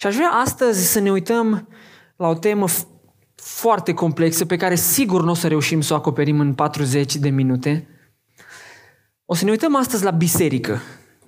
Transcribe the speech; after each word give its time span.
Și 0.00 0.06
aș 0.06 0.14
vrea 0.14 0.28
astăzi 0.28 0.92
să 0.92 1.00
ne 1.00 1.10
uităm 1.10 1.68
la 2.16 2.28
o 2.28 2.34
temă 2.34 2.66
foarte 3.34 3.94
complexă 3.94 4.44
pe 4.44 4.56
care 4.56 4.74
sigur 4.74 5.22
nu 5.22 5.30
o 5.30 5.34
să 5.34 5.48
reușim 5.48 5.80
să 5.80 5.92
o 5.92 5.96
acoperim 5.96 6.40
în 6.40 6.54
40 6.54 7.16
de 7.16 7.28
minute. 7.28 7.88
O 9.24 9.34
să 9.34 9.44
ne 9.44 9.50
uităm 9.50 9.76
astăzi 9.76 10.04
la 10.04 10.10
biserică 10.10 10.80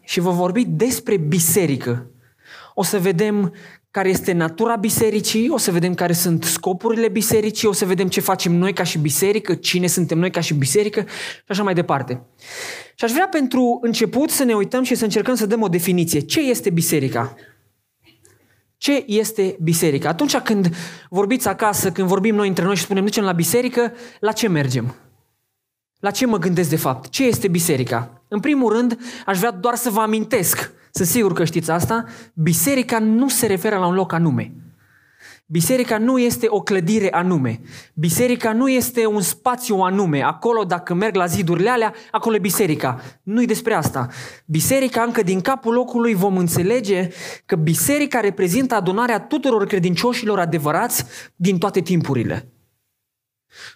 și 0.02 0.20
vă 0.20 0.30
vorbi 0.30 0.64
despre 0.64 1.16
biserică. 1.16 2.10
O 2.74 2.82
să 2.82 2.98
vedem 2.98 3.54
care 3.90 4.08
este 4.08 4.32
natura 4.32 4.76
bisericii, 4.76 5.48
o 5.48 5.56
să 5.56 5.70
vedem 5.70 5.94
care 5.94 6.12
sunt 6.12 6.44
scopurile 6.44 7.08
bisericii, 7.08 7.68
o 7.68 7.72
să 7.72 7.84
vedem 7.84 8.08
ce 8.08 8.20
facem 8.20 8.52
noi 8.52 8.72
ca 8.72 8.82
și 8.82 8.98
biserică, 8.98 9.54
cine 9.54 9.86
suntem 9.86 10.18
noi 10.18 10.30
ca 10.30 10.40
și 10.40 10.54
biserică 10.54 11.00
și 11.36 11.44
așa 11.46 11.62
mai 11.62 11.74
departe. 11.74 12.22
Și 12.94 13.04
aș 13.04 13.10
vrea 13.10 13.28
pentru 13.28 13.78
început 13.82 14.30
să 14.30 14.44
ne 14.44 14.54
uităm 14.54 14.82
și 14.82 14.94
să 14.94 15.04
încercăm 15.04 15.34
să 15.34 15.46
dăm 15.46 15.62
o 15.62 15.68
definiție. 15.68 16.20
Ce 16.20 16.40
este 16.40 16.70
biserica? 16.70 17.36
Ce 18.82 19.04
este 19.06 19.56
biserica? 19.60 20.08
Atunci 20.08 20.36
când 20.36 20.74
vorbiți 21.08 21.48
acasă, 21.48 21.92
când 21.92 22.08
vorbim 22.08 22.34
noi 22.34 22.48
între 22.48 22.64
noi 22.64 22.76
și 22.76 22.82
spunem 22.82 23.04
ducem 23.04 23.24
la 23.24 23.32
biserică, 23.32 23.92
la 24.20 24.32
ce 24.32 24.48
mergem? 24.48 24.94
La 26.00 26.10
ce 26.10 26.26
mă 26.26 26.38
gândesc 26.38 26.68
de 26.68 26.76
fapt? 26.76 27.08
Ce 27.08 27.26
este 27.26 27.48
biserica? 27.48 28.22
În 28.28 28.40
primul 28.40 28.72
rând, 28.72 28.98
aș 29.26 29.38
vrea 29.38 29.50
doar 29.50 29.74
să 29.74 29.90
vă 29.90 30.00
amintesc, 30.00 30.72
sunt 30.90 31.08
sigur 31.08 31.32
că 31.32 31.44
știți 31.44 31.70
asta, 31.70 32.04
biserica 32.34 32.98
nu 32.98 33.28
se 33.28 33.46
referă 33.46 33.78
la 33.78 33.86
un 33.86 33.94
loc 33.94 34.12
anume. 34.12 34.52
Biserica 35.52 35.98
nu 35.98 36.18
este 36.18 36.46
o 36.48 36.60
clădire 36.60 37.10
anume. 37.10 37.60
Biserica 37.94 38.52
nu 38.52 38.68
este 38.68 39.06
un 39.06 39.20
spațiu 39.20 39.76
anume. 39.76 40.22
Acolo, 40.22 40.64
dacă 40.64 40.94
merg 40.94 41.14
la 41.14 41.26
zidurile 41.26 41.70
alea, 41.70 41.94
acolo 42.10 42.36
e 42.36 42.38
biserica. 42.38 43.00
Nu-i 43.22 43.46
despre 43.46 43.74
asta. 43.74 44.08
Biserica, 44.46 45.02
încă 45.02 45.22
din 45.22 45.40
capul 45.40 45.74
locului, 45.74 46.14
vom 46.14 46.36
înțelege 46.36 47.08
că 47.46 47.56
biserica 47.56 48.20
reprezintă 48.20 48.74
adunarea 48.74 49.20
tuturor 49.20 49.66
credincioșilor 49.66 50.38
adevărați 50.38 51.04
din 51.36 51.58
toate 51.58 51.80
timpurile. 51.80 52.52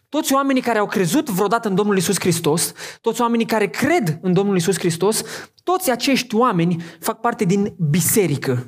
Toți 0.08 0.32
oamenii 0.32 0.62
care 0.62 0.78
au 0.78 0.86
crezut 0.86 1.30
vreodată 1.30 1.68
în 1.68 1.74
Domnul 1.74 1.96
Isus 1.96 2.20
Hristos, 2.20 2.72
toți 3.00 3.20
oamenii 3.20 3.46
care 3.46 3.66
cred 3.68 4.18
în 4.22 4.32
Domnul 4.32 4.56
Isus 4.56 4.78
Hristos, 4.78 5.22
toți 5.62 5.90
acești 5.90 6.34
oameni 6.34 6.82
fac 7.00 7.20
parte 7.20 7.44
din 7.44 7.74
biserică 7.90 8.66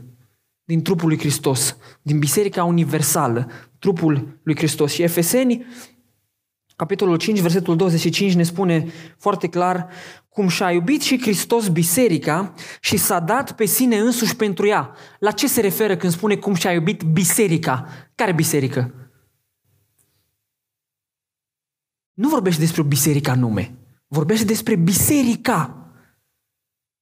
din 0.68 0.82
trupul 0.82 1.08
lui 1.08 1.18
Hristos, 1.18 1.76
din 2.02 2.18
Biserica 2.18 2.64
Universală, 2.64 3.50
trupul 3.78 4.40
lui 4.42 4.56
Hristos. 4.56 4.92
Și 4.92 5.02
Efeseni, 5.02 5.66
capitolul 6.76 7.16
5, 7.16 7.38
versetul 7.38 7.76
25 7.76 8.34
ne 8.34 8.42
spune 8.42 8.86
foarte 9.18 9.48
clar 9.48 9.88
cum 10.28 10.48
și-a 10.48 10.72
iubit 10.72 11.02
și 11.02 11.20
Hristos 11.20 11.68
biserica 11.68 12.54
și 12.80 12.96
s-a 12.96 13.20
dat 13.20 13.52
pe 13.52 13.64
sine 13.64 13.98
însuși 13.98 14.36
pentru 14.36 14.66
ea. 14.66 14.94
La 15.18 15.30
ce 15.30 15.48
se 15.48 15.60
referă 15.60 15.96
când 15.96 16.12
spune 16.12 16.36
cum 16.36 16.54
și-a 16.54 16.72
iubit 16.72 17.02
biserica? 17.02 17.86
Care 18.14 18.32
biserică? 18.32 18.94
Nu 22.14 22.28
vorbește 22.28 22.60
despre 22.60 22.80
o 22.80 22.84
biserică 22.84 23.30
anume. 23.30 23.78
Vorbește 24.06 24.44
despre 24.44 24.76
biserica 24.76 25.87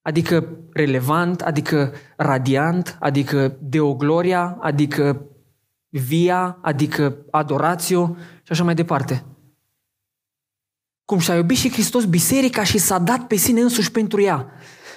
adică 0.06 0.58
relevant, 0.72 1.40
adică 1.40 1.92
radiant, 2.16 2.96
adică 3.00 3.56
deo 3.60 3.94
gloria, 3.94 4.56
adică 4.60 5.26
via, 5.88 6.58
adică 6.62 7.16
adorațio 7.30 8.16
și 8.42 8.52
așa 8.52 8.64
mai 8.64 8.74
departe. 8.74 9.24
Cum 11.04 11.18
și-a 11.18 11.36
iubit 11.36 11.56
și 11.56 11.72
Hristos 11.72 12.04
biserica 12.04 12.64
și 12.64 12.78
s-a 12.78 12.98
dat 12.98 13.26
pe 13.26 13.36
sine 13.36 13.60
însuși 13.60 13.90
pentru 13.90 14.22
ea. 14.22 14.50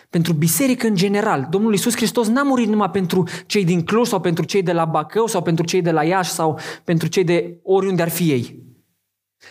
Pentru 0.10 0.34
biserică 0.34 0.88
în 0.88 0.96
general. 0.96 1.48
Domnul 1.50 1.72
Iisus 1.72 1.96
Hristos 1.96 2.28
n-a 2.28 2.44
murit 2.44 2.68
numai 2.68 2.90
pentru 2.90 3.28
cei 3.46 3.66
din 3.66 3.84
Cluj 3.84 4.08
sau 4.08 4.22
pentru 4.22 4.44
cei 4.44 4.64
de 4.64 4.72
la 4.72 4.86
Bacău 4.86 5.28
sau 5.28 5.42
pentru 5.42 5.66
cei 5.66 5.82
de 5.82 5.92
la 5.92 6.04
Iași 6.04 6.32
sau 6.32 6.60
pentru 6.84 7.08
cei 7.08 7.24
de 7.24 7.60
oriunde 7.64 8.02
ar 8.02 8.10
fi 8.10 8.32
ei. 8.32 8.64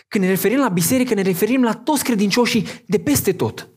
Când 0.07 0.23
ne 0.23 0.29
referim 0.29 0.59
la 0.59 0.69
biserică, 0.69 1.13
ne 1.13 1.21
referim 1.21 1.63
la 1.63 1.73
toți 1.73 2.03
credincioșii 2.03 2.67
de 2.85 2.99
peste 2.99 3.33
tot. 3.33 3.69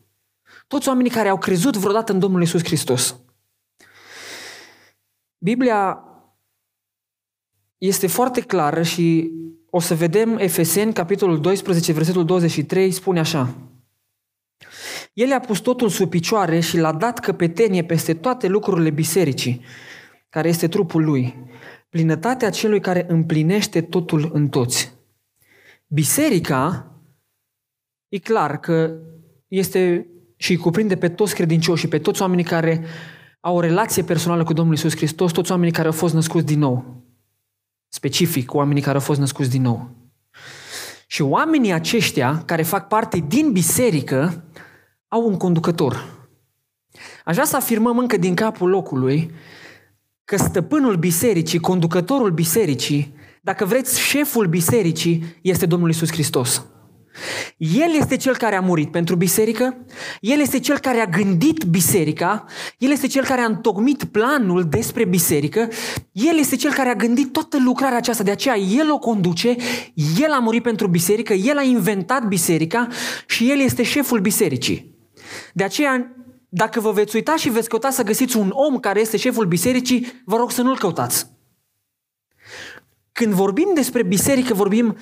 Toți 0.72 0.88
oamenii 0.88 1.10
care 1.10 1.28
au 1.28 1.38
crezut 1.38 1.76
vreodată 1.76 2.12
în 2.12 2.18
Domnul 2.18 2.42
Isus 2.42 2.64
Hristos. 2.64 3.20
Biblia 5.38 6.04
este 7.78 8.06
foarte 8.06 8.40
clară 8.40 8.82
și 8.82 9.30
o 9.70 9.80
să 9.80 9.94
vedem 9.94 10.38
Efeseni, 10.38 10.92
capitolul 10.92 11.40
12, 11.40 11.92
versetul 11.92 12.24
23, 12.24 12.90
spune 12.90 13.18
așa. 13.18 13.54
El 15.12 15.32
a 15.32 15.40
pus 15.40 15.58
totul 15.58 15.88
sub 15.88 16.10
picioare 16.10 16.60
și 16.60 16.78
l-a 16.78 16.92
dat 16.92 17.18
căpetenie 17.18 17.84
peste 17.84 18.14
toate 18.14 18.46
lucrurile 18.46 18.90
bisericii, 18.90 19.64
care 20.28 20.48
este 20.48 20.68
trupul 20.68 21.04
lui, 21.04 21.50
plinătatea 21.88 22.50
celui 22.50 22.80
care 22.80 23.06
împlinește 23.08 23.82
totul 23.82 24.30
în 24.32 24.48
toți. 24.48 24.92
Biserica, 25.86 26.92
e 28.08 28.18
clar 28.18 28.60
că 28.60 28.98
este 29.48 30.06
și 30.42 30.50
îi 30.50 30.56
cuprinde 30.56 30.96
pe 30.96 31.08
toți 31.08 31.34
credincioșii, 31.34 31.88
pe 31.88 31.98
toți 31.98 32.22
oamenii 32.22 32.44
care 32.44 32.84
au 33.40 33.56
o 33.56 33.60
relație 33.60 34.02
personală 34.02 34.44
cu 34.44 34.52
Domnul 34.52 34.74
Isus 34.74 34.96
Hristos, 34.96 35.32
toți 35.32 35.50
oamenii 35.50 35.72
care 35.72 35.86
au 35.86 35.92
fost 35.92 36.14
născuți 36.14 36.46
din 36.46 36.58
nou. 36.58 37.02
Specific, 37.88 38.54
oamenii 38.54 38.82
care 38.82 38.94
au 38.94 39.02
fost 39.02 39.20
născuți 39.20 39.50
din 39.50 39.62
nou. 39.62 39.90
Și 41.06 41.22
oamenii 41.22 41.72
aceștia, 41.72 42.42
care 42.46 42.62
fac 42.62 42.88
parte 42.88 43.24
din 43.28 43.52
biserică, 43.52 44.44
au 45.08 45.26
un 45.26 45.36
conducător. 45.36 46.04
Aș 47.24 47.34
vrea 47.34 47.46
să 47.46 47.56
afirmăm 47.56 47.98
încă 47.98 48.16
din 48.16 48.34
capul 48.34 48.68
locului 48.68 49.30
că 50.24 50.36
stăpânul 50.36 50.96
bisericii, 50.96 51.58
conducătorul 51.58 52.30
bisericii, 52.30 53.14
dacă 53.42 53.64
vreți, 53.64 54.00
șeful 54.00 54.46
bisericii, 54.46 55.24
este 55.42 55.66
Domnul 55.66 55.90
Isus 55.90 56.10
Hristos. 56.10 56.66
El 57.56 57.94
este 57.98 58.16
cel 58.16 58.36
care 58.36 58.56
a 58.56 58.60
murit 58.60 58.90
pentru 58.90 59.16
biserică, 59.16 59.76
El 60.20 60.40
este 60.40 60.58
cel 60.58 60.78
care 60.78 61.00
a 61.00 61.06
gândit 61.06 61.64
biserica, 61.64 62.44
El 62.78 62.90
este 62.90 63.06
cel 63.06 63.24
care 63.24 63.40
a 63.40 63.46
întocmit 63.46 64.04
planul 64.04 64.64
despre 64.68 65.04
biserică, 65.04 65.68
El 66.12 66.38
este 66.38 66.56
cel 66.56 66.72
care 66.72 66.88
a 66.88 66.94
gândit 66.94 67.32
toată 67.32 67.56
lucrarea 67.64 67.96
aceasta, 67.96 68.22
de 68.22 68.30
aceea 68.30 68.56
El 68.56 68.90
o 68.90 68.98
conduce, 68.98 69.56
El 70.18 70.32
a 70.32 70.38
murit 70.38 70.62
pentru 70.62 70.86
biserică, 70.86 71.32
El 71.32 71.58
a 71.58 71.62
inventat 71.62 72.26
biserica 72.26 72.88
și 73.26 73.50
El 73.50 73.60
este 73.60 73.82
șeful 73.82 74.20
bisericii. 74.20 74.96
De 75.52 75.64
aceea, 75.64 76.16
dacă 76.48 76.80
vă 76.80 76.90
veți 76.92 77.16
uita 77.16 77.36
și 77.36 77.50
veți 77.50 77.68
căuta 77.68 77.90
să 77.90 78.02
găsiți 78.02 78.36
un 78.36 78.50
om 78.52 78.78
care 78.78 79.00
este 79.00 79.16
șeful 79.16 79.46
bisericii, 79.46 80.22
vă 80.24 80.36
rog 80.36 80.50
să 80.50 80.62
nu-l 80.62 80.78
căutați. 80.78 81.26
Când 83.12 83.32
vorbim 83.32 83.70
despre 83.74 84.02
biserică, 84.02 84.54
vorbim 84.54 84.96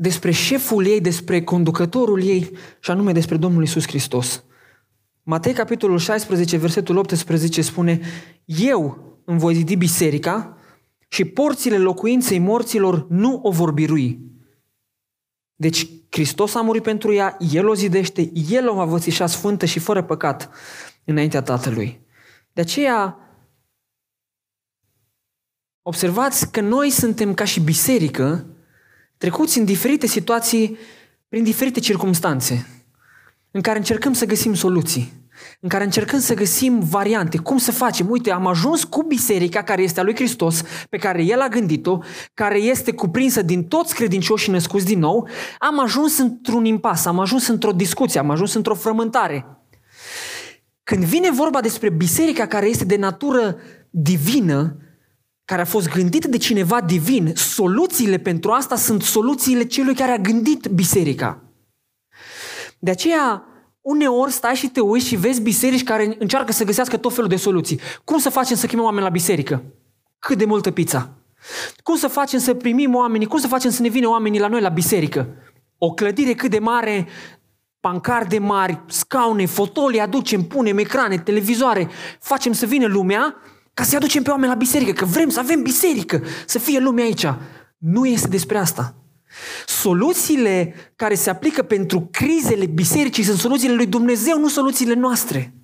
despre 0.00 0.30
șeful 0.30 0.86
ei, 0.86 1.00
despre 1.00 1.44
conducătorul 1.44 2.22
ei 2.22 2.50
și 2.80 2.90
anume 2.90 3.12
despre 3.12 3.36
Domnul 3.36 3.62
Isus 3.62 3.86
Hristos. 3.86 4.44
Matei, 5.22 5.52
capitolul 5.52 5.98
16, 5.98 6.56
versetul 6.56 6.96
18 6.96 7.62
spune 7.62 8.00
Eu 8.44 8.98
îmi 9.24 9.38
voi 9.38 9.54
zidi 9.54 9.76
biserica 9.76 10.56
și 11.08 11.24
porțile 11.24 11.78
locuinței 11.78 12.38
morților 12.38 13.06
nu 13.08 13.40
o 13.42 13.50
vor 13.50 13.72
birui. 13.72 14.20
Deci 15.54 15.88
Hristos 16.10 16.54
a 16.54 16.60
murit 16.60 16.82
pentru 16.82 17.12
ea, 17.12 17.36
El 17.52 17.68
o 17.68 17.74
zidește, 17.74 18.30
El 18.48 18.68
o 18.68 18.74
va 18.74 18.84
vățișa 18.84 19.26
sfântă 19.26 19.66
și 19.66 19.78
fără 19.78 20.02
păcat 20.02 20.50
înaintea 21.04 21.42
Tatălui. 21.42 22.00
De 22.52 22.60
aceea, 22.60 23.18
observați 25.82 26.52
că 26.52 26.60
noi 26.60 26.90
suntem 26.90 27.34
ca 27.34 27.44
și 27.44 27.60
biserică 27.60 28.54
trecuți 29.20 29.58
în 29.58 29.64
diferite 29.64 30.06
situații, 30.06 30.78
prin 31.28 31.42
diferite 31.42 31.80
circunstanțe, 31.80 32.66
în 33.50 33.60
care 33.60 33.78
încercăm 33.78 34.12
să 34.12 34.24
găsim 34.24 34.54
soluții, 34.54 35.12
în 35.60 35.68
care 35.68 35.84
încercăm 35.84 36.20
să 36.20 36.34
găsim 36.34 36.78
variante, 36.78 37.38
cum 37.38 37.58
să 37.58 37.72
facem. 37.72 38.10
Uite, 38.10 38.30
am 38.30 38.46
ajuns 38.46 38.84
cu 38.84 39.02
biserica 39.02 39.62
care 39.62 39.82
este 39.82 40.00
a 40.00 40.02
lui 40.02 40.14
Hristos, 40.14 40.62
pe 40.90 40.96
care 40.96 41.22
El 41.22 41.40
a 41.40 41.48
gândit-o, 41.48 41.98
care 42.34 42.58
este 42.58 42.92
cuprinsă 42.92 43.42
din 43.42 43.64
toți 43.64 43.94
credincioșii 43.94 44.52
născuți 44.52 44.84
din 44.84 44.98
nou, 44.98 45.28
am 45.58 45.80
ajuns 45.80 46.18
într-un 46.18 46.64
impas, 46.64 47.04
am 47.04 47.18
ajuns 47.18 47.46
într-o 47.46 47.72
discuție, 47.72 48.20
am 48.20 48.30
ajuns 48.30 48.54
într-o 48.54 48.74
frământare. 48.74 49.46
Când 50.82 51.04
vine 51.04 51.30
vorba 51.30 51.60
despre 51.60 51.90
biserica 51.90 52.46
care 52.46 52.66
este 52.66 52.84
de 52.84 52.96
natură 52.96 53.56
divină, 53.90 54.76
care 55.50 55.62
a 55.62 55.64
fost 55.64 55.88
gândită 55.88 56.28
de 56.28 56.36
cineva 56.36 56.80
divin, 56.80 57.32
soluțiile 57.34 58.18
pentru 58.18 58.50
asta 58.50 58.76
sunt 58.76 59.02
soluțiile 59.02 59.64
celui 59.64 59.94
care 59.94 60.10
a 60.10 60.18
gândit 60.18 60.66
biserica. 60.66 61.42
De 62.78 62.90
aceea, 62.90 63.44
uneori 63.80 64.32
stai 64.32 64.54
și 64.54 64.68
te 64.68 64.80
uiți 64.80 65.06
și 65.06 65.16
vezi 65.16 65.40
biserici 65.40 65.82
care 65.82 66.16
încearcă 66.18 66.52
să 66.52 66.64
găsească 66.64 66.96
tot 66.96 67.14
felul 67.14 67.28
de 67.28 67.36
soluții. 67.36 67.80
Cum 68.04 68.18
să 68.18 68.30
facem 68.30 68.56
să 68.56 68.66
chemăm 68.66 68.84
oameni 68.84 69.04
la 69.04 69.10
biserică? 69.10 69.62
Cât 70.18 70.38
de 70.38 70.44
multă 70.44 70.70
pizza? 70.70 71.10
Cum 71.82 71.96
să 71.96 72.08
facem 72.08 72.38
să 72.38 72.54
primim 72.54 72.94
oamenii? 72.94 73.26
Cum 73.26 73.38
să 73.38 73.46
facem 73.46 73.70
să 73.70 73.82
ne 73.82 73.88
vină 73.88 74.08
oamenii 74.08 74.40
la 74.40 74.48
noi 74.48 74.60
la 74.60 74.68
biserică? 74.68 75.28
O 75.78 75.92
clădire 75.92 76.34
cât 76.34 76.50
de 76.50 76.58
mare, 76.58 77.06
pancarde 77.80 78.38
mari, 78.38 78.80
scaune, 78.86 79.46
fotolii, 79.46 80.00
aducem, 80.00 80.42
punem 80.42 80.78
ecrane, 80.78 81.18
televizoare, 81.18 81.88
facem 82.20 82.52
să 82.52 82.66
vină 82.66 82.86
lumea 82.86 83.36
ca 83.80 83.86
să-i 83.86 83.96
aducem 83.96 84.22
pe 84.22 84.30
oameni 84.30 84.52
la 84.52 84.58
biserică, 84.58 84.92
că 84.92 85.04
vrem 85.04 85.28
să 85.28 85.40
avem 85.40 85.62
biserică, 85.62 86.22
să 86.46 86.58
fie 86.58 86.78
lumea 86.78 87.04
aici. 87.04 87.26
Nu 87.78 88.06
este 88.06 88.28
despre 88.28 88.58
asta. 88.58 88.94
Soluțiile 89.66 90.74
care 90.96 91.14
se 91.14 91.30
aplică 91.30 91.62
pentru 91.62 92.08
crizele 92.10 92.66
bisericii 92.66 93.22
sunt 93.22 93.38
soluțiile 93.38 93.74
lui 93.74 93.86
Dumnezeu, 93.86 94.38
nu 94.38 94.48
soluțiile 94.48 94.94
noastre. 94.94 95.54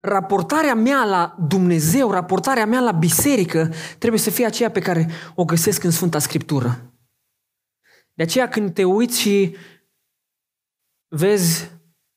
Raportarea 0.00 0.74
mea 0.74 1.04
la 1.04 1.36
Dumnezeu, 1.48 2.10
raportarea 2.10 2.66
mea 2.66 2.80
la 2.80 2.92
biserică 2.92 3.72
trebuie 3.98 4.20
să 4.20 4.30
fie 4.30 4.46
aceea 4.46 4.70
pe 4.70 4.80
care 4.80 5.10
o 5.34 5.44
găsesc 5.44 5.84
în 5.84 5.90
Sfânta 5.90 6.18
Scriptură. 6.18 6.92
De 8.14 8.22
aceea 8.22 8.48
când 8.48 8.74
te 8.74 8.84
uiți 8.84 9.20
și 9.20 9.56
vezi 11.08 11.70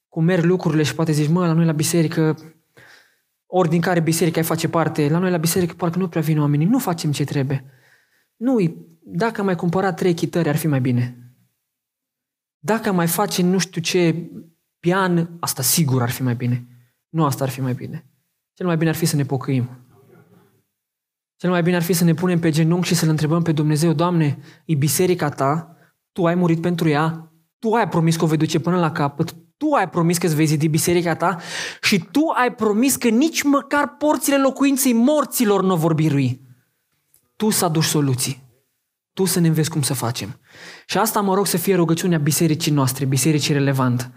cum 0.07 0.23
merg 0.23 0.43
lucrurile 0.43 0.83
și 0.83 0.95
poate 0.95 1.11
zici, 1.11 1.29
mă, 1.29 1.45
la 1.45 1.53
noi 1.53 1.65
la 1.65 1.71
biserică, 1.71 2.54
ori 3.45 3.69
din 3.69 3.81
care 3.81 3.99
biserică 3.99 4.39
ai 4.39 4.45
face 4.45 4.69
parte, 4.69 5.09
la 5.09 5.17
noi 5.17 5.31
la 5.31 5.37
biserică 5.37 5.73
parcă 5.73 5.97
nu 5.97 6.07
prea 6.07 6.21
vin 6.21 6.39
oamenii, 6.39 6.67
nu 6.67 6.79
facem 6.79 7.11
ce 7.11 7.23
trebuie. 7.23 7.65
Nu, 8.35 8.57
dacă 9.03 9.39
am 9.39 9.45
mai 9.45 9.55
cumpărat 9.55 9.95
trei 9.95 10.13
chitări, 10.13 10.49
ar 10.49 10.55
fi 10.55 10.67
mai 10.67 10.81
bine. 10.81 11.17
Dacă 12.59 12.89
am 12.89 12.95
mai 12.95 13.07
face 13.07 13.41
nu 13.43 13.57
știu 13.57 13.81
ce 13.81 14.29
pian, 14.79 15.37
asta 15.39 15.61
sigur 15.61 16.01
ar 16.01 16.09
fi 16.09 16.23
mai 16.23 16.35
bine. 16.35 16.67
Nu 17.09 17.25
asta 17.25 17.43
ar 17.43 17.49
fi 17.49 17.61
mai 17.61 17.73
bine. 17.73 18.09
Cel 18.53 18.65
mai 18.65 18.77
bine 18.77 18.89
ar 18.89 18.95
fi 18.95 19.05
să 19.05 19.15
ne 19.15 19.23
pocăim. 19.23 19.69
Cel 21.35 21.49
mai 21.49 21.63
bine 21.63 21.75
ar 21.75 21.81
fi 21.81 21.93
să 21.93 22.03
ne 22.03 22.13
punem 22.13 22.39
pe 22.39 22.49
genunchi 22.49 22.87
și 22.87 22.95
să-L 22.95 23.09
întrebăm 23.09 23.41
pe 23.41 23.51
Dumnezeu, 23.51 23.93
Doamne, 23.93 24.37
e 24.65 24.75
biserica 24.75 25.29
Ta, 25.29 25.77
Tu 26.11 26.25
ai 26.25 26.35
murit 26.35 26.61
pentru 26.61 26.89
ea, 26.89 27.31
Tu 27.59 27.73
ai 27.73 27.89
promis 27.89 28.15
că 28.15 28.23
o 28.23 28.27
vei 28.27 28.37
duce 28.37 28.59
până 28.59 28.79
la 28.79 28.91
capăt, 28.91 29.35
Tu 29.57 29.71
ai 29.71 29.89
promis 29.89 30.17
că 30.17 30.25
îți 30.25 30.35
vei 30.35 30.45
zidi 30.45 30.67
biserica 30.67 31.15
Ta 31.15 31.37
și 31.81 31.99
Tu 31.99 32.21
ai 32.35 32.53
promis 32.53 32.95
că 32.95 33.07
nici 33.07 33.41
măcar 33.41 33.95
porțile 33.97 34.37
locuinței 34.37 34.93
morților 34.93 35.63
nu 35.63 35.75
vor 35.75 35.93
birui. 35.93 36.41
Tu 37.35 37.49
să 37.49 37.65
aduci 37.65 37.83
soluții. 37.83 38.43
Tu 39.13 39.25
să 39.25 39.39
ne 39.39 39.47
înveți 39.47 39.69
cum 39.69 39.81
să 39.81 39.93
facem. 39.93 40.39
Și 40.85 40.97
asta 40.97 41.21
mă 41.21 41.35
rog 41.35 41.47
să 41.47 41.57
fie 41.57 41.75
rugăciunea 41.75 42.17
bisericii 42.17 42.71
noastre, 42.71 43.05
bisericii 43.05 43.53
relevant. 43.53 44.11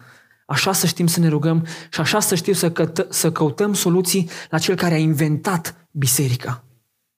Așa 0.47 0.73
să 0.73 0.87
știm 0.87 1.07
să 1.07 1.21
ne 1.21 1.29
rugăm 1.29 1.67
și 1.91 2.01
așa 2.01 2.21
să 2.21 2.35
știm 2.35 2.53
să, 2.53 2.71
cătă, 2.71 3.07
să 3.11 3.33
căutăm 3.33 3.75
soluții 3.75 4.31
la 4.51 4.59
cel 4.59 4.75
care 4.75 4.95
a 4.95 4.99
inventat 4.99 5.89
biserica. 5.91 6.65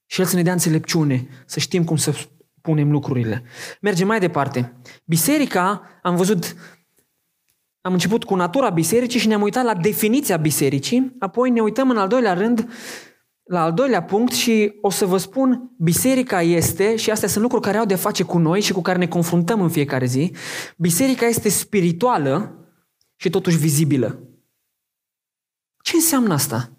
Și 0.07 0.21
el 0.21 0.27
să 0.27 0.37
ne 0.37 0.43
dea 0.43 0.53
înțelepciune, 0.53 1.29
să 1.47 1.61
știm 1.61 1.85
cum 1.85 1.97
să 1.97 2.15
punem 2.61 2.91
lucrurile. 2.91 3.43
Mergem 3.81 4.07
mai 4.07 4.21
departe. 4.21 4.73
Biserica, 5.05 5.83
am 6.03 6.17
văzut, 6.17 6.57
am 7.81 7.93
început 7.93 8.25
cu 8.25 8.35
natura 8.35 8.71
bisericii 8.71 9.21
și 9.21 9.29
ne-am 9.29 9.43
uitat 9.43 9.65
la 9.65 9.75
definiția 9.75 10.37
bisericii, 10.37 11.17
apoi 11.19 11.51
ne 11.51 11.61
uităm 11.61 11.91
în 11.91 11.97
al 11.97 12.09
doilea 12.09 12.35
rând 12.35 12.69
la 13.51 13.63
al 13.63 13.73
doilea 13.73 14.03
punct 14.03 14.33
și 14.33 14.73
o 14.81 14.91
să 14.91 15.07
vă 15.07 15.17
spun, 15.17 15.71
biserica 15.79 16.43
este, 16.43 16.97
și 16.97 17.11
astea 17.11 17.29
sunt 17.29 17.43
lucruri 17.43 17.65
care 17.65 17.79
au 17.79 17.85
de 17.85 17.95
face 17.95 18.23
cu 18.23 18.39
noi 18.39 18.61
și 18.61 18.73
cu 18.73 18.81
care 18.81 18.99
ne 18.99 19.07
confruntăm 19.07 19.61
în 19.61 19.69
fiecare 19.69 20.07
zi, 20.07 20.33
biserica 20.77 21.27
este 21.27 21.49
spirituală 21.49 22.55
și 23.17 23.31
totuși 23.31 23.57
vizibilă. 23.57 24.29
Ce 25.83 25.97
înseamnă 25.97 26.33
asta? 26.33 26.77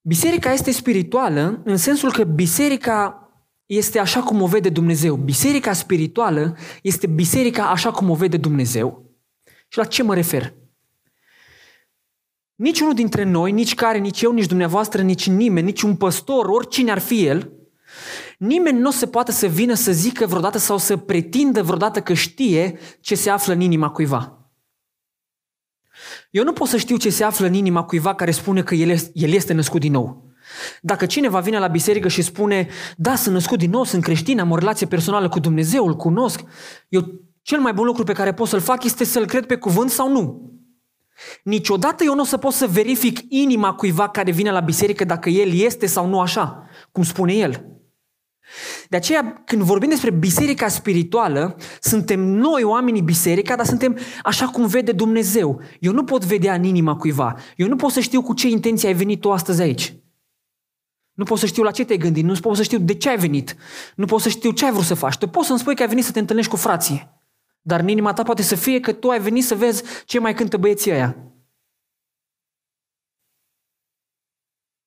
Biserica 0.00 0.52
este 0.52 0.70
spirituală 0.70 1.60
în 1.64 1.76
sensul 1.76 2.12
că 2.12 2.24
biserica 2.24 3.20
este 3.66 3.98
așa 3.98 4.22
cum 4.22 4.42
o 4.42 4.46
vede 4.46 4.68
Dumnezeu. 4.68 5.16
Biserica 5.16 5.72
spirituală 5.72 6.56
este 6.82 7.06
biserica 7.06 7.70
așa 7.70 7.90
cum 7.90 8.10
o 8.10 8.14
vede 8.14 8.36
Dumnezeu. 8.36 9.05
Și 9.68 9.78
la 9.78 9.84
ce 9.84 10.02
mă 10.02 10.14
refer? 10.14 10.54
Niciunul 12.54 12.94
dintre 12.94 13.22
noi, 13.24 13.52
nici 13.52 13.74
care, 13.74 13.98
nici 13.98 14.22
eu, 14.22 14.32
nici 14.32 14.46
dumneavoastră, 14.46 15.02
nici 15.02 15.28
nimeni, 15.28 15.66
nici 15.66 15.82
un 15.82 15.96
păstor, 15.96 16.46
oricine 16.46 16.90
ar 16.90 16.98
fi 16.98 17.26
el, 17.26 17.52
nimeni 18.38 18.78
nu 18.78 18.90
se 18.90 19.06
poate 19.06 19.32
să 19.32 19.46
vină 19.46 19.74
să 19.74 19.92
zică 19.92 20.26
vreodată 20.26 20.58
sau 20.58 20.78
să 20.78 20.96
pretindă 20.96 21.62
vreodată 21.62 22.00
că 22.00 22.12
știe 22.12 22.78
ce 23.00 23.14
se 23.14 23.30
află 23.30 23.52
în 23.52 23.60
inima 23.60 23.90
cuiva. 23.90 24.50
Eu 26.30 26.44
nu 26.44 26.52
pot 26.52 26.68
să 26.68 26.76
știu 26.76 26.96
ce 26.96 27.10
se 27.10 27.24
află 27.24 27.46
în 27.46 27.54
inima 27.54 27.84
cuiva 27.84 28.14
care 28.14 28.30
spune 28.30 28.62
că 28.62 28.74
el 28.74 28.88
este, 28.88 29.10
el 29.14 29.32
este 29.32 29.52
născut 29.52 29.80
din 29.80 29.92
nou. 29.92 30.24
Dacă 30.80 31.06
cineva 31.06 31.40
vine 31.40 31.58
la 31.58 31.66
biserică 31.66 32.08
și 32.08 32.22
spune, 32.22 32.68
da, 32.96 33.14
sunt 33.14 33.34
născut 33.34 33.58
din 33.58 33.70
nou, 33.70 33.84
sunt 33.84 34.02
creștin, 34.02 34.40
am 34.40 34.50
o 34.50 34.56
relație 34.56 34.86
personală 34.86 35.28
cu 35.28 35.40
Dumnezeu, 35.40 35.86
îl 35.86 35.96
cunosc, 35.96 36.42
eu 36.88 37.25
cel 37.46 37.60
mai 37.60 37.72
bun 37.72 37.84
lucru 37.84 38.04
pe 38.04 38.12
care 38.12 38.34
pot 38.34 38.48
să-l 38.48 38.60
fac 38.60 38.84
este 38.84 39.04
să-l 39.04 39.26
cred 39.26 39.46
pe 39.46 39.56
cuvânt 39.56 39.90
sau 39.90 40.10
nu. 40.10 40.52
Niciodată 41.42 42.04
eu 42.04 42.14
nu 42.14 42.20
o 42.20 42.24
să 42.24 42.36
pot 42.36 42.52
să 42.52 42.66
verific 42.66 43.20
inima 43.28 43.74
cuiva 43.74 44.08
care 44.08 44.30
vine 44.30 44.50
la 44.50 44.60
biserică 44.60 45.04
dacă 45.04 45.28
el 45.28 45.52
este 45.52 45.86
sau 45.86 46.08
nu 46.08 46.20
așa, 46.20 46.68
cum 46.92 47.02
spune 47.02 47.32
el. 47.32 47.66
De 48.88 48.96
aceea, 48.96 49.42
când 49.44 49.62
vorbim 49.62 49.88
despre 49.88 50.10
biserica 50.10 50.68
spirituală, 50.68 51.56
suntem 51.80 52.20
noi 52.20 52.62
oamenii 52.62 53.02
biserica, 53.02 53.56
dar 53.56 53.66
suntem 53.66 53.98
așa 54.22 54.46
cum 54.46 54.66
vede 54.66 54.92
Dumnezeu. 54.92 55.60
Eu 55.80 55.92
nu 55.92 56.04
pot 56.04 56.24
vedea 56.24 56.54
în 56.54 56.64
inima 56.64 56.96
cuiva. 56.96 57.34
Eu 57.56 57.68
nu 57.68 57.76
pot 57.76 57.90
să 57.90 58.00
știu 58.00 58.22
cu 58.22 58.34
ce 58.34 58.48
intenție 58.48 58.88
ai 58.88 58.94
venit 58.94 59.20
tu 59.20 59.32
astăzi 59.32 59.62
aici. 59.62 59.96
Nu 61.12 61.24
pot 61.24 61.38
să 61.38 61.46
știu 61.46 61.62
la 61.62 61.70
ce 61.70 61.84
te-ai 61.84 61.98
gândit, 61.98 62.24
nu 62.24 62.34
pot 62.40 62.56
să 62.56 62.62
știu 62.62 62.78
de 62.78 62.94
ce 62.94 63.08
ai 63.08 63.18
venit, 63.18 63.56
nu 63.94 64.06
pot 64.06 64.20
să 64.20 64.28
știu 64.28 64.50
ce 64.50 64.64
ai 64.64 64.72
vrut 64.72 64.84
să 64.84 64.94
faci. 64.94 65.16
Tu 65.16 65.28
poți 65.28 65.46
să-mi 65.46 65.58
spui 65.58 65.74
că 65.74 65.82
ai 65.82 65.88
venit 65.88 66.04
să 66.04 66.12
te 66.12 66.18
întâlnești 66.18 66.50
cu 66.50 66.56
frații. 66.56 67.15
Dar 67.66 67.80
în 67.80 67.88
inima 67.88 68.12
ta 68.12 68.22
poate 68.22 68.42
să 68.42 68.54
fie 68.54 68.80
că 68.80 68.92
tu 68.92 69.08
ai 69.08 69.20
venit 69.20 69.44
să 69.44 69.54
vezi 69.54 69.82
ce 70.04 70.18
mai 70.18 70.34
cântă 70.34 70.56
băieții 70.56 70.90
ăia. 70.90 71.16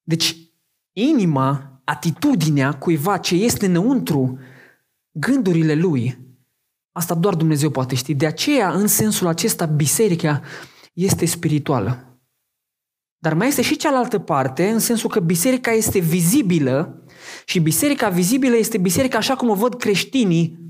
Deci, 0.01 0.35
inima, 0.93 1.81
atitudinea 1.83 2.77
cuiva 2.77 3.17
ce 3.17 3.35
este 3.35 3.65
înăuntru, 3.65 4.39
gândurile 5.11 5.73
lui, 5.73 6.17
asta 6.91 7.15
doar 7.15 7.35
Dumnezeu 7.35 7.69
poate 7.69 7.95
ști. 7.95 8.13
De 8.13 8.25
aceea, 8.25 8.71
în 8.71 8.87
sensul 8.87 9.27
acesta, 9.27 9.65
biserica 9.65 10.41
este 10.93 11.25
spirituală. 11.25 12.19
Dar 13.17 13.33
mai 13.33 13.47
este 13.47 13.61
și 13.61 13.77
cealaltă 13.77 14.19
parte, 14.19 14.69
în 14.69 14.79
sensul 14.79 15.09
că 15.09 15.19
biserica 15.19 15.71
este 15.71 15.99
vizibilă 15.99 17.03
și 17.45 17.59
biserica 17.59 18.09
vizibilă 18.09 18.55
este 18.55 18.77
biserica 18.77 19.17
așa 19.17 19.35
cum 19.35 19.49
o 19.49 19.55
văd 19.55 19.75
creștinii 19.75 20.69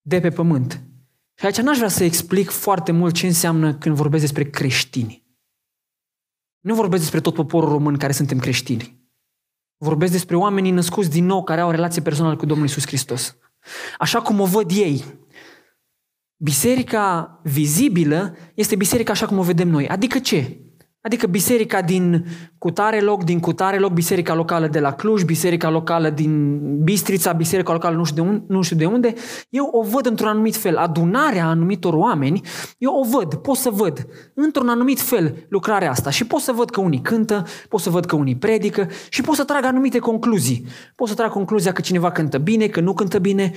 de 0.00 0.20
pe 0.20 0.30
pământ. 0.30 0.82
Și 1.34 1.46
aici 1.46 1.60
n-aș 1.60 1.76
vrea 1.76 1.88
să 1.88 2.04
explic 2.04 2.50
foarte 2.50 2.92
mult 2.92 3.14
ce 3.14 3.26
înseamnă 3.26 3.74
când 3.74 3.94
vorbesc 3.96 4.22
despre 4.22 4.50
creștini. 4.50 5.28
Nu 6.60 6.74
vorbesc 6.74 7.02
despre 7.02 7.20
tot 7.20 7.34
poporul 7.34 7.68
român 7.68 7.96
care 7.96 8.12
suntem 8.12 8.38
creștini. 8.38 9.00
Vorbesc 9.76 10.12
despre 10.12 10.36
oamenii 10.36 10.70
născuți 10.70 11.10
din 11.10 11.24
nou 11.24 11.42
care 11.42 11.60
au 11.60 11.68
o 11.68 11.70
relație 11.70 12.02
personală 12.02 12.36
cu 12.36 12.46
Domnul 12.46 12.66
Isus 12.66 12.86
Hristos. 12.86 13.36
Așa 13.98 14.22
cum 14.22 14.40
o 14.40 14.46
văd 14.46 14.70
ei. 14.70 15.04
Biserica 16.36 17.40
vizibilă 17.42 18.36
este 18.54 18.76
biserica 18.76 19.12
așa 19.12 19.26
cum 19.26 19.38
o 19.38 19.42
vedem 19.42 19.68
noi. 19.68 19.88
Adică 19.88 20.18
ce? 20.18 20.60
Adică 21.02 21.26
biserica 21.26 21.82
din 21.82 22.24
cutare 22.58 23.00
loc, 23.00 23.24
din 23.24 23.40
cutare 23.40 23.78
loc, 23.78 23.92
biserica 23.92 24.34
locală 24.34 24.66
de 24.66 24.80
la 24.80 24.92
Cluj, 24.92 25.22
biserica 25.22 25.70
locală 25.70 26.10
din 26.10 26.58
Bistrița, 26.82 27.32
biserica 27.32 27.72
locală 27.72 27.96
nu 27.96 28.04
știu 28.04 28.22
de 28.22 28.28
unde, 28.28 28.44
nu 28.48 28.62
știu 28.62 28.76
de 28.76 28.84
unde 28.84 29.14
eu 29.48 29.68
o 29.72 29.82
văd 29.82 30.06
într-un 30.06 30.28
anumit 30.28 30.56
fel. 30.56 30.76
Adunarea 30.76 31.46
anumitor 31.46 31.94
oameni, 31.94 32.40
eu 32.78 32.92
o 32.92 33.04
văd, 33.04 33.34
pot 33.34 33.56
să 33.56 33.70
văd 33.70 34.06
într-un 34.34 34.68
anumit 34.68 35.00
fel 35.00 35.46
lucrarea 35.48 35.90
asta 35.90 36.10
și 36.10 36.26
pot 36.26 36.40
să 36.40 36.52
văd 36.52 36.70
că 36.70 36.80
unii 36.80 37.00
cântă, 37.00 37.46
pot 37.68 37.80
să 37.80 37.90
văd 37.90 38.04
că 38.04 38.16
unii 38.16 38.36
predică 38.36 38.88
și 39.08 39.20
pot 39.20 39.34
să 39.34 39.44
trag 39.44 39.64
anumite 39.64 39.98
concluzii. 39.98 40.66
Pot 40.94 41.08
să 41.08 41.14
trag 41.14 41.30
concluzia 41.30 41.72
că 41.72 41.80
cineva 41.80 42.10
cântă 42.10 42.38
bine, 42.38 42.66
că 42.66 42.80
nu 42.80 42.92
cântă 42.92 43.18
bine, 43.18 43.52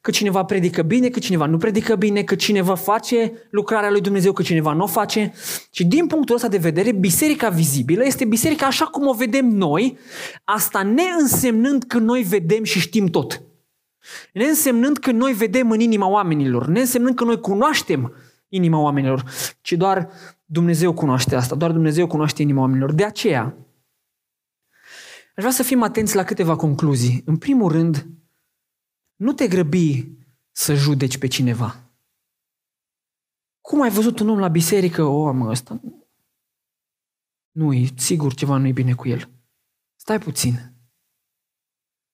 că 0.00 0.10
cineva 0.10 0.44
predică 0.44 0.82
bine, 0.82 1.08
că 1.08 1.18
cineva 1.18 1.46
nu 1.46 1.56
predică 1.56 1.94
bine, 1.94 2.22
că 2.22 2.34
cineva 2.34 2.74
face 2.74 3.32
lucrarea 3.50 3.90
lui 3.90 4.00
Dumnezeu, 4.00 4.32
că 4.32 4.42
cineva 4.42 4.72
nu 4.72 4.82
o 4.82 4.86
face. 4.86 5.32
Și 5.70 5.84
din 5.84 6.06
punctul 6.06 6.34
ăsta 6.34 6.48
de 6.48 6.56
vedere, 6.56 6.81
vedere, 6.82 7.00
biserica 7.00 7.48
vizibilă 7.48 8.04
este 8.04 8.24
biserica 8.24 8.66
așa 8.66 8.84
cum 8.84 9.06
o 9.06 9.12
vedem 9.12 9.46
noi, 9.46 9.98
asta 10.44 10.82
ne 10.82 11.02
însemnând 11.20 11.82
că 11.82 11.98
noi 11.98 12.22
vedem 12.22 12.64
și 12.64 12.80
știm 12.80 13.06
tot. 13.06 13.42
Ne 14.32 14.44
însemnând 14.44 14.98
că 14.98 15.10
noi 15.10 15.32
vedem 15.32 15.70
în 15.70 15.80
inima 15.80 16.06
oamenilor, 16.06 16.66
ne 16.66 16.80
însemnând 16.80 17.14
că 17.14 17.24
noi 17.24 17.40
cunoaștem 17.40 18.14
inima 18.48 18.78
oamenilor, 18.78 19.24
ci 19.60 19.72
doar 19.72 20.10
Dumnezeu 20.44 20.92
cunoaște 20.92 21.34
asta, 21.34 21.54
doar 21.54 21.72
Dumnezeu 21.72 22.06
cunoaște 22.06 22.42
inima 22.42 22.60
oamenilor. 22.60 22.92
De 22.92 23.04
aceea, 23.04 23.42
aș 25.36 25.42
vrea 25.42 25.50
să 25.50 25.62
fim 25.62 25.82
atenți 25.82 26.16
la 26.16 26.24
câteva 26.24 26.56
concluzii. 26.56 27.22
În 27.24 27.36
primul 27.36 27.72
rând, 27.72 28.06
nu 29.16 29.32
te 29.32 29.48
grăbi 29.48 30.08
să 30.50 30.74
judeci 30.74 31.18
pe 31.18 31.26
cineva. 31.26 31.76
Cum 33.60 33.82
ai 33.82 33.90
văzut 33.90 34.18
un 34.18 34.28
om 34.28 34.38
la 34.38 34.48
biserică? 34.48 35.02
O, 35.02 35.32
mă, 35.32 35.50
ăsta 35.50 35.80
nu, 37.52 37.72
e 37.72 37.88
sigur 37.96 38.34
ceva 38.34 38.56
nu 38.56 38.66
e 38.66 38.72
bine 38.72 38.92
cu 38.92 39.08
el. 39.08 39.28
Stai 39.96 40.18
puțin. 40.18 40.72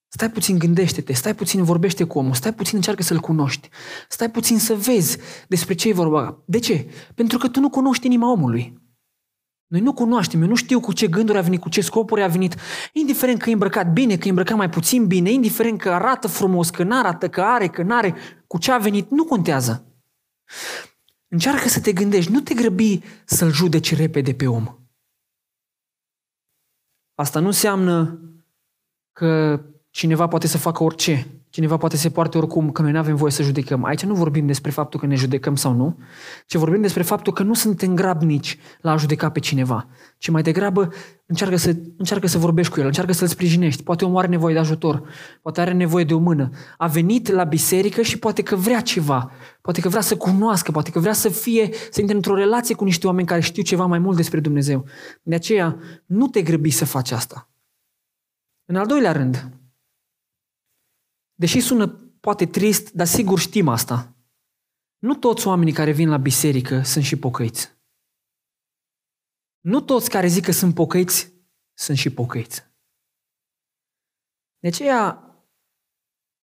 Stai 0.09 0.31
puțin, 0.31 0.59
gândește-te, 0.59 1.13
stai 1.13 1.35
puțin, 1.35 1.65
vorbește 1.65 2.05
cu 2.05 2.19
omul, 2.19 2.35
stai 2.35 2.55
puțin, 2.55 2.77
încearcă 2.77 3.03
să-l 3.03 3.21
cunoști. 3.21 3.69
Stai 4.09 4.31
puțin 4.31 4.59
să 4.59 4.75
vezi 4.75 5.19
despre 5.49 5.75
ce 5.75 5.89
e 5.89 5.93
vorba. 5.93 6.43
De 6.47 6.59
ce? 6.59 6.91
Pentru 7.15 7.39
că 7.39 7.49
tu 7.49 7.61
nu 7.61 7.71
cunoști 7.71 8.07
inima 8.07 8.31
omului. 8.31 8.87
Noi 9.67 9.81
nu 9.81 9.93
cunoaștem, 9.93 10.43
eu 10.43 10.49
nu 10.49 10.55
știu 10.55 10.81
cu 10.81 10.93
ce 10.93 11.09
gânduri 11.09 11.39
a 11.39 11.41
venit, 11.41 11.61
cu 11.61 11.69
ce 11.69 11.81
scopuri 11.81 12.23
a 12.23 12.27
venit, 12.27 12.55
indiferent 12.93 13.43
că 13.43 13.51
e 13.51 13.53
îmbrăcat 13.53 13.93
bine, 13.93 14.17
că 14.17 14.27
e 14.27 14.29
îmbrăcat 14.29 14.57
mai 14.57 14.71
puțin 14.71 15.07
bine, 15.07 15.31
indiferent 15.31 15.81
că 15.81 15.91
arată 15.91 16.29
frumos, 16.29 16.71
că 16.71 16.83
nu 16.83 16.99
arată, 16.99 17.29
că 17.29 17.41
are, 17.43 17.69
că 17.69 17.83
nu 17.83 17.95
are, 17.95 18.15
cu 18.47 18.59
ce 18.59 18.73
a 18.73 18.79
venit, 18.79 19.11
nu 19.11 19.25
contează. 19.25 19.93
Încearcă 21.29 21.69
să 21.69 21.81
te 21.81 21.93
gândești, 21.93 22.33
nu 22.33 22.41
te 22.41 22.55
grăbi 22.55 23.01
să-l 23.25 23.53
judeci 23.53 23.97
repede 23.97 24.35
pe 24.35 24.47
om. 24.47 24.78
Asta 27.21 27.41
nu 27.41 27.47
înseamnă 27.47 28.19
că 29.13 29.61
cineva 29.91 30.27
poate 30.29 30.47
să 30.47 30.59
facă 30.59 30.83
orice, 30.83 31.27
cineva 31.51 31.77
poate 31.77 31.97
să 31.97 32.03
se 32.03 32.11
poarte 32.11 32.39
oricum, 32.39 32.71
că 32.71 32.83
noi 32.83 32.93
nu 32.93 32.99
avem 32.99 33.17
voie 33.17 33.33
să 33.33 33.43
judecăm. 33.43 33.85
Aici 33.85 34.05
nu 34.05 34.15
vorbim 34.15 34.47
despre 34.47 34.71
faptul 34.71 35.01
că 35.01 35.07
ne 35.07 35.15
judecăm 35.15 35.57
sau 35.57 35.73
nu, 35.73 35.99
ci 36.47 36.55
vorbim 36.55 36.81
despre 36.81 37.03
faptul 37.03 37.33
că 37.33 37.43
nu 37.43 37.55
suntem 37.55 37.95
grabnici 37.95 38.59
la 38.81 38.93
a 38.93 38.97
judeca 38.97 39.31
pe 39.31 39.41
cineva, 39.41 39.89
ci 40.19 40.29
mai 40.29 40.43
degrabă 40.43 40.89
încearcă 41.27 41.57
să, 41.57 41.77
încearcă 41.97 42.27
să 42.27 42.39
vorbești 42.39 42.73
cu 42.73 42.81
el, 42.81 42.87
încearcă 42.87 43.13
să-l 43.13 43.27
sprijinești. 43.27 43.83
Poate 43.83 44.05
omul 44.05 44.19
are 44.19 44.27
nevoie 44.27 44.55
de 44.55 44.61
ajutor, 44.61 45.03
poate 45.43 45.61
are 45.61 45.73
nevoie 45.73 46.05
de 46.05 46.15
o 46.15 46.19
mână. 46.19 46.51
A 46.77 46.87
venit 46.87 47.31
la 47.31 47.45
biserică 47.45 48.03
și 48.03 48.19
poate 48.19 48.43
că 48.43 48.57
vrea 48.57 48.81
ceva, 48.81 49.31
poate 49.61 49.81
că 49.81 49.89
vrea 49.89 50.01
să 50.01 50.17
cunoască, 50.17 50.71
poate 50.71 50.91
că 50.91 50.99
vrea 50.99 51.13
să 51.13 51.29
fie, 51.29 51.71
să 51.91 52.01
intre 52.01 52.17
într-o 52.17 52.35
relație 52.35 52.75
cu 52.75 52.85
niște 52.85 53.07
oameni 53.07 53.27
care 53.27 53.41
știu 53.41 53.63
ceva 53.63 53.87
mai 53.87 53.99
mult 53.99 54.17
despre 54.17 54.41
Dumnezeu. 54.41 54.85
De 55.23 55.35
aceea, 55.35 55.79
nu 56.07 56.27
te 56.27 56.43
grăbi 56.43 56.71
să 56.71 56.85
faci 56.85 57.11
asta. 57.11 57.49
În 58.65 58.77
al 58.77 58.87
doilea 58.87 59.13
rând, 59.13 59.58
Deși 61.39 61.61
sună 61.61 61.87
poate 62.21 62.47
trist, 62.47 62.93
dar 62.93 63.07
sigur 63.07 63.39
știm 63.39 63.69
asta. 63.69 64.17
Nu 64.99 65.15
toți 65.15 65.47
oamenii 65.47 65.73
care 65.73 65.93
vin 65.93 66.09
la 66.09 66.17
biserică 66.17 66.83
sunt 66.83 67.05
și 67.05 67.17
pocăiți. 67.17 67.77
Nu 69.61 69.81
toți 69.81 70.11
care 70.11 70.27
zic 70.27 70.45
că 70.45 70.53
sunt 70.53 70.75
pocăiți 70.75 71.33
sunt 71.75 71.99
și 71.99 72.11
pocăiți. 72.11 72.65
De 74.59 74.69
aceea, 74.69 75.23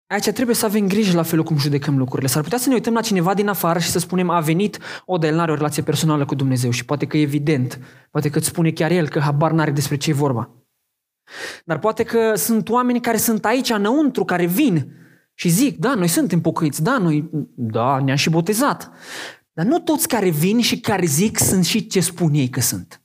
aici 0.08 0.30
trebuie 0.30 0.56
să 0.56 0.66
avem 0.66 0.88
grijă 0.88 1.16
la 1.16 1.24
felul 1.24 1.46
cum 1.46 1.58
judecăm 1.58 1.98
lucrurile. 1.98 2.28
S-ar 2.28 2.44
putea 2.44 2.58
să 2.58 2.68
ne 2.68 2.74
uităm 2.74 2.94
la 2.94 3.02
cineva 3.02 3.34
din 3.34 3.48
afară 3.48 3.80
și 3.80 3.90
să 3.90 4.00
spunem 4.00 4.30
a 4.30 4.40
venit, 4.40 4.80
o, 5.06 5.18
de 5.18 5.28
el 5.28 5.36
n-are 5.36 5.52
o 5.52 5.56
relație 5.56 5.84
personală 5.84 6.26
cu 6.26 6.36
Dumnezeu 6.36 6.72
și 6.72 6.86
poate 6.86 7.08
că 7.08 7.18
e 7.18 7.22
evident, 7.22 7.80
poate 8.12 8.30
că 8.30 8.38
îți 8.38 8.48
spune 8.48 8.72
chiar 8.72 8.92
el 8.92 9.10
că 9.10 9.20
habar 9.20 9.52
n-are 9.52 9.72
despre 9.72 9.98
ce 9.98 10.10
e 10.10 10.14
vorba. 10.14 10.65
Dar 11.66 11.80
poate 11.80 12.04
că 12.04 12.36
sunt 12.36 12.70
oameni 12.70 13.02
care 13.02 13.18
sunt 13.18 13.46
aici 13.46 13.70
înăuntru, 13.70 14.26
care 14.26 14.46
vin 14.46 14.94
și 15.34 15.50
zic, 15.50 15.78
da, 15.78 15.94
noi 15.94 16.08
suntem 16.08 16.42
pocăiți, 16.42 16.84
da, 16.84 16.98
noi, 16.98 17.30
da, 17.56 18.00
ne-am 18.00 18.18
și 18.18 18.30
botezat. 18.30 18.92
Dar 19.54 19.66
nu 19.66 19.80
toți 19.80 20.08
care 20.08 20.30
vin 20.30 20.62
și 20.62 20.80
care 20.80 21.06
zic 21.06 21.38
sunt 21.38 21.66
și 21.66 21.88
ce 21.88 22.00
spun 22.00 22.34
ei 22.34 22.50
că 22.50 22.62
sunt. 22.62 23.00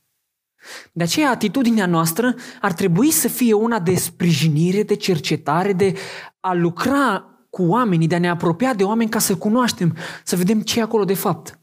De 0.92 1.02
aceea, 1.02 1.30
atitudinea 1.30 1.86
noastră 1.86 2.34
ar 2.60 2.72
trebui 2.72 3.10
să 3.10 3.28
fie 3.28 3.52
una 3.52 3.80
de 3.80 3.94
sprijinire, 3.94 4.82
de 4.82 4.94
cercetare, 4.94 5.72
de 5.72 5.94
a 6.40 6.52
lucra 6.52 7.24
cu 7.50 7.62
oamenii, 7.62 8.06
de 8.06 8.14
a 8.14 8.18
ne 8.18 8.28
apropia 8.28 8.74
de 8.74 8.84
oameni 8.84 9.10
ca 9.10 9.18
să 9.18 9.36
cunoaștem, 9.36 9.96
să 10.24 10.36
vedem 10.36 10.60
ce 10.60 10.78
e 10.78 10.82
acolo 10.82 11.04
de 11.04 11.14
fapt. 11.14 11.60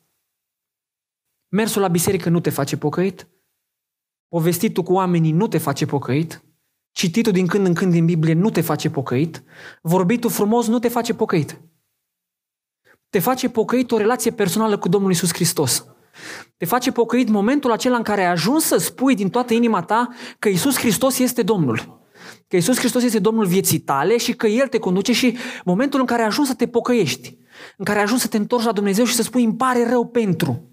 Mersul 1.47 1.81
la 1.81 1.87
biserică 1.87 2.29
nu 2.29 2.39
te 2.39 2.49
face 2.49 2.77
pocăit, 2.77 3.27
povestitul 4.27 4.83
cu 4.83 4.93
oamenii 4.93 5.31
nu 5.31 5.47
te 5.47 5.57
face 5.57 5.85
pocăit, 5.85 6.41
Cititul 6.97 7.31
din 7.31 7.47
când 7.47 7.65
în 7.65 7.73
când 7.73 7.91
din 7.91 8.05
Biblie 8.05 8.33
nu 8.33 8.49
te 8.49 8.61
face 8.61 8.89
pocăit, 8.89 9.43
vorbitul 9.81 10.29
frumos 10.29 10.67
nu 10.67 10.79
te 10.79 10.87
face 10.87 11.13
pocăit. 11.13 11.61
Te 13.09 13.19
face 13.19 13.49
pocăit 13.49 13.91
o 13.91 13.97
relație 13.97 14.31
personală 14.31 14.77
cu 14.77 14.89
Domnul 14.89 15.11
Isus 15.11 15.33
Hristos. 15.33 15.85
Te 16.57 16.65
face 16.65 16.91
pocăit 16.91 17.29
momentul 17.29 17.71
acela 17.71 17.95
în 17.95 18.03
care 18.03 18.21
ai 18.21 18.31
ajuns 18.31 18.63
să 18.63 18.77
spui 18.77 19.15
din 19.15 19.29
toată 19.29 19.53
inima 19.53 19.81
ta 19.81 20.07
că 20.39 20.49
Isus 20.49 20.77
Hristos 20.77 21.19
este 21.19 21.41
Domnul. 21.41 22.01
Că 22.47 22.55
Isus 22.55 22.77
Hristos 22.77 23.03
este 23.03 23.19
Domnul 23.19 23.45
vieții 23.45 23.79
tale 23.79 24.17
și 24.17 24.33
că 24.33 24.47
El 24.47 24.67
te 24.67 24.79
conduce 24.79 25.13
și 25.13 25.37
momentul 25.65 25.99
în 25.99 26.05
care 26.05 26.21
ai 26.21 26.27
ajuns 26.27 26.47
să 26.47 26.53
te 26.53 26.67
pocăiești, 26.67 27.37
în 27.77 27.85
care 27.85 27.97
ai 27.97 28.03
ajuns 28.03 28.21
să 28.21 28.27
te 28.27 28.37
întorci 28.37 28.65
la 28.65 28.71
Dumnezeu 28.71 29.05
și 29.05 29.15
să 29.15 29.23
spui 29.23 29.43
îmi 29.43 29.55
pare 29.55 29.89
rău 29.89 30.07
pentru. 30.07 30.71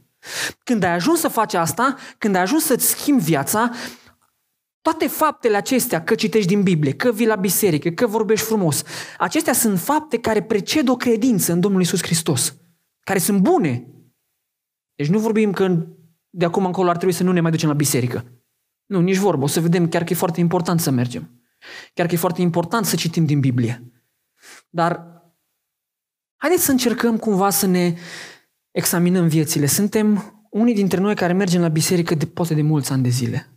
Când 0.62 0.82
ai 0.82 0.94
ajuns 0.94 1.20
să 1.20 1.28
faci 1.28 1.54
asta, 1.54 1.96
când 2.18 2.34
ai 2.34 2.42
ajuns 2.42 2.64
să-ți 2.64 2.88
schimbi 2.88 3.22
viața, 3.22 3.70
toate 4.84 5.06
faptele 5.06 5.56
acestea, 5.56 6.04
că 6.04 6.14
citești 6.14 6.48
din 6.48 6.62
Biblie, 6.62 6.92
că 6.92 7.12
vii 7.12 7.26
la 7.26 7.36
biserică, 7.36 7.90
că 7.90 8.06
vorbești 8.06 8.46
frumos, 8.46 8.82
acestea 9.18 9.52
sunt 9.52 9.78
fapte 9.78 10.18
care 10.18 10.42
preced 10.42 10.88
o 10.88 10.96
credință 10.96 11.52
în 11.52 11.60
Domnul 11.60 11.80
Isus 11.80 12.02
Hristos, 12.02 12.56
care 13.00 13.18
sunt 13.18 13.40
bune. 13.40 13.86
Deci 14.94 15.08
nu 15.08 15.18
vorbim 15.18 15.52
că 15.52 15.86
de 16.30 16.44
acum 16.44 16.64
încolo 16.64 16.88
ar 16.88 16.96
trebui 16.96 17.14
să 17.14 17.22
nu 17.22 17.32
ne 17.32 17.40
mai 17.40 17.50
ducem 17.50 17.68
la 17.68 17.74
biserică. 17.74 18.24
Nu, 18.86 19.00
nici 19.00 19.16
vorbă. 19.16 19.44
O 19.44 19.46
să 19.46 19.60
vedem 19.60 19.88
chiar 19.88 20.04
că 20.04 20.12
e 20.12 20.16
foarte 20.16 20.40
important 20.40 20.80
să 20.80 20.90
mergem. 20.90 21.44
Chiar 21.94 22.06
că 22.06 22.14
e 22.14 22.18
foarte 22.18 22.40
important 22.40 22.86
să 22.86 22.96
citim 22.96 23.24
din 23.24 23.40
Biblie. 23.40 23.92
Dar 24.68 25.22
haideți 26.36 26.64
să 26.64 26.70
încercăm 26.70 27.16
cumva 27.16 27.50
să 27.50 27.66
ne 27.66 27.94
examinăm 28.70 29.28
viețile. 29.28 29.66
Suntem 29.66 30.34
unii 30.50 30.74
dintre 30.74 31.00
noi 31.00 31.14
care 31.14 31.32
mergem 31.32 31.60
la 31.60 31.68
biserică 31.68 32.14
de 32.14 32.26
poate 32.26 32.54
de 32.54 32.62
mulți 32.62 32.92
ani 32.92 33.02
de 33.02 33.08
zile. 33.08 33.53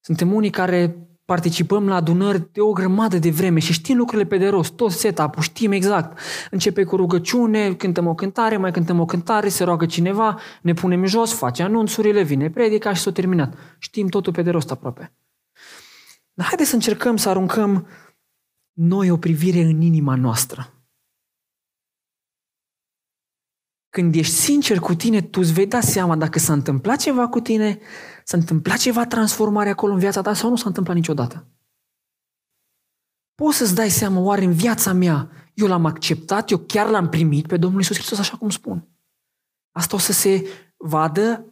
Suntem 0.00 0.32
unii 0.32 0.50
care 0.50 1.10
participăm 1.24 1.88
la 1.88 1.94
adunări 1.94 2.52
de 2.52 2.60
o 2.60 2.72
grămadă 2.72 3.18
de 3.18 3.30
vreme 3.30 3.58
și 3.58 3.72
știm 3.72 3.96
lucrurile 3.96 4.28
pe 4.28 4.36
de 4.36 4.48
rost, 4.48 4.72
tot 4.72 4.90
setup 4.90 5.40
știm 5.40 5.72
exact. 5.72 6.18
Începe 6.50 6.84
cu 6.84 6.96
rugăciune, 6.96 7.74
cântăm 7.74 8.06
o 8.06 8.14
cântare, 8.14 8.56
mai 8.56 8.70
cântăm 8.70 9.00
o 9.00 9.04
cântare, 9.04 9.48
se 9.48 9.64
roagă 9.64 9.86
cineva, 9.86 10.38
ne 10.62 10.72
punem 10.72 11.04
jos, 11.04 11.32
face 11.32 11.62
anunțurile, 11.62 12.22
vine 12.22 12.50
predica 12.50 12.92
și 12.92 13.00
s-a 13.00 13.12
terminat. 13.12 13.54
Știm 13.78 14.08
totul 14.08 14.32
pe 14.32 14.42
de 14.42 14.50
rost 14.50 14.70
aproape. 14.70 15.12
Dar 16.34 16.46
haideți 16.46 16.68
să 16.68 16.74
încercăm 16.74 17.16
să 17.16 17.28
aruncăm 17.28 17.86
noi 18.72 19.10
o 19.10 19.16
privire 19.16 19.60
în 19.60 19.80
inima 19.80 20.14
noastră. 20.14 20.79
Când 23.90 24.14
ești 24.14 24.34
sincer 24.34 24.78
cu 24.78 24.94
tine, 24.94 25.20
tu 25.20 25.40
îți 25.40 25.52
vei 25.52 25.66
da 25.66 25.80
seama 25.80 26.16
dacă 26.16 26.38
s-a 26.38 26.52
întâmplat 26.52 26.98
ceva 26.98 27.28
cu 27.28 27.40
tine, 27.40 27.78
s-a 28.24 28.36
întâmplat 28.36 28.78
ceva 28.78 29.06
transformare 29.06 29.68
acolo 29.68 29.92
în 29.92 29.98
viața 29.98 30.22
ta 30.22 30.34
sau 30.34 30.50
nu 30.50 30.56
s-a 30.56 30.66
întâmplat 30.66 30.96
niciodată. 30.96 31.46
Poți 33.34 33.56
să-ți 33.56 33.74
dai 33.74 33.90
seama, 33.90 34.20
oare 34.20 34.44
în 34.44 34.52
viața 34.52 34.92
mea 34.92 35.30
eu 35.54 35.66
l-am 35.66 35.86
acceptat, 35.86 36.50
eu 36.50 36.58
chiar 36.58 36.88
l-am 36.88 37.08
primit 37.08 37.46
pe 37.46 37.56
Domnul 37.56 37.80
Isus 37.80 37.96
Hristos 37.96 38.18
așa 38.18 38.36
cum 38.36 38.50
spun. 38.50 38.88
Asta 39.70 39.96
o 39.96 39.98
să 39.98 40.12
se 40.12 40.48
vadă 40.76 41.44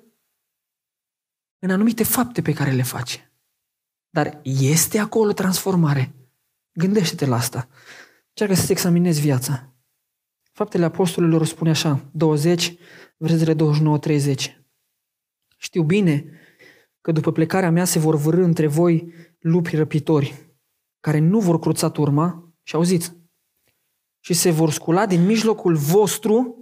în 1.59 1.71
anumite 1.71 2.05
fapte 2.05 2.43
pe 2.43 2.53
care 2.53 2.71
le 2.71 2.83
face. 2.83 3.33
Dar 4.11 4.41
este 4.43 4.99
acolo 4.99 5.33
transformare. 5.33 6.15
Gândește-te 6.73 7.27
la 7.27 7.37
asta. 7.37 7.69
Încearcă 8.29 8.55
să-ți 8.55 8.73
examinezi 8.73 9.21
viața. 9.21 9.73
Faptele 10.59 10.85
Apostolilor 10.85 11.47
spune 11.47 11.71
așa, 11.71 12.11
20, 12.13 12.77
versetele 13.17 13.55
29-30. 13.55 14.35
Știu 15.57 15.83
bine 15.83 16.31
că 17.01 17.13
după 17.13 17.33
plecarea 17.33 17.71
mea 17.71 17.85
se 17.85 17.99
vor 17.99 18.17
vârâ 18.17 18.45
între 18.45 18.67
voi 18.67 19.13
lupi 19.39 19.77
răpitori, 19.77 20.57
care 21.01 21.19
nu 21.19 21.41
vor 21.41 21.59
cruța 21.59 21.91
turma, 21.91 22.55
și 22.63 22.75
auziți, 22.75 23.17
și 24.21 24.35
se 24.35 24.51
vor 24.51 24.71
scula 24.71 25.07
din 25.07 25.25
mijlocul 25.25 25.77
vostru 25.77 26.57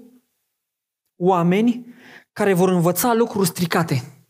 oameni 1.21 1.95
care 2.33 2.55
vor 2.55 2.69
învăța 2.69 3.15
lucruri 3.15 3.47
stricate. 3.47 4.27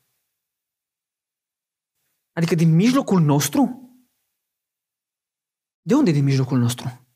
Adică 2.32 2.54
din 2.54 2.74
mijlocul 2.74 3.20
nostru? 3.20 3.90
De 5.82 5.94
unde 5.94 6.10
din 6.10 6.24
mijlocul 6.24 6.58
nostru? 6.58 7.06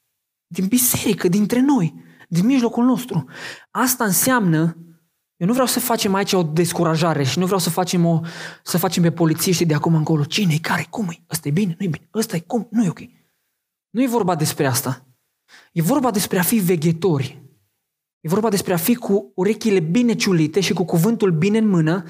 Din 0.47 0.67
biserică, 0.67 1.29
dintre 1.29 1.61
noi 1.61 2.09
din 2.31 2.47
mijlocul 2.47 2.85
nostru. 2.85 3.25
Asta 3.71 4.05
înseamnă, 4.05 4.77
eu 5.37 5.47
nu 5.47 5.53
vreau 5.53 5.67
să 5.67 5.81
facem 5.81 6.15
aici 6.15 6.33
o 6.33 6.43
descurajare 6.43 7.23
și 7.23 7.39
nu 7.39 7.45
vreau 7.45 7.61
să 7.61 7.71
facem, 7.71 8.05
o, 8.05 8.21
să 8.63 8.79
facem 8.79 9.03
pe 9.03 9.11
polițiști 9.11 9.65
de 9.65 9.75
acum 9.75 9.95
încolo. 9.95 10.25
cine 10.25 10.59
care, 10.61 10.87
cum 10.91 11.09
e, 11.11 11.23
ăsta 11.31 11.49
e 11.49 11.51
bine, 11.51 11.77
nu 11.79 11.85
e 11.85 11.89
bine, 11.89 12.09
ăsta 12.15 12.37
e 12.37 12.41
cum, 12.41 12.69
nu 12.71 12.85
e 12.85 12.89
ok. 12.89 13.01
Nu 13.91 14.03
e 14.03 14.07
vorba 14.07 14.35
despre 14.35 14.67
asta. 14.67 15.07
E 15.73 15.83
vorba 15.83 16.11
despre 16.11 16.39
a 16.39 16.43
fi 16.43 16.57
veghetori. 16.57 17.43
E 18.21 18.29
vorba 18.29 18.49
despre 18.49 18.73
a 18.73 18.77
fi 18.77 18.95
cu 18.95 19.33
urechile 19.35 19.81
bine 19.81 20.15
ciulite 20.15 20.61
și 20.61 20.73
cu 20.73 20.85
cuvântul 20.85 21.31
bine 21.31 21.59
în 21.59 21.69
mână 21.69 22.05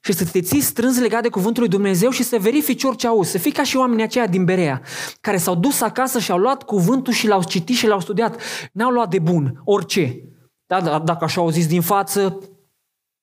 și 0.00 0.12
să 0.12 0.24
te 0.24 0.40
ții 0.40 0.60
strâns 0.60 0.98
legat 0.98 1.22
de 1.22 1.28
cuvântul 1.28 1.62
lui 1.62 1.70
Dumnezeu 1.70 2.10
și 2.10 2.22
să 2.22 2.38
verifici 2.38 2.84
orice 2.84 3.06
auzi. 3.06 3.30
Să 3.30 3.38
fii 3.38 3.52
ca 3.52 3.62
și 3.62 3.76
oamenii 3.76 4.04
aceia 4.04 4.26
din 4.26 4.44
Berea, 4.44 4.82
care 5.20 5.36
s-au 5.36 5.54
dus 5.54 5.80
acasă 5.80 6.18
și 6.18 6.30
au 6.30 6.38
luat 6.38 6.62
cuvântul 6.62 7.12
și 7.12 7.26
l-au 7.26 7.44
citit 7.44 7.76
și 7.76 7.86
l-au 7.86 8.00
studiat. 8.00 8.40
N-au 8.72 8.90
luat 8.90 9.10
de 9.10 9.18
bun 9.18 9.60
orice. 9.64 10.22
Da, 10.66 10.80
da, 10.80 10.98
dacă 10.98 11.24
așa 11.24 11.40
au 11.40 11.50
zis 11.50 11.66
din 11.66 11.80
față, 11.80 12.38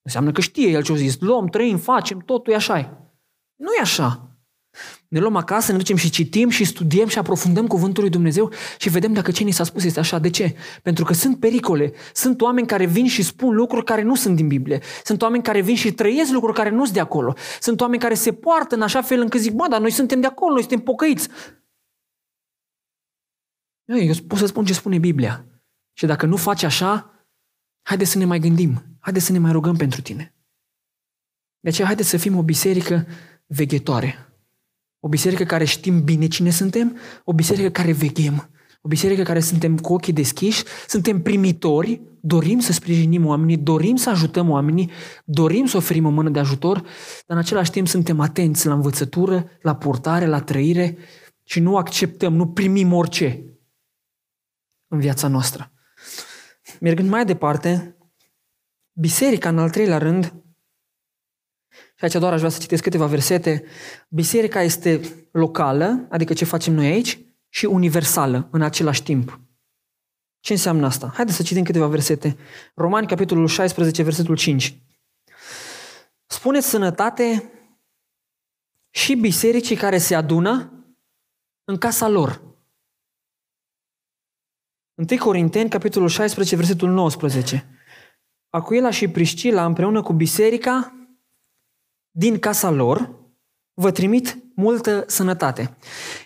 înseamnă 0.02 0.32
că 0.32 0.42
știe 0.42 0.68
el 0.70 0.84
ce 0.84 0.92
au 0.92 0.98
zis. 0.98 1.20
Luăm, 1.20 1.48
trăim, 1.48 1.78
facem, 1.78 2.20
totul 2.20 2.54
e 2.54 2.56
așa. 2.56 3.12
Nu 3.56 3.74
e 3.78 3.82
așa. 3.82 4.27
Ne 5.08 5.20
luăm 5.20 5.36
acasă, 5.36 5.72
ne 5.72 5.78
ducem 5.78 5.96
și 5.96 6.10
citim 6.10 6.50
și 6.50 6.64
studiem 6.64 7.08
și 7.08 7.18
aprofundăm 7.18 7.68
cuvântul 7.68 8.04
lui 8.04 8.12
Dumnezeu 8.12 8.52
și 8.78 8.90
vedem 8.90 9.14
dacă 9.14 9.32
ce 9.32 9.44
ni 9.44 9.52
s-a 9.52 9.64
spus 9.64 9.84
este 9.84 10.00
așa. 10.00 10.20
De 10.20 10.30
ce? 10.30 10.56
Pentru 10.84 11.04
că 11.04 11.14
sunt 11.14 11.40
pericole. 11.40 11.94
Sunt 12.14 12.42
oameni 12.42 12.68
care 12.68 12.86
vin 12.86 13.08
și 13.08 13.24
spun 13.24 13.56
lucruri 13.56 13.86
care 13.86 14.02
nu 14.02 14.16
sunt 14.16 14.36
din 14.36 14.48
Biblie. 14.48 14.82
Sunt 15.04 15.22
oameni 15.22 15.44
care 15.44 15.62
vin 15.62 15.76
și 15.76 15.92
trăiesc 15.92 16.32
lucruri 16.32 16.56
care 16.56 16.70
nu 16.70 16.84
sunt 16.84 16.94
de 16.94 17.00
acolo. 17.00 17.34
Sunt 17.60 17.82
oameni 17.82 18.02
care 18.02 18.14
se 18.14 18.34
poartă 18.34 18.76
în 18.76 18.82
așa 18.82 19.02
fel 19.02 19.22
încât 19.22 19.42
zic, 19.42 19.54
bă, 19.54 19.68
dar 19.70 19.80
noi 19.80 19.92
suntem 19.92 20.22
de 20.22 20.28
acolo, 20.28 20.52
noi 20.52 20.62
suntem 20.62 20.80
pocăiți. 20.80 21.30
Eu 23.86 24.14
pot 24.28 24.38
să 24.38 24.46
spun 24.46 24.66
ce 24.66 24.74
spune 24.74 24.98
Biblia. 24.98 25.46
Și 25.94 26.06
dacă 26.06 26.26
nu 26.26 26.36
faci 26.36 26.64
așa, 26.64 27.12
haide 27.82 28.04
să 28.04 28.18
ne 28.18 28.26
mai 28.26 28.40
gândim. 28.40 28.84
Haide 29.00 29.20
să 29.20 29.32
ne 29.32 29.38
mai 29.38 29.52
rugăm 29.52 29.76
pentru 29.76 30.02
tine. 30.02 30.36
De 31.60 31.70
aceea, 31.70 31.88
haide 31.88 32.04
să 32.04 32.18
fim 32.18 32.38
o 32.38 32.44
biserică 32.44 33.08
veghetoare. 33.46 34.27
O 35.00 35.08
biserică 35.08 35.44
care 35.44 35.64
știm 35.64 36.04
bine 36.04 36.28
cine 36.28 36.50
suntem, 36.50 36.98
o 37.24 37.34
biserică 37.34 37.70
care 37.70 37.92
veghem, 37.92 38.50
o 38.82 38.88
biserică 38.88 39.24
care 39.24 39.40
suntem 39.40 39.78
cu 39.78 39.94
ochii 39.94 40.14
deschiși, 40.14 40.64
suntem 40.88 41.22
primitori, 41.22 42.02
dorim 42.22 42.60
să 42.60 42.72
sprijinim 42.72 43.26
oamenii, 43.26 43.58
dorim 43.58 43.96
să 43.96 44.10
ajutăm 44.10 44.50
oamenii, 44.50 44.92
dorim 45.26 45.66
să 45.66 45.78
oferim 45.78 46.06
o 46.06 46.10
mână 46.10 46.30
de 46.30 46.40
ajutor, 46.40 46.78
dar 46.78 46.88
în 47.28 47.38
același 47.38 47.72
timp 47.72 47.88
suntem 47.88 48.20
atenți 48.20 48.68
la 48.68 48.74
învățătură, 48.74 49.50
la 49.62 49.76
purtare, 49.76 50.26
la 50.26 50.42
trăire 50.42 50.98
și 51.44 51.60
nu 51.60 51.78
acceptăm, 51.78 52.34
nu 52.34 52.48
primim 52.48 52.94
orice 52.94 53.44
în 54.88 55.00
viața 55.00 55.28
noastră. 55.28 55.72
Mergând 56.80 57.10
mai 57.10 57.26
departe, 57.26 57.98
biserica, 58.94 59.50
în 59.50 59.60
al 59.60 59.70
treilea 59.70 59.98
rând, 59.98 60.34
și 61.98 62.04
aici 62.04 62.14
doar 62.14 62.34
aș 62.34 62.38
vrea 62.38 62.52
să 62.52 62.60
citesc 62.60 62.84
câteva 62.84 63.06
versete. 63.06 63.64
Biserica 64.10 64.62
este 64.62 65.02
locală, 65.32 66.08
adică 66.10 66.34
ce 66.34 66.46
facem 66.46 66.74
noi 66.74 66.86
aici, 66.86 67.20
și 67.50 67.66
universală 67.66 68.48
în 68.52 68.62
același 68.62 69.04
timp. 69.04 69.40
Ce 70.40 70.54
înseamnă 70.54 70.86
asta? 70.86 71.12
Haideți 71.14 71.38
să 71.38 71.44
citim 71.44 71.64
câteva 71.64 71.88
versete. 71.88 72.38
Romani, 72.76 73.08
capitolul 73.08 73.48
16, 73.48 74.04
versetul 74.04 74.36
5. 74.36 74.82
Spuneți 76.26 76.68
sănătate 76.68 77.52
și 78.90 79.16
bisericii 79.16 79.76
care 79.76 79.98
se 79.98 80.16
adună 80.16 80.72
în 81.64 81.78
casa 81.78 82.08
lor. 82.08 82.42
1 84.94 85.20
Corinteni, 85.20 85.70
capitolul 85.70 86.08
16, 86.08 86.56
versetul 86.56 86.90
19. 86.90 87.66
Acuila 88.50 88.90
și 88.90 89.08
Priscila 89.08 89.66
împreună 89.66 90.02
cu 90.02 90.14
biserica 90.14 90.97
din 92.18 92.40
casa 92.40 92.70
lor, 92.70 93.10
vă 93.74 93.92
trimit 93.92 94.38
multă 94.56 95.04
sănătate. 95.08 95.78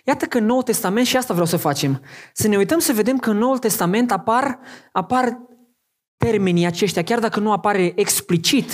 Iată 0.06 0.26
că 0.26 0.38
în 0.38 0.46
Noul 0.46 0.62
Testament, 0.62 1.06
și 1.06 1.18
asta 1.18 1.34
vreau 1.34 1.48
să 1.48 1.58
facem, 1.58 2.02
să 2.34 2.48
ne 2.48 2.58
uităm 2.58 2.80
să 2.80 2.94
vedem 2.94 3.18
că 3.18 3.30
în 3.30 3.38
Noul 3.38 3.58
Testament 3.58 4.12
apar, 4.12 4.60
apar 4.92 5.40
termenii 6.18 6.66
aceștia, 6.66 7.04
chiar 7.04 7.20
dacă 7.20 7.40
nu 7.40 7.52
apare 7.52 7.92
explicit, 7.96 8.74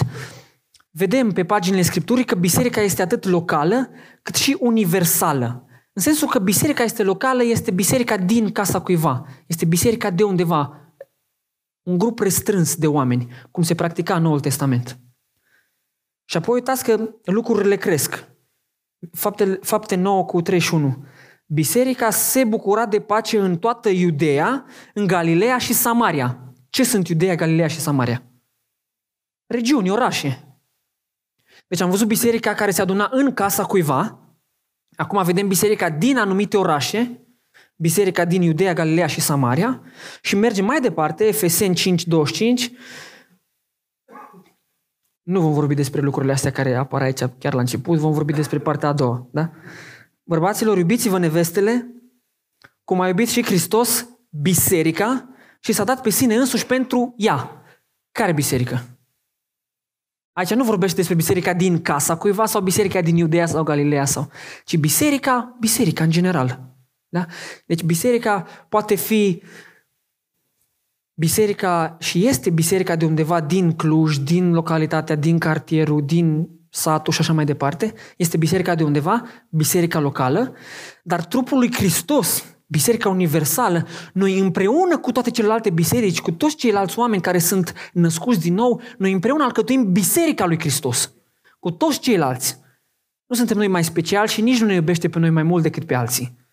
vedem 0.91 1.31
pe 1.31 1.45
paginile 1.45 1.81
Scripturii 1.81 2.25
că 2.25 2.36
biserica 2.36 2.81
este 2.81 3.01
atât 3.01 3.25
locală 3.25 3.89
cât 4.21 4.36
și 4.36 4.57
universală. 4.59 5.65
În 5.93 6.01
sensul 6.01 6.27
că 6.27 6.39
biserica 6.39 6.83
este 6.83 7.03
locală, 7.03 7.43
este 7.43 7.71
biserica 7.71 8.17
din 8.17 8.51
casa 8.51 8.81
cuiva, 8.81 9.25
este 9.45 9.65
biserica 9.65 10.09
de 10.09 10.24
undeva, 10.24 10.93
un 11.83 11.97
grup 11.97 12.19
restrâns 12.19 12.75
de 12.75 12.88
oameni, 12.88 13.27
cum 13.51 13.63
se 13.63 13.75
practica 13.75 14.15
în 14.15 14.21
Noul 14.21 14.39
Testament. 14.39 15.00
Și 16.29 16.38
apoi 16.38 16.53
uitați 16.53 16.84
că 16.84 17.10
lucrurile 17.24 17.75
cresc. 17.75 18.27
Fapte, 19.12 19.60
fapte 19.62 19.96
9 19.96 20.25
cu 20.25 20.41
31. 20.41 21.05
Biserica 21.46 22.10
se 22.10 22.43
bucura 22.43 22.86
de 22.86 23.00
pace 23.00 23.39
în 23.39 23.57
toată 23.57 23.89
Iudeea, 23.89 24.65
în 24.93 25.07
Galileea 25.07 25.57
și 25.57 25.74
Samaria. 25.74 26.53
Ce 26.69 26.84
sunt 26.84 27.07
Iudeea, 27.07 27.36
Galileea 27.36 27.67
și 27.67 27.79
Samaria? 27.79 28.24
Regiuni, 29.46 29.89
orașe. 29.89 30.60
Deci 31.67 31.81
am 31.81 31.89
văzut 31.89 32.07
biserica 32.07 32.53
care 32.53 32.72
se 32.72 32.81
aduna 32.81 33.10
în 33.12 33.34
casa 33.34 33.63
cuiva. 33.65 34.19
Acum 34.96 35.24
vedem 35.24 35.48
biserica 35.48 35.90
din 35.90 36.18
anumite 36.18 36.57
orașe, 36.57 37.27
biserica 37.75 38.25
din 38.25 38.42
Iudeea, 38.42 38.74
Galileea 38.74 39.07
și 39.07 39.22
Samaria. 39.22 39.81
Și 40.22 40.35
mergem 40.35 40.66
mai 40.66 40.81
departe, 40.81 41.25
Efeseni 41.25 41.75
5, 41.75 42.05
25. 42.05 42.72
Nu 45.27 45.42
vom 45.42 45.53
vorbi 45.53 45.74
despre 45.74 46.01
lucrurile 46.01 46.33
astea 46.33 46.51
care 46.51 46.75
apar 46.75 47.01
aici 47.01 47.20
chiar 47.37 47.53
la 47.53 47.59
început, 47.59 47.98
vom 47.98 48.11
vorbi 48.11 48.33
despre 48.33 48.59
partea 48.59 48.90
a 48.90 48.94
doua. 48.94 49.27
Da? 49.31 49.51
Bărbaților, 50.24 50.77
iubiți-vă 50.77 51.20
nevestele, 51.20 51.94
cum 52.83 53.01
a 53.01 53.07
iubit 53.07 53.29
și 53.29 53.46
Hristos 53.46 54.07
biserica 54.29 55.29
și 55.59 55.74
s-a 55.74 55.83
dat 55.83 56.01
pe 56.01 56.09
sine 56.09 56.35
însuși 56.35 56.66
pentru 56.66 57.13
ea. 57.18 57.63
Care 58.11 58.31
biserică? 58.31 58.83
Aici 60.33 60.53
nu 60.53 60.63
vorbește 60.63 60.96
despre 60.96 61.16
biserica 61.16 61.53
din 61.53 61.81
casa 61.81 62.18
cuiva 62.18 62.46
sau 62.46 62.61
biserica 62.61 63.01
din 63.01 63.18
Iudea 63.18 63.46
sau 63.46 63.63
Galileea 63.63 64.05
sau, 64.05 64.29
ci 64.66 64.77
biserica, 64.77 65.57
biserica 65.59 66.03
în 66.03 66.09
general. 66.09 66.75
Da? 67.07 67.25
Deci 67.66 67.83
biserica 67.83 68.46
poate 68.70 68.96
fi 68.96 69.44
biserica 71.20 71.98
și 72.00 72.27
este 72.27 72.50
biserica 72.50 72.96
de 72.96 73.06
undeva 73.06 73.42
din 73.42 73.72
Cluj, 73.72 74.18
din 74.18 74.53
localitatea, 74.53 75.16
din 75.16 75.38
cartierul, 75.38 76.06
din 76.06 76.50
satul 76.70 77.14
și 77.14 77.22
așa 77.22 77.34
mai 77.34 77.46
departe, 77.46 77.94
este 78.18 78.38
biserica 78.38 78.75
de 78.75 78.84
undeva, 78.84 79.24
biserica 79.50 80.00
locală, 80.00 80.53
dar 81.03 81.25
trupul 81.25 81.58
lui 81.58 81.74
Hristos, 81.74 82.58
biserica 82.68 83.10
universală, 83.10 83.88
noi 84.14 84.40
împreună 84.40 84.98
cu 84.98 85.12
toate 85.12 85.32
celelalte 85.32 85.70
biserici, 85.70 86.22
cu 86.22 86.32
toți 86.32 86.56
ceilalți 86.56 87.00
oameni 87.00 87.22
care 87.22 87.40
sunt 87.40 87.74
născuți 87.94 88.40
din 88.40 88.53
nou, 88.53 88.82
noi 88.98 89.12
împreună 89.12 89.44
alcătuim 89.44 89.92
biserica 89.92 90.46
lui 90.46 90.60
Hristos, 90.60 91.14
cu 91.60 91.72
toți 91.72 92.00
ceilalți. 92.00 92.60
Nu 93.25 93.36
suntem 93.36 93.58
noi 93.58 93.68
mai 93.68 93.84
speciali 93.84 94.30
și 94.30 94.42
nici 94.42 94.60
nu 94.60 94.66
ne 94.66 94.74
iubește 94.74 95.10
pe 95.10 95.20
noi 95.20 95.30
mai 95.30 95.44
mult 95.44 95.64
decât 95.64 95.86
pe 95.86 95.96
alții. 95.96 96.47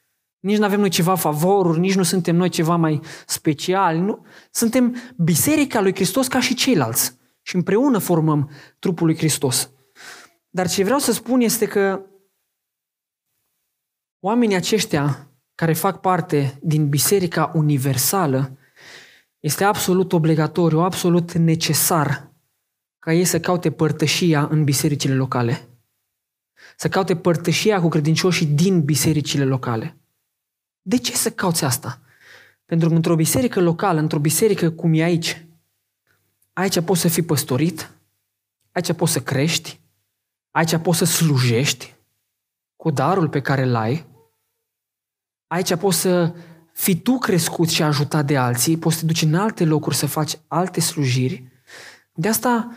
Nici 0.44 0.58
nu 0.58 0.64
avem 0.64 0.80
noi 0.80 0.88
ceva 0.88 1.14
favoruri, 1.14 1.78
nici 1.78 1.94
nu 1.94 2.02
suntem 2.02 2.36
noi 2.36 2.48
ceva 2.48 2.76
mai 2.76 3.00
speciali. 3.26 3.98
Nu. 3.98 4.26
Suntem 4.50 4.96
biserica 5.16 5.80
lui 5.80 5.94
Hristos 5.94 6.28
ca 6.28 6.40
și 6.40 6.54
ceilalți. 6.54 7.16
Și 7.42 7.54
împreună 7.54 7.98
formăm 7.98 8.50
trupul 8.78 9.06
lui 9.06 9.16
Hristos. 9.16 9.70
Dar 10.50 10.68
ce 10.68 10.84
vreau 10.84 10.98
să 10.98 11.12
spun 11.12 11.40
este 11.40 11.66
că 11.66 12.06
oamenii 14.20 14.56
aceștia 14.56 15.30
care 15.54 15.72
fac 15.72 16.00
parte 16.00 16.58
din 16.62 16.88
biserica 16.88 17.50
universală, 17.54 18.58
este 19.40 19.64
absolut 19.64 20.12
obligatoriu, 20.12 20.80
absolut 20.80 21.32
necesar 21.32 22.32
ca 22.98 23.12
ei 23.12 23.24
să 23.24 23.40
caute 23.40 23.70
părtășia 23.70 24.46
în 24.50 24.64
bisericile 24.64 25.14
locale. 25.14 25.68
Să 26.76 26.88
caute 26.88 27.16
părtășia 27.16 27.80
cu 27.80 27.88
credincioșii 27.88 28.46
din 28.46 28.84
bisericile 28.84 29.44
locale. 29.44 29.98
De 30.86 30.96
ce 30.96 31.16
să 31.16 31.30
cauți 31.30 31.64
asta? 31.64 32.00
Pentru 32.64 32.88
că 32.88 32.94
într-o 32.94 33.14
biserică 33.14 33.60
locală, 33.60 34.00
într-o 34.00 34.18
biserică 34.18 34.70
cum 34.70 34.92
e 34.94 35.02
aici, 35.02 35.46
aici 36.52 36.80
poți 36.80 37.00
să 37.00 37.08
fii 37.08 37.22
păstorit, 37.22 37.90
aici 38.72 38.92
poți 38.92 39.12
să 39.12 39.20
crești, 39.20 39.80
aici 40.50 40.76
poți 40.76 40.98
să 40.98 41.04
slujești 41.04 41.94
cu 42.76 42.90
darul 42.90 43.28
pe 43.28 43.40
care 43.40 43.62
îl 43.62 43.74
ai, 43.74 44.06
aici 45.46 45.74
poți 45.76 46.00
să 46.00 46.34
fii 46.72 47.00
tu 47.00 47.18
crescut 47.18 47.68
și 47.68 47.82
ajutat 47.82 48.26
de 48.26 48.36
alții, 48.36 48.78
poți 48.78 48.94
să 48.94 49.00
te 49.00 49.06
duci 49.06 49.22
în 49.22 49.34
alte 49.34 49.64
locuri 49.64 49.96
să 49.96 50.06
faci 50.06 50.38
alte 50.46 50.80
slujiri. 50.80 51.44
De 52.12 52.28
asta 52.28 52.76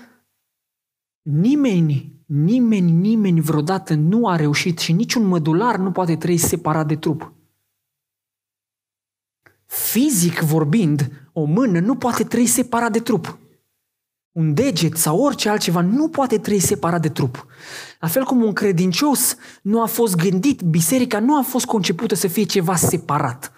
nimeni, 1.22 2.22
nimeni, 2.26 2.92
nimeni 2.92 3.42
vreodată 3.42 3.94
nu 3.94 4.28
a 4.28 4.36
reușit 4.36 4.80
și 4.80 4.92
niciun 4.92 5.26
mădular 5.26 5.78
nu 5.78 5.92
poate 5.92 6.16
trăi 6.16 6.38
separat 6.38 6.88
de 6.88 6.96
trup. 6.96 7.37
Fizic 9.68 10.40
vorbind, 10.40 11.12
o 11.34 11.44
mână 11.44 11.80
nu 11.80 11.96
poate 11.96 12.24
trăi 12.24 12.46
separat 12.46 12.92
de 12.92 13.00
trup. 13.00 13.38
Un 14.32 14.54
deget 14.54 14.98
sau 14.98 15.20
orice 15.20 15.50
altceva 15.50 15.82
nu 15.82 16.08
poate 16.08 16.38
trăi 16.38 16.60
separat 16.60 17.02
de 17.02 17.10
trup. 17.10 17.46
La 18.00 18.08
fel 18.08 18.24
cum 18.24 18.44
un 18.44 18.54
credincios 18.54 19.36
nu 19.62 19.82
a 19.82 19.86
fost 19.86 20.16
gândit, 20.16 20.62
biserica 20.62 21.20
nu 21.20 21.38
a 21.38 21.42
fost 21.42 21.66
concepută 21.66 22.16
să 22.16 22.28
fie 22.28 22.44
ceva 22.44 22.76
separat. 22.76 23.52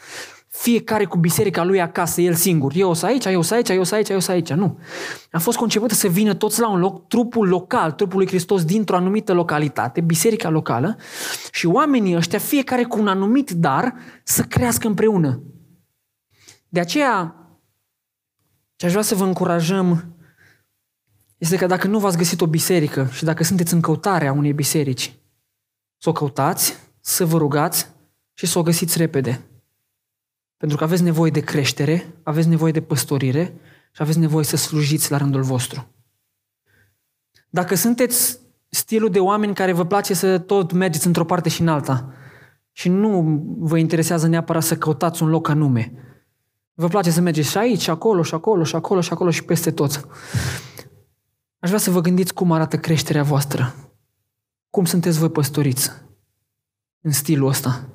Fiecare 0.48 1.06
cu 1.06 1.18
biserica 1.18 1.64
lui 1.64 1.82
acasă, 1.82 2.22
el 2.22 2.34
singur. 2.34 2.72
Eu 2.76 2.90
o 2.90 3.06
aici, 3.06 3.26
eu 3.26 3.40
o 3.40 3.54
aici, 3.54 3.70
eu 3.70 3.82
o 3.82 3.96
aici, 3.96 4.10
eu 4.10 4.18
o 4.28 4.32
aici. 4.32 4.54
Nu. 4.54 4.80
A 5.32 5.40
fost 5.40 5.58
concepută 5.58 5.94
să 5.94 6.08
vină 6.08 6.34
toți 6.34 6.60
la 6.60 6.70
un 6.70 6.80
loc, 6.80 7.08
trupul 7.08 7.48
local, 7.48 7.92
trupul 7.92 8.18
lui 8.18 8.28
Hristos 8.28 8.64
dintr-o 8.64 8.96
anumită 8.96 9.34
localitate, 9.34 10.02
biserica 10.02 10.50
locală, 10.50 10.98
și 11.52 11.66
oamenii 11.66 12.16
ăștia, 12.16 12.40
fiecare 12.40 12.84
cu 12.84 13.00
un 13.00 13.08
anumit 13.08 13.52
dar, 13.52 13.96
să 14.24 14.42
crească 14.42 14.88
împreună. 14.88 15.42
De 16.70 16.80
aceea, 16.80 17.36
ce 18.76 18.86
aș 18.86 18.92
vrea 18.92 19.04
să 19.04 19.16
vă 19.16 19.24
încurajăm 19.24 20.14
este 21.38 21.58
că 21.58 21.66
dacă 21.66 21.88
nu 21.88 22.00
v-ați 22.00 22.18
găsit 22.18 22.42
o 22.42 22.48
biserică 22.48 23.08
și 23.12 23.24
dacă 23.24 23.44
sunteți 23.44 23.74
în 23.74 23.82
căutarea 23.82 24.32
unei 24.32 24.54
biserici, 24.54 25.20
să 25.98 26.10
o 26.10 26.12
căutați, 26.12 26.78
să 27.00 27.26
vă 27.26 27.38
rugați 27.38 27.90
și 28.34 28.46
să 28.46 28.60
o 28.60 28.64
găsiți 28.64 28.98
repede. 28.98 29.42
Pentru 30.58 30.78
că 30.78 30.84
aveți 30.84 31.04
nevoie 31.04 31.32
de 31.32 31.40
creștere, 31.40 32.16
aveți 32.24 32.48
nevoie 32.48 32.72
de 32.72 32.82
păstorire 32.82 33.54
și 33.92 34.02
aveți 34.02 34.20
nevoie 34.20 34.44
să 34.46 34.56
slujiți 34.56 35.12
la 35.12 35.18
rândul 35.18 35.42
vostru. 35.42 35.94
Dacă 37.50 37.76
sunteți 37.76 38.40
stilul 38.70 39.10
de 39.10 39.20
oameni 39.20 39.54
care 39.54 39.72
vă 39.72 39.86
place 39.86 40.14
să 40.14 40.40
tot 40.40 40.72
mergeți 40.72 41.08
într-o 41.08 41.26
parte 41.26 41.50
și 41.50 41.62
în 41.62 41.68
alta 41.68 42.14
și 42.72 42.90
nu 42.90 43.44
vă 43.58 43.78
interesează 43.78 44.28
neapărat 44.28 44.64
să 44.64 44.78
căutați 44.78 45.24
un 45.24 45.30
loc 45.30 45.48
anume, 45.48 45.94
vă 46.80 46.88
place 46.88 47.12
să 47.12 47.22
mergeți 47.22 47.50
și 47.50 47.58
aici, 47.58 47.82
și 47.82 47.90
acolo, 47.90 48.24
și 48.24 48.34
acolo, 48.34 48.64
și 48.64 48.76
acolo, 48.76 49.02
și 49.02 49.14
acolo 49.14 49.30
și 49.30 49.44
peste 49.44 49.72
tot. 49.72 50.08
Aș 51.60 51.70
vrea 51.70 51.80
să 51.80 51.92
vă 51.92 52.02
gândiți 52.02 52.34
cum 52.34 52.52
arată 52.52 52.78
creșterea 52.78 53.24
voastră. 53.24 53.76
Cum 54.70 54.86
sunteți 54.86 55.20
voi 55.20 55.30
păstoriți 55.30 55.92
în 57.02 57.12
stilul 57.12 57.48
ăsta. 57.48 57.90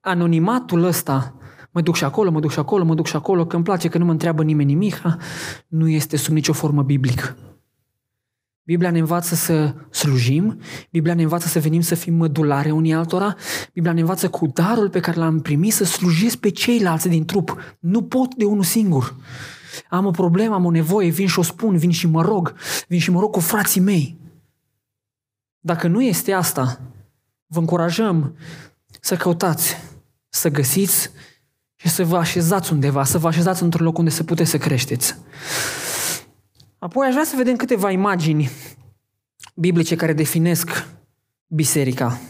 Anonimatul 0.00 0.84
ăsta, 0.84 1.34
mă 1.70 1.80
duc 1.80 1.96
și 1.96 2.04
acolo, 2.04 2.30
mă 2.30 2.40
duc 2.40 2.50
și 2.50 2.58
acolo, 2.58 2.84
mă 2.84 2.94
duc 2.94 3.06
și 3.06 3.16
acolo, 3.16 3.46
că 3.46 3.56
îmi 3.56 3.64
place 3.64 3.88
că 3.88 3.98
nu 3.98 4.04
mă 4.04 4.10
întreabă 4.10 4.42
nimeni 4.42 4.72
nimic, 4.72 5.02
nu 5.68 5.88
este 5.88 6.16
sub 6.16 6.32
nicio 6.32 6.52
formă 6.52 6.82
biblică. 6.82 7.36
Biblia 8.68 8.90
ne 8.90 8.98
învață 8.98 9.34
să 9.34 9.74
slujim, 9.90 10.60
Biblia 10.90 11.14
ne 11.14 11.22
învață 11.22 11.48
să 11.48 11.60
venim 11.60 11.80
să 11.80 11.94
fim 11.94 12.14
mădulare 12.14 12.70
unii 12.70 12.94
altora, 12.94 13.36
Biblia 13.72 13.92
ne 13.92 14.00
învață 14.00 14.28
cu 14.28 14.46
darul 14.46 14.90
pe 14.90 15.00
care 15.00 15.18
l-am 15.18 15.40
primit 15.40 15.72
să 15.72 15.84
slujesc 15.84 16.36
pe 16.36 16.48
ceilalți 16.48 17.08
din 17.08 17.24
trup. 17.24 17.76
Nu 17.80 18.02
pot 18.02 18.34
de 18.34 18.44
unul 18.44 18.62
singur. 18.62 19.16
Am 19.88 20.06
o 20.06 20.10
problemă, 20.10 20.54
am 20.54 20.64
o 20.64 20.70
nevoie, 20.70 21.10
vin 21.10 21.26
și 21.26 21.38
o 21.38 21.42
spun, 21.42 21.76
vin 21.76 21.90
și 21.90 22.06
mă 22.06 22.22
rog, 22.22 22.54
vin 22.88 22.98
și 22.98 23.10
mă 23.10 23.20
rog 23.20 23.30
cu 23.30 23.40
frații 23.40 23.80
mei. 23.80 24.18
Dacă 25.60 25.86
nu 25.86 26.02
este 26.02 26.32
asta, 26.32 26.80
vă 27.46 27.58
încurajăm 27.58 28.36
să 29.00 29.16
căutați, 29.16 29.76
să 30.28 30.48
găsiți 30.48 31.10
și 31.76 31.88
să 31.88 32.04
vă 32.04 32.16
așezați 32.16 32.72
undeva, 32.72 33.04
să 33.04 33.18
vă 33.18 33.28
așezați 33.28 33.62
într-un 33.62 33.84
loc 33.84 33.98
unde 33.98 34.10
să 34.10 34.24
puteți 34.24 34.50
să 34.50 34.58
creșteți. 34.58 35.16
Apoi 36.78 37.06
aș 37.06 37.12
vrea 37.12 37.24
să 37.24 37.36
vedem 37.36 37.56
câteva 37.56 37.90
imagini 37.90 38.50
biblice 39.54 39.96
care 39.96 40.12
definesc 40.12 40.86
biserica. 41.46 42.20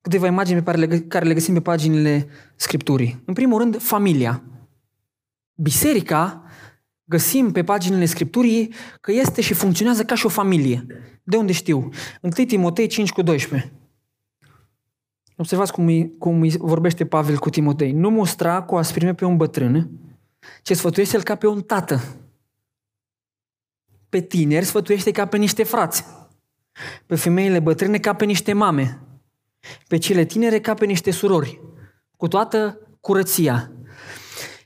Câteva 0.00 0.26
imagini 0.26 0.62
pe 0.62 0.64
care 0.64 0.86
le, 0.86 1.00
care 1.00 1.24
le 1.24 1.34
găsim 1.34 1.54
pe 1.54 1.60
paginile 1.60 2.28
Scripturii. 2.56 3.22
În 3.24 3.34
primul 3.34 3.58
rând, 3.58 3.82
familia. 3.82 4.42
Biserica, 5.54 6.44
găsim 7.04 7.52
pe 7.52 7.64
paginile 7.64 8.04
Scripturii 8.04 8.72
că 9.00 9.12
este 9.12 9.40
și 9.40 9.54
funcționează 9.54 10.04
ca 10.04 10.14
și 10.14 10.26
o 10.26 10.28
familie. 10.28 10.86
De 11.22 11.36
unde 11.36 11.52
știu? 11.52 11.88
1 12.20 12.32
Timotei 12.32 12.86
5 12.86 13.12
cu 13.12 13.22
12. 13.22 13.72
Observați 15.36 15.72
cum 15.72 15.86
îi, 15.86 16.16
cum 16.18 16.40
îi 16.40 16.54
vorbește 16.58 17.06
Pavel 17.06 17.38
cu 17.38 17.50
Timotei. 17.50 17.92
Nu 17.92 18.10
mustra 18.10 18.62
cu 18.62 18.76
asprime 18.76 19.14
pe 19.14 19.24
un 19.24 19.36
bătrân, 19.36 19.90
ce 20.62 20.74
sfătuiește 20.74 21.16
el 21.16 21.22
ca 21.22 21.34
pe 21.34 21.46
un 21.46 21.60
tată. 21.60 22.00
Pe 24.10 24.20
tineri 24.20 24.64
sfătuiește 24.64 25.10
ca 25.10 25.26
pe 25.26 25.36
niște 25.36 25.62
frați. 25.62 26.04
Pe 27.06 27.14
femeile 27.14 27.58
bătrâne 27.58 27.98
ca 27.98 28.14
pe 28.14 28.24
niște 28.24 28.52
mame. 28.52 29.02
Pe 29.88 29.96
cele 29.96 30.24
tinere 30.24 30.60
ca 30.60 30.74
pe 30.74 30.84
niște 30.84 31.10
surori. 31.10 31.60
Cu 32.16 32.28
toată 32.28 32.78
curăția. 33.00 33.72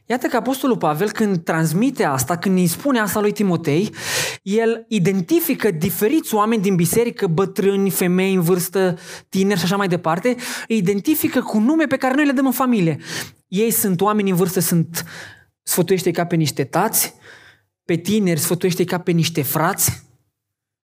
Iată 0.07 0.27
că 0.27 0.37
Apostolul 0.37 0.77
Pavel, 0.77 1.11
când 1.11 1.45
transmite 1.45 2.05
asta, 2.05 2.37
când 2.37 2.59
îi 2.59 2.67
spune 2.67 2.99
asta 2.99 3.21
lui 3.21 3.33
Timotei, 3.33 3.95
el 4.43 4.85
identifică 4.89 5.71
diferiți 5.71 6.35
oameni 6.35 6.63
din 6.63 6.75
biserică, 6.75 7.27
bătrâni, 7.27 7.91
femei 7.91 8.35
în 8.35 8.41
vârstă, 8.41 8.99
tineri 9.29 9.59
și 9.59 9.65
așa 9.65 9.77
mai 9.77 9.89
departe, 9.89 10.37
îi 10.69 10.77
identifică 10.77 11.41
cu 11.41 11.59
nume 11.59 11.87
pe 11.87 11.97
care 11.97 12.15
noi 12.15 12.27
le 12.27 12.33
dăm 12.33 12.47
în 12.47 12.53
familie. 12.53 12.99
Ei 13.49 13.71
sunt 13.71 14.01
oameni 14.01 14.31
în 14.31 14.37
vârstă, 14.37 14.61
sunt 14.61 15.05
sfătuiește 15.63 16.11
ca 16.11 16.27
pe 16.27 16.37
niște 16.37 16.65
tați, 16.65 17.15
pe 17.85 17.97
tineri 17.97 18.41
sfătuiește 18.41 18.85
ca 18.85 18.99
pe 18.99 19.11
niște 19.11 19.43
frați, 19.43 20.05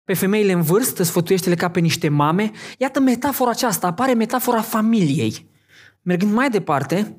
pe 0.04 0.14
femeile 0.14 0.52
în 0.52 0.62
vârstă 0.62 1.02
sfătuiește-le 1.02 1.54
ca 1.54 1.70
pe 1.70 1.80
niște 1.80 2.08
mame. 2.08 2.50
Iată 2.78 3.00
metafora 3.00 3.50
aceasta, 3.50 3.86
apare 3.86 4.14
metafora 4.14 4.60
familiei. 4.60 5.46
Mergând 6.02 6.32
mai 6.32 6.50
departe, 6.50 7.16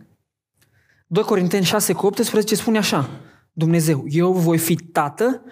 2 1.07 1.23
Corinteni 1.23 1.65
6 1.65 1.93
cu 1.93 2.05
18 2.05 2.55
spune 2.55 2.77
așa, 2.77 3.09
Dumnezeu, 3.51 4.05
eu 4.07 4.33
voi 4.33 4.57
fi 4.57 4.75
tată 4.75 5.43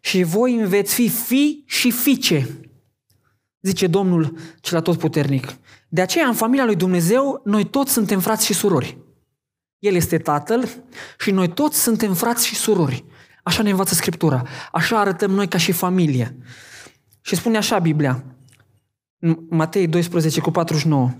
și 0.00 0.22
voi 0.22 0.62
veți 0.66 0.94
fi 0.94 1.08
fi 1.08 1.64
și 1.66 1.90
fiice, 1.90 2.48
zice 3.60 3.86
Domnul 3.86 4.36
cel 4.60 4.82
puternic. 4.82 5.56
De 5.88 6.00
aceea, 6.00 6.26
în 6.26 6.34
familia 6.34 6.64
lui 6.64 6.76
Dumnezeu, 6.76 7.40
noi 7.44 7.64
toți 7.64 7.92
suntem 7.92 8.20
frați 8.20 8.44
și 8.44 8.54
surori. 8.54 8.98
El 9.78 9.94
este 9.94 10.18
tatăl 10.18 10.68
și 11.18 11.30
noi 11.30 11.48
toți 11.48 11.82
suntem 11.82 12.14
frați 12.14 12.46
și 12.46 12.54
surori. 12.54 13.04
Așa 13.46 13.62
ne 13.62 13.70
învață 13.70 13.94
Scriptura. 13.94 14.42
Așa 14.72 15.00
arătăm 15.00 15.30
noi 15.30 15.48
ca 15.48 15.58
și 15.58 15.72
familie. 15.72 16.36
Și 17.20 17.36
spune 17.36 17.56
așa 17.56 17.78
Biblia, 17.78 18.24
Matei 19.48 19.86
12 19.86 20.40
cu 20.40 20.50
49. 20.50 21.10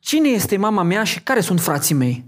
Cine 0.00 0.28
este 0.28 0.56
mama 0.56 0.82
mea 0.82 1.04
și 1.04 1.20
care 1.20 1.40
sunt 1.40 1.60
frații 1.60 1.94
mei? 1.94 2.24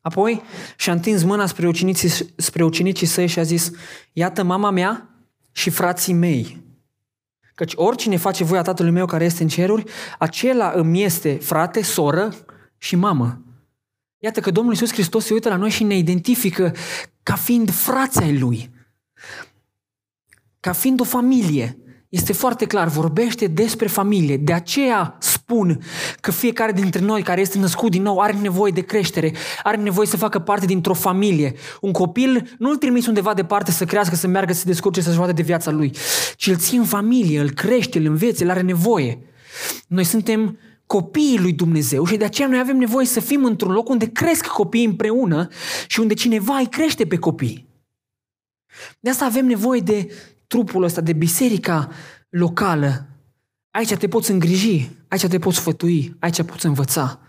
Apoi 0.00 0.42
și-a 0.76 0.92
întins 0.92 1.22
mâna 1.22 1.46
spre 1.46 1.66
ucenicii, 1.66 2.08
spre 2.36 2.64
ucenicii 2.64 3.06
săi 3.06 3.26
și 3.26 3.38
a 3.38 3.42
zis, 3.42 3.70
iată 4.12 4.42
mama 4.42 4.70
mea 4.70 5.08
și 5.52 5.70
frații 5.70 6.12
mei. 6.12 6.64
Căci 7.54 7.72
oricine 7.74 8.16
face 8.16 8.44
voia 8.44 8.62
tatălui 8.62 8.92
meu 8.92 9.06
care 9.06 9.24
este 9.24 9.42
în 9.42 9.48
ceruri, 9.48 9.84
acela 10.18 10.72
îmi 10.74 11.02
este 11.02 11.34
frate, 11.34 11.82
soră 11.82 12.34
și 12.78 12.96
mamă. 12.96 13.40
Iată 14.18 14.40
că 14.40 14.50
Domnul 14.50 14.72
Iisus 14.72 14.92
Hristos 14.92 15.24
se 15.24 15.32
uită 15.32 15.48
la 15.48 15.56
noi 15.56 15.70
și 15.70 15.84
ne 15.84 15.96
identifică 15.96 16.74
ca 17.22 17.34
fiind 17.34 17.70
frații 17.70 18.22
ai 18.22 18.38
Lui. 18.38 18.70
Ca 20.60 20.72
fiind 20.72 21.00
o 21.00 21.04
familie. 21.04 21.78
Este 22.08 22.32
foarte 22.32 22.66
clar, 22.66 22.88
vorbește 22.88 23.46
despre 23.46 23.86
familie. 23.86 24.36
De 24.36 24.52
aceea 24.52 25.16
spun 25.20 25.80
că 26.20 26.30
fiecare 26.30 26.72
dintre 26.72 27.00
noi 27.00 27.22
care 27.22 27.40
este 27.40 27.58
născut 27.58 27.90
din 27.90 28.02
nou 28.02 28.18
are 28.18 28.32
nevoie 28.32 28.72
de 28.72 28.80
creștere, 28.80 29.32
are 29.62 29.76
nevoie 29.76 30.06
să 30.06 30.16
facă 30.16 30.38
parte 30.38 30.66
dintr-o 30.66 30.94
familie. 30.94 31.54
Un 31.80 31.92
copil 31.92 32.54
nu 32.58 32.70
îl 32.70 32.76
trimiți 32.76 33.08
undeva 33.08 33.34
departe 33.34 33.70
să 33.70 33.84
crească, 33.84 34.14
să 34.14 34.26
meargă, 34.26 34.52
să 34.52 34.58
se 34.58 34.66
descurce, 34.66 35.00
să-și 35.00 35.18
vadă 35.18 35.32
de 35.32 35.42
viața 35.42 35.70
lui, 35.70 35.92
ci 36.36 36.46
îl 36.46 36.56
ții 36.56 36.78
în 36.78 36.84
familie, 36.84 37.40
îl 37.40 37.50
crește, 37.50 37.98
îl 37.98 38.04
înveți, 38.04 38.42
îl 38.42 38.50
are 38.50 38.60
nevoie. 38.60 39.18
Noi 39.86 40.04
suntem 40.04 40.58
copiii 40.86 41.38
lui 41.38 41.52
Dumnezeu 41.52 42.04
și 42.04 42.16
de 42.16 42.24
aceea 42.24 42.48
noi 42.48 42.58
avem 42.58 42.76
nevoie 42.76 43.06
să 43.06 43.20
fim 43.20 43.44
într-un 43.44 43.72
loc 43.72 43.88
unde 43.88 44.12
cresc 44.12 44.46
copiii 44.46 44.84
împreună 44.84 45.48
și 45.86 46.00
unde 46.00 46.14
cineva 46.14 46.56
îi 46.56 46.68
crește 46.68 47.06
pe 47.06 47.18
copii. 47.18 47.68
De 49.00 49.10
asta 49.10 49.24
avem 49.24 49.46
nevoie 49.46 49.80
de 49.80 50.12
trupul 50.46 50.82
ăsta, 50.82 51.00
de 51.00 51.12
biserica 51.12 51.90
locală. 52.28 53.06
Aici 53.70 53.94
te 53.94 54.08
poți 54.08 54.30
îngriji, 54.30 54.90
aici 55.08 55.26
te 55.26 55.38
poți 55.38 55.56
sfătui, 55.56 56.16
aici 56.18 56.42
poți 56.42 56.66
învăța. 56.66 57.20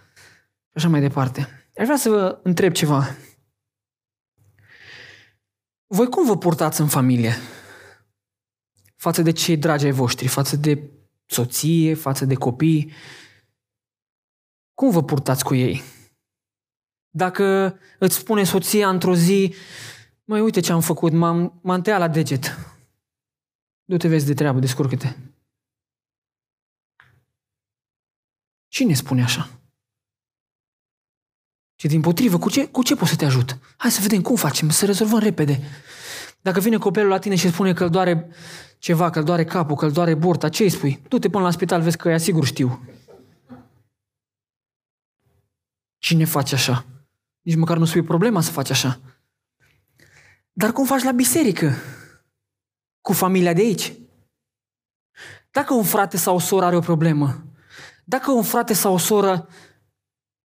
Și 0.55 0.71
așa 0.73 0.87
mai 0.87 1.01
departe. 1.01 1.39
Aș 1.77 1.85
vrea 1.85 1.97
să 1.97 2.09
vă 2.09 2.39
întreb 2.43 2.73
ceva. 2.73 3.15
Voi 5.87 6.09
cum 6.09 6.25
vă 6.25 6.37
purtați 6.37 6.81
în 6.81 6.87
familie? 6.87 7.33
Față 8.95 9.21
de 9.21 9.31
cei 9.31 9.57
dragi 9.57 9.85
ai 9.85 9.91
voștri, 9.91 10.27
față 10.27 10.55
de 10.55 10.91
soție, 11.25 11.93
față 11.93 12.25
de 12.25 12.33
copii, 12.33 12.91
cum 14.77 14.89
vă 14.89 15.03
purtați 15.03 15.43
cu 15.43 15.55
ei? 15.55 15.83
Dacă 17.09 17.77
îți 17.99 18.15
spune 18.15 18.43
soția 18.43 18.89
într-o 18.89 19.15
zi, 19.15 19.53
mai 20.23 20.41
uite 20.41 20.59
ce 20.59 20.71
am 20.71 20.81
făcut, 20.81 21.11
m-am, 21.11 21.59
m-am 21.63 21.81
tăiat 21.81 21.99
la 21.99 22.07
deget. 22.07 22.57
Du-te 23.83 24.07
vezi 24.07 24.25
de 24.25 24.33
treabă, 24.33 24.59
descurcă-te. 24.59 25.15
Cine 28.67 28.93
spune 28.93 29.23
așa? 29.23 29.49
Și 31.75 31.87
din 31.87 32.01
potrivă, 32.01 32.37
cu 32.37 32.49
ce, 32.49 32.67
cu 32.67 32.83
ce 32.83 32.95
pot 32.95 33.07
să 33.07 33.15
te 33.15 33.25
ajut? 33.25 33.57
Hai 33.77 33.91
să 33.91 34.01
vedem 34.01 34.21
cum 34.21 34.35
facem, 34.35 34.69
să 34.69 34.85
rezolvăm 34.85 35.19
repede. 35.19 35.61
Dacă 36.41 36.59
vine 36.59 36.77
copilul 36.77 37.09
la 37.09 37.19
tine 37.19 37.35
și 37.35 37.49
spune 37.49 37.73
că 37.73 37.83
îl 37.83 37.89
doare 37.89 38.29
ceva, 38.77 39.09
că 39.09 39.19
îl 39.19 39.25
doare 39.25 39.45
capul, 39.45 39.75
că 39.75 39.85
îl 39.85 39.91
doare 39.91 40.13
burta, 40.13 40.49
ce 40.49 40.63
îi 40.63 40.69
spui? 40.69 41.01
Du-te 41.07 41.29
până 41.29 41.43
la 41.43 41.51
spital, 41.51 41.81
vezi 41.81 41.97
că 41.97 42.09
ea 42.09 42.17
sigur 42.17 42.45
știu. 42.45 42.96
Cine 46.07 46.25
face 46.25 46.55
așa? 46.55 46.85
Nici 47.41 47.55
măcar 47.55 47.77
nu 47.77 47.85
spui 47.85 48.01
problema 48.01 48.41
să 48.41 48.51
faci 48.51 48.69
așa. 48.69 48.99
Dar 50.51 50.71
cum 50.71 50.85
faci 50.85 51.03
la 51.03 51.11
biserică? 51.11 51.73
Cu 53.01 53.13
familia 53.13 53.53
de 53.53 53.61
aici? 53.61 53.93
Dacă 55.51 55.73
un 55.73 55.83
frate 55.83 56.17
sau 56.17 56.35
o 56.35 56.39
soră 56.39 56.65
are 56.65 56.75
o 56.75 56.79
problemă, 56.79 57.43
dacă 58.05 58.31
un 58.31 58.43
frate 58.43 58.73
sau 58.73 58.93
o 58.93 58.97
soră 58.97 59.47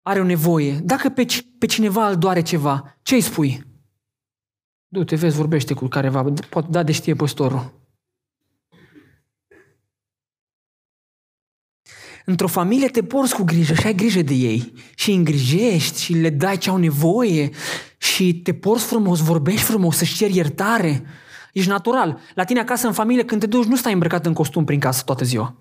are 0.02 0.20
o 0.20 0.24
nevoie, 0.24 0.78
dacă 0.78 1.08
pe, 1.08 1.26
pe 1.58 1.66
cineva 1.66 2.08
îl 2.08 2.18
doare 2.18 2.42
ceva, 2.42 2.98
ce 3.02 3.14
îi 3.14 3.20
spui? 3.20 3.64
Du-te, 4.86 5.16
vezi, 5.16 5.36
vorbește 5.36 5.74
cu 5.74 5.86
careva, 5.86 6.32
poate 6.48 6.68
da 6.70 6.82
de 6.82 6.92
știe 6.92 7.14
păstorul. 7.14 7.77
Într-o 12.30 12.46
familie 12.46 12.88
te 12.88 13.02
porți 13.02 13.34
cu 13.34 13.42
grijă 13.42 13.74
și 13.74 13.86
ai 13.86 13.94
grijă 13.94 14.22
de 14.22 14.34
ei 14.34 14.72
și 14.94 15.10
îi 15.10 15.16
îngrijești 15.16 16.02
și 16.02 16.12
le 16.12 16.30
dai 16.30 16.58
ce 16.58 16.70
au 16.70 16.76
nevoie 16.76 17.50
și 17.98 18.34
te 18.34 18.54
porți 18.54 18.84
frumos, 18.84 19.20
vorbești 19.20 19.62
frumos, 19.62 19.96
să-și 19.96 20.16
ceri 20.16 20.36
iertare. 20.36 21.02
Ești 21.52 21.68
natural. 21.68 22.20
La 22.34 22.44
tine 22.44 22.60
acasă, 22.60 22.86
în 22.86 22.92
familie, 22.92 23.24
când 23.24 23.40
te 23.40 23.46
duci, 23.46 23.66
nu 23.66 23.76
stai 23.76 23.92
îmbrăcat 23.92 24.26
în 24.26 24.32
costum 24.32 24.64
prin 24.64 24.80
casă 24.80 25.02
toată 25.04 25.24
ziua. 25.24 25.56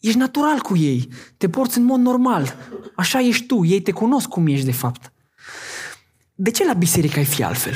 Ești 0.00 0.18
natural 0.18 0.58
cu 0.58 0.76
ei. 0.76 1.08
Te 1.36 1.48
porți 1.48 1.78
în 1.78 1.84
mod 1.84 2.00
normal. 2.00 2.56
Așa 2.96 3.20
ești 3.20 3.46
tu. 3.46 3.64
Ei 3.64 3.80
te 3.80 3.90
cunosc 3.90 4.28
cum 4.28 4.46
ești 4.46 4.64
de 4.64 4.72
fapt. 4.72 5.12
De 6.34 6.50
ce 6.50 6.64
la 6.64 6.72
biserică 6.72 7.18
ai 7.18 7.24
fi 7.24 7.42
altfel? 7.42 7.74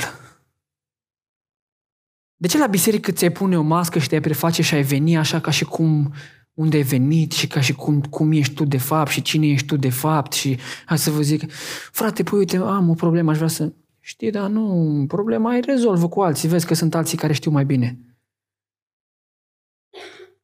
De 2.43 2.49
ce 2.49 2.57
la 2.57 2.67
biserică 2.67 3.11
ți-ai 3.11 3.31
pune 3.31 3.57
o 3.57 3.61
mască 3.61 3.99
și 3.99 4.07
te-ai 4.07 4.21
preface 4.21 4.61
și 4.61 4.73
ai 4.73 4.83
veni 4.83 5.17
așa 5.17 5.39
ca 5.39 5.51
și 5.51 5.65
cum 5.65 6.13
unde 6.53 6.77
ai 6.77 6.83
venit 6.83 7.31
și 7.31 7.47
ca 7.47 7.61
și 7.61 7.73
cum, 7.73 8.01
cum 8.01 8.31
ești 8.31 8.53
tu 8.53 8.65
de 8.65 8.77
fapt 8.77 9.11
și 9.11 9.21
cine 9.21 9.47
ești 9.47 9.67
tu 9.67 9.75
de 9.75 9.89
fapt 9.89 10.31
și 10.31 10.57
hai 10.85 10.97
să 10.97 11.11
vă 11.11 11.21
zic, 11.21 11.51
frate, 11.91 12.23
păi 12.23 12.39
uite, 12.39 12.57
am 12.57 12.89
o 12.89 12.93
problemă, 12.93 13.31
aș 13.31 13.35
vrea 13.35 13.49
să... 13.49 13.73
Știi, 13.99 14.31
dar 14.31 14.49
nu, 14.49 15.05
problema 15.07 15.49
ai 15.49 15.59
rezolvă 15.59 16.09
cu 16.09 16.21
alții, 16.21 16.47
vezi 16.47 16.65
că 16.65 16.73
sunt 16.73 16.95
alții 16.95 17.17
care 17.17 17.33
știu 17.33 17.51
mai 17.51 17.65
bine. 17.65 17.99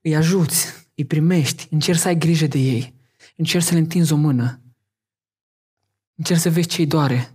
Îi 0.02 0.16
ajuți, 0.16 0.66
îi 0.96 1.06
primești, 1.06 1.68
încerci 1.72 2.00
să 2.00 2.08
ai 2.08 2.18
grijă 2.18 2.48
de 2.48 2.58
ei, 2.58 2.94
încerci 3.36 3.64
să 3.64 3.74
le 3.74 3.80
întinzi 3.80 4.14
o 4.14 4.16
mână, 4.16 4.62
încerci 6.16 6.40
să 6.40 6.50
vezi 6.50 6.68
ce-i 6.68 6.88
doare. 6.88 7.34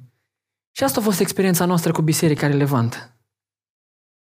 Și 0.70 0.84
asta 0.84 1.00
a 1.00 1.02
fost 1.02 1.20
experiența 1.20 1.64
noastră 1.64 1.92
cu 1.92 2.02
biserica 2.02 2.46
relevantă. 2.46 3.13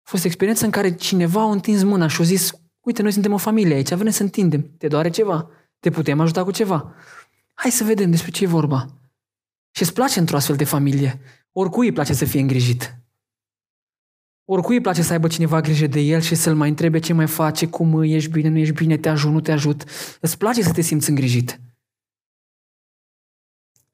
A 0.03 0.09
fost 0.09 0.25
experiența 0.25 0.65
în 0.65 0.71
care 0.71 0.95
cineva 0.95 1.41
a 1.41 1.51
întins 1.51 1.83
mâna 1.83 2.07
și 2.07 2.21
a 2.21 2.23
zis, 2.23 2.51
uite, 2.79 3.01
noi 3.01 3.11
suntem 3.11 3.33
o 3.33 3.37
familie 3.37 3.75
aici, 3.75 3.93
vrem 3.93 4.11
să 4.11 4.23
întindem, 4.23 4.75
te 4.77 4.87
doare 4.87 5.09
ceva, 5.09 5.49
te 5.79 5.89
putem 5.89 6.19
ajuta 6.19 6.43
cu 6.43 6.51
ceva. 6.51 6.95
Hai 7.53 7.71
să 7.71 7.83
vedem 7.83 8.11
despre 8.11 8.31
ce 8.31 8.43
e 8.43 8.47
vorba. 8.47 8.85
Și 9.71 9.81
îți 9.81 9.93
place 9.93 10.19
într-o 10.19 10.35
astfel 10.35 10.55
de 10.55 10.63
familie. 10.63 11.21
Oricui 11.51 11.85
îi 11.85 11.93
place 11.93 12.13
să 12.13 12.25
fie 12.25 12.39
îngrijit. 12.39 12.95
Oricui 14.45 14.75
îi 14.75 14.81
place 14.81 15.01
să 15.01 15.11
aibă 15.11 15.27
cineva 15.27 15.61
grijă 15.61 15.87
de 15.87 15.99
el 15.99 16.21
și 16.21 16.35
să-l 16.35 16.55
mai 16.55 16.69
întrebe 16.69 16.99
ce 16.99 17.13
mai 17.13 17.27
face, 17.27 17.67
cum 17.67 18.01
ești 18.01 18.29
bine, 18.29 18.49
nu 18.49 18.57
ești 18.57 18.73
bine, 18.73 18.97
te 18.97 19.09
ajut, 19.09 19.31
nu 19.31 19.41
te 19.41 19.51
ajut. 19.51 19.83
Îți 20.19 20.37
place 20.37 20.63
să 20.63 20.71
te 20.71 20.81
simți 20.81 21.09
îngrijit. 21.09 21.59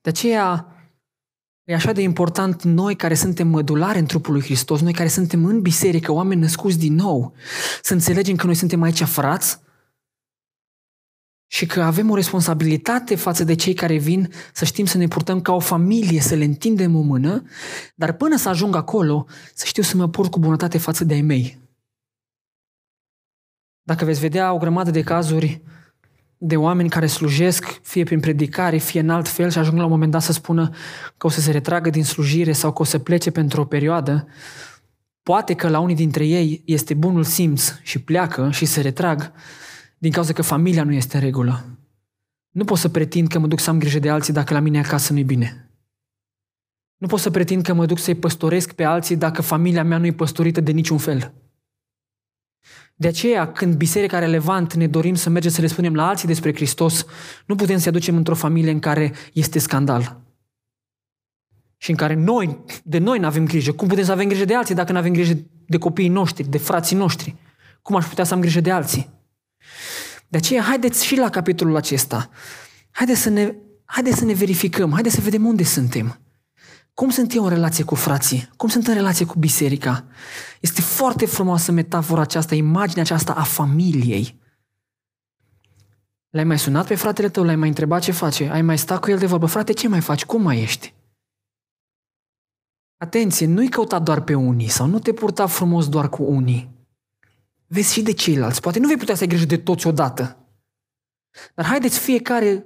De 0.01 0.09
aceea 0.09 0.76
e 1.67 1.73
așa 1.73 1.91
de 1.91 2.01
important 2.01 2.63
noi 2.63 2.95
care 2.95 3.13
suntem 3.13 3.47
mădulari 3.47 3.99
în 3.99 4.05
trupul 4.05 4.33
lui 4.33 4.43
Hristos, 4.43 4.81
noi 4.81 4.93
care 4.93 5.07
suntem 5.07 5.45
în 5.45 5.61
biserică, 5.61 6.11
oameni 6.11 6.41
născuți 6.41 6.77
din 6.77 6.93
nou, 6.93 7.33
să 7.81 7.93
înțelegem 7.93 8.35
că 8.35 8.45
noi 8.45 8.55
suntem 8.55 8.81
aici 8.81 9.03
frați 9.03 9.59
și 11.47 11.65
că 11.65 11.81
avem 11.81 12.09
o 12.09 12.15
responsabilitate 12.15 13.15
față 13.15 13.43
de 13.43 13.55
cei 13.55 13.73
care 13.73 13.97
vin 13.97 14.31
să 14.53 14.65
știm 14.65 14.85
să 14.85 14.97
ne 14.97 15.07
purtăm 15.07 15.41
ca 15.41 15.53
o 15.53 15.59
familie, 15.59 16.21
să 16.21 16.35
le 16.35 16.43
întindem 16.43 16.95
o 16.95 17.01
mână, 17.01 17.43
dar 17.95 18.13
până 18.13 18.37
să 18.37 18.49
ajung 18.49 18.75
acolo, 18.75 19.25
să 19.53 19.65
știu 19.65 19.83
să 19.83 19.97
mă 19.97 20.09
port 20.09 20.31
cu 20.31 20.39
bunătate 20.39 20.77
față 20.77 21.03
de 21.03 21.13
ai 21.13 21.21
mei. 21.21 21.59
Dacă 23.81 24.05
veți 24.05 24.19
vedea 24.19 24.53
o 24.53 24.57
grămadă 24.57 24.91
de 24.91 25.03
cazuri 25.03 25.61
de 26.37 26.55
oameni 26.55 26.89
care 26.89 27.05
slujesc, 27.05 27.79
fie 27.81 28.03
prin 28.03 28.19
predicare, 28.19 28.77
fie 28.77 28.99
în 28.99 29.09
alt 29.09 29.27
fel 29.27 29.49
și 29.49 29.57
ajung 29.57 29.77
la 29.77 29.83
un 29.83 29.89
moment 29.89 30.11
dat 30.11 30.21
să 30.21 30.31
spună 30.31 30.69
că 31.17 31.27
o 31.27 31.29
să 31.29 31.41
se 31.41 31.51
retragă 31.51 31.89
din 31.89 32.03
slujire 32.03 32.51
sau 32.51 32.73
că 32.73 32.81
o 32.81 32.85
să 32.85 32.99
plece 32.99 33.31
pentru 33.31 33.61
o 33.61 33.65
perioadă, 33.65 34.27
poate 35.23 35.53
că 35.53 35.69
la 35.69 35.79
unii 35.79 35.95
dintre 35.95 36.25
ei 36.25 36.61
este 36.65 36.93
bunul 36.93 37.23
simț 37.23 37.73
și 37.81 38.01
pleacă 38.01 38.49
și 38.51 38.65
se 38.65 38.81
retrag, 38.81 39.31
din 39.97 40.11
cauza 40.11 40.33
că 40.33 40.41
familia 40.41 40.83
nu 40.83 40.93
este 40.93 41.17
în 41.17 41.23
regulă. 41.23 41.65
Nu 42.49 42.63
pot 42.63 42.77
să 42.77 42.89
pretind 42.89 43.27
că 43.27 43.39
mă 43.39 43.47
duc 43.47 43.59
să 43.59 43.69
am 43.69 43.79
grijă 43.79 43.99
de 43.99 44.09
alții 44.09 44.33
dacă 44.33 44.53
la 44.53 44.59
mine 44.59 44.79
acasă 44.79 45.13
nu-i 45.13 45.23
bine. 45.23 45.71
Nu 46.97 47.07
pot 47.07 47.19
să 47.19 47.29
pretind 47.29 47.63
că 47.63 47.73
mă 47.73 47.85
duc 47.85 47.99
să-i 47.99 48.15
păstoresc 48.15 48.71
pe 48.71 48.83
alții 48.83 49.15
dacă 49.15 49.41
familia 49.41 49.83
mea 49.83 49.97
nu 49.97 50.05
e 50.05 50.13
păstorită 50.13 50.61
de 50.61 50.71
niciun 50.71 50.97
fel. 50.97 51.33
De 52.99 53.07
aceea, 53.07 53.51
când 53.51 53.75
biserica 53.75 54.19
relevant 54.19 54.73
ne 54.73 54.87
dorim 54.87 55.15
să 55.15 55.29
mergem 55.29 55.51
să 55.51 55.61
le 55.61 55.67
spunem 55.67 55.95
la 55.95 56.07
alții 56.07 56.27
despre 56.27 56.53
Hristos, 56.55 57.05
nu 57.45 57.55
putem 57.55 57.77
să-i 57.77 57.87
aducem 57.87 58.15
într-o 58.15 58.35
familie 58.35 58.71
în 58.71 58.79
care 58.79 59.13
este 59.33 59.59
scandal. 59.59 60.21
Și 61.77 61.89
în 61.89 61.95
care 61.95 62.13
noi, 62.13 62.63
de 62.83 62.97
noi 62.97 63.19
nu 63.19 63.25
avem 63.25 63.45
grijă. 63.45 63.71
Cum 63.71 63.87
putem 63.87 64.03
să 64.03 64.11
avem 64.11 64.27
grijă 64.27 64.45
de 64.45 64.55
alții 64.55 64.75
dacă 64.75 64.91
nu 64.91 64.97
avem 64.97 65.13
grijă 65.13 65.33
de 65.67 65.77
copiii 65.77 66.07
noștri, 66.07 66.49
de 66.49 66.57
frații 66.57 66.95
noștri? 66.95 67.35
Cum 67.81 67.95
aș 67.95 68.05
putea 68.05 68.23
să 68.23 68.33
am 68.33 68.39
grijă 68.39 68.61
de 68.61 68.71
alții? 68.71 69.09
De 70.27 70.37
aceea, 70.37 70.61
haideți 70.61 71.05
și 71.05 71.15
la 71.15 71.29
capitolul 71.29 71.75
acesta. 71.75 72.29
Haideți 72.91 73.21
să 73.21 73.29
ne, 73.29 73.55
haideți 73.85 74.17
să 74.17 74.25
ne 74.25 74.33
verificăm, 74.33 74.91
haideți 74.91 75.15
să 75.15 75.21
vedem 75.21 75.45
unde 75.45 75.63
suntem. 75.63 76.19
Cum 76.97 77.09
sunt 77.09 77.33
eu 77.33 77.43
în 77.43 77.49
relație 77.49 77.83
cu 77.83 77.95
frații? 77.95 78.49
Cum 78.55 78.69
sunt 78.69 78.87
în 78.87 78.93
relație 78.93 79.25
cu 79.25 79.39
biserica? 79.39 80.05
Este 80.61 80.81
foarte 80.81 81.25
frumoasă 81.25 81.71
metafora 81.71 82.21
aceasta, 82.21 82.55
imaginea 82.55 83.03
aceasta 83.03 83.33
a 83.33 83.43
familiei. 83.43 84.39
L-ai 86.29 86.43
mai 86.43 86.59
sunat 86.59 86.87
pe 86.87 86.95
fratele 86.95 87.29
tău, 87.29 87.43
l-ai 87.43 87.55
mai 87.55 87.67
întrebat 87.67 88.01
ce 88.01 88.11
face, 88.11 88.49
ai 88.49 88.61
mai 88.61 88.77
stat 88.77 88.99
cu 88.99 89.09
el 89.09 89.17
de 89.17 89.25
vorbă, 89.25 89.45
frate, 89.45 89.73
ce 89.73 89.87
mai 89.87 90.01
faci, 90.01 90.25
cum 90.25 90.41
mai 90.41 90.61
ești? 90.61 90.93
Atenție, 92.97 93.45
nu-i 93.45 93.69
căuta 93.69 93.99
doar 93.99 94.21
pe 94.21 94.35
unii 94.35 94.67
sau 94.67 94.87
nu 94.87 94.99
te 94.99 95.13
purta 95.13 95.45
frumos 95.45 95.89
doar 95.89 96.09
cu 96.09 96.23
unii. 96.23 96.69
Vezi 97.67 97.93
și 97.93 98.01
de 98.01 98.13
ceilalți. 98.13 98.61
Poate 98.61 98.79
nu 98.79 98.87
vei 98.87 98.97
putea 98.97 99.15
să 99.15 99.21
ai 99.21 99.27
grijă 99.27 99.45
de 99.45 99.57
toți 99.57 99.87
odată. 99.87 100.37
Dar 101.55 101.65
haideți 101.65 101.99
fiecare 101.99 102.65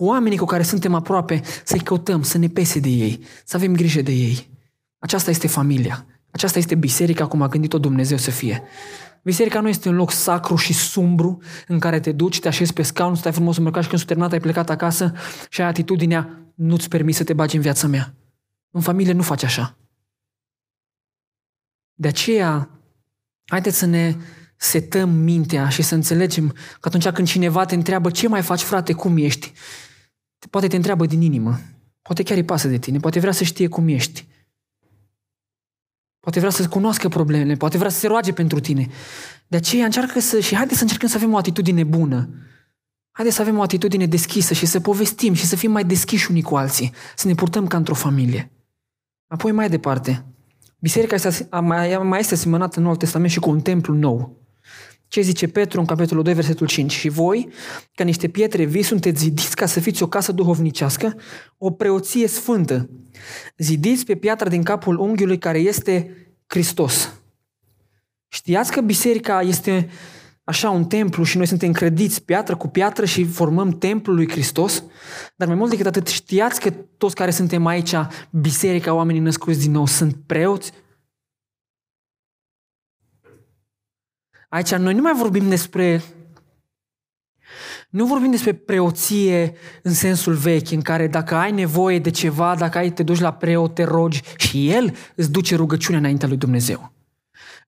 cu 0.00 0.06
oamenii 0.06 0.38
cu 0.38 0.44
care 0.44 0.62
suntem 0.62 0.94
aproape 0.94 1.42
să-i 1.64 1.80
căutăm, 1.80 2.22
să 2.22 2.38
ne 2.38 2.48
pese 2.48 2.78
de 2.78 2.88
ei, 2.88 3.24
să 3.44 3.56
avem 3.56 3.74
grijă 3.74 4.02
de 4.02 4.12
ei. 4.12 4.50
Aceasta 4.98 5.30
este 5.30 5.46
familia. 5.46 6.06
Aceasta 6.30 6.58
este 6.58 6.74
biserica 6.74 7.26
cum 7.26 7.42
a 7.42 7.48
gândit-o 7.48 7.78
Dumnezeu 7.78 8.16
să 8.16 8.30
fie. 8.30 8.62
Biserica 9.22 9.60
nu 9.60 9.68
este 9.68 9.88
un 9.88 9.94
loc 9.94 10.10
sacru 10.10 10.56
și 10.56 10.72
sumbru 10.72 11.38
în 11.66 11.78
care 11.78 12.00
te 12.00 12.12
duci, 12.12 12.40
te 12.40 12.48
așezi 12.48 12.72
pe 12.72 12.82
scaun, 12.82 13.14
stai 13.14 13.32
frumos 13.32 13.56
îmbrăcat 13.56 13.82
și 13.82 13.88
când 13.88 14.00
s-a 14.00 14.06
terminat 14.06 14.32
ai 14.32 14.40
plecat 14.40 14.70
acasă 14.70 15.12
și 15.48 15.60
ai 15.60 15.68
atitudinea 15.68 16.52
nu-ți 16.54 16.88
permis 16.88 17.16
să 17.16 17.24
te 17.24 17.32
bagi 17.32 17.56
în 17.56 17.62
viața 17.62 17.86
mea. 17.86 18.14
În 18.70 18.80
familie 18.80 19.12
nu 19.12 19.22
faci 19.22 19.42
așa. 19.42 19.78
De 21.94 22.08
aceea, 22.08 22.70
haideți 23.46 23.78
să 23.78 23.86
ne 23.86 24.16
setăm 24.56 25.10
mintea 25.10 25.68
și 25.68 25.82
să 25.82 25.94
înțelegem 25.94 26.48
că 26.80 26.88
atunci 26.88 27.08
când 27.08 27.26
cineva 27.26 27.64
te 27.64 27.74
întreabă 27.74 28.10
ce 28.10 28.28
mai 28.28 28.42
faci, 28.42 28.62
frate, 28.62 28.92
cum 28.92 29.16
ești, 29.16 29.52
poate 30.48 30.66
te 30.66 30.76
întreabă 30.76 31.06
din 31.06 31.20
inimă. 31.20 31.60
Poate 32.02 32.22
chiar 32.22 32.36
îi 32.36 32.44
pasă 32.44 32.68
de 32.68 32.78
tine, 32.78 32.98
poate 32.98 33.20
vrea 33.20 33.32
să 33.32 33.44
știe 33.44 33.68
cum 33.68 33.88
ești. 33.88 34.26
Poate 36.20 36.38
vrea 36.38 36.50
să 36.50 36.68
cunoască 36.68 37.08
problemele, 37.08 37.54
poate 37.54 37.78
vrea 37.78 37.90
să 37.90 37.98
se 37.98 38.06
roage 38.06 38.32
pentru 38.32 38.60
tine. 38.60 38.88
De 39.46 39.56
aceea 39.56 39.84
încearcă 39.84 40.20
să, 40.20 40.40
și 40.40 40.54
haide 40.54 40.74
să 40.74 40.82
încercăm 40.82 41.08
să 41.08 41.16
avem 41.16 41.32
o 41.32 41.36
atitudine 41.36 41.84
bună. 41.84 42.28
Haideți 43.10 43.36
să 43.36 43.42
avem 43.42 43.58
o 43.58 43.62
atitudine 43.62 44.06
deschisă 44.06 44.54
și 44.54 44.66
să 44.66 44.80
povestim 44.80 45.34
și 45.34 45.46
să 45.46 45.56
fim 45.56 45.70
mai 45.70 45.84
deschiși 45.84 46.30
unii 46.30 46.42
cu 46.42 46.56
alții, 46.56 46.92
să 47.16 47.26
ne 47.28 47.34
purtăm 47.34 47.66
ca 47.66 47.76
într-o 47.76 47.94
familie. 47.94 48.52
Apoi 49.26 49.52
mai 49.52 49.68
departe, 49.68 50.24
biserica 50.78 51.14
este, 51.14 51.48
mai, 51.60 51.98
mai 52.02 52.20
este 52.20 52.34
asemănată 52.34 52.78
în 52.78 52.84
Noul 52.84 52.96
Testament 52.96 53.30
și 53.30 53.40
cu 53.40 53.50
un 53.50 53.60
templu 53.60 53.94
nou. 53.94 54.39
Ce 55.10 55.20
zice 55.20 55.48
Petru 55.48 55.80
în 55.80 55.86
capitolul 55.86 56.22
2, 56.22 56.34
versetul 56.34 56.66
5? 56.66 56.92
Și 56.92 57.08
voi, 57.08 57.48
ca 57.94 58.04
niște 58.04 58.28
pietre 58.28 58.64
vii, 58.64 58.82
sunteți 58.82 59.22
zidiți 59.22 59.56
ca 59.56 59.66
să 59.66 59.80
fiți 59.80 60.02
o 60.02 60.08
casă 60.08 60.32
duhovnicească, 60.32 61.16
o 61.58 61.70
preoție 61.70 62.26
sfântă. 62.26 62.90
Zidiți 63.56 64.04
pe 64.04 64.14
piatra 64.14 64.48
din 64.48 64.62
capul 64.62 64.98
unghiului 64.98 65.38
care 65.38 65.58
este 65.58 66.16
Hristos. 66.46 67.12
Știați 68.28 68.72
că 68.72 68.80
biserica 68.80 69.40
este 69.40 69.88
așa 70.44 70.70
un 70.70 70.84
templu 70.84 71.24
și 71.24 71.36
noi 71.36 71.46
suntem 71.46 71.72
crediți 71.72 72.22
piatră 72.22 72.56
cu 72.56 72.68
piatră 72.68 73.04
și 73.04 73.24
formăm 73.24 73.70
templul 73.70 74.16
lui 74.16 74.30
Hristos? 74.30 74.82
Dar 75.36 75.48
mai 75.48 75.56
mult 75.56 75.70
decât 75.70 75.86
atât, 75.86 76.06
știați 76.06 76.60
că 76.60 76.70
toți 76.96 77.14
care 77.14 77.30
suntem 77.30 77.66
aici, 77.66 77.94
biserica, 78.30 78.94
oamenii 78.94 79.20
născuți 79.20 79.60
din 79.60 79.70
nou, 79.70 79.86
sunt 79.86 80.16
preoți? 80.26 80.72
Aici 84.50 84.74
noi 84.74 84.94
nu 84.94 85.02
mai 85.02 85.12
vorbim 85.14 85.48
despre 85.48 86.02
nu 87.90 88.06
vorbim 88.06 88.30
despre 88.30 88.52
preoție 88.52 89.52
în 89.82 89.92
sensul 89.92 90.34
vechi, 90.34 90.70
în 90.70 90.80
care 90.80 91.06
dacă 91.06 91.34
ai 91.34 91.52
nevoie 91.52 91.98
de 91.98 92.10
ceva, 92.10 92.54
dacă 92.58 92.78
ai, 92.78 92.92
te 92.92 93.02
duci 93.02 93.20
la 93.20 93.32
preot, 93.32 93.74
te 93.74 93.84
rogi 93.84 94.22
și 94.36 94.70
el 94.70 94.96
îți 95.14 95.30
duce 95.30 95.56
rugăciunea 95.56 96.00
înaintea 96.00 96.28
lui 96.28 96.36
Dumnezeu. 96.36 96.92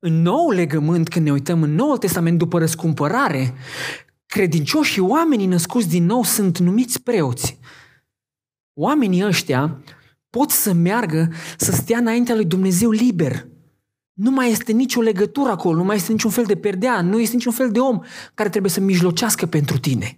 În 0.01 0.23
nou 0.23 0.51
legământ, 0.51 1.09
când 1.09 1.25
ne 1.25 1.33
uităm 1.33 1.63
în 1.63 1.75
Noul 1.75 1.99
Testament 1.99 2.39
după 2.39 2.59
răscumpărare, 2.59 3.55
credincioșii 4.27 5.01
oamenii 5.01 5.47
născuți 5.47 5.89
din 5.89 6.05
nou 6.05 6.23
sunt 6.23 6.59
numiți 6.59 7.03
preoți. 7.03 7.59
Oamenii 8.75 9.25
ăștia 9.25 9.83
pot 10.31 10.51
să 10.51 10.73
meargă 10.73 11.33
să 11.57 11.73
stea 11.73 11.99
înaintea 11.99 12.35
lui 12.35 12.45
Dumnezeu 12.45 12.91
liber. 12.91 13.47
Nu 14.13 14.31
mai 14.31 14.51
este 14.51 14.73
nicio 14.73 15.01
legătură 15.01 15.51
acolo, 15.51 15.77
nu 15.77 15.85
mai 15.85 15.97
este 15.97 16.13
niciun 16.13 16.31
fel 16.31 16.45
de 16.45 16.57
perdea, 16.57 17.01
nu 17.01 17.21
este 17.21 17.35
niciun 17.35 17.53
fel 17.53 17.71
de 17.71 17.79
om 17.79 18.01
care 18.35 18.49
trebuie 18.49 18.71
să 18.71 18.81
mijlocească 18.81 19.47
pentru 19.47 19.79
tine. 19.79 20.17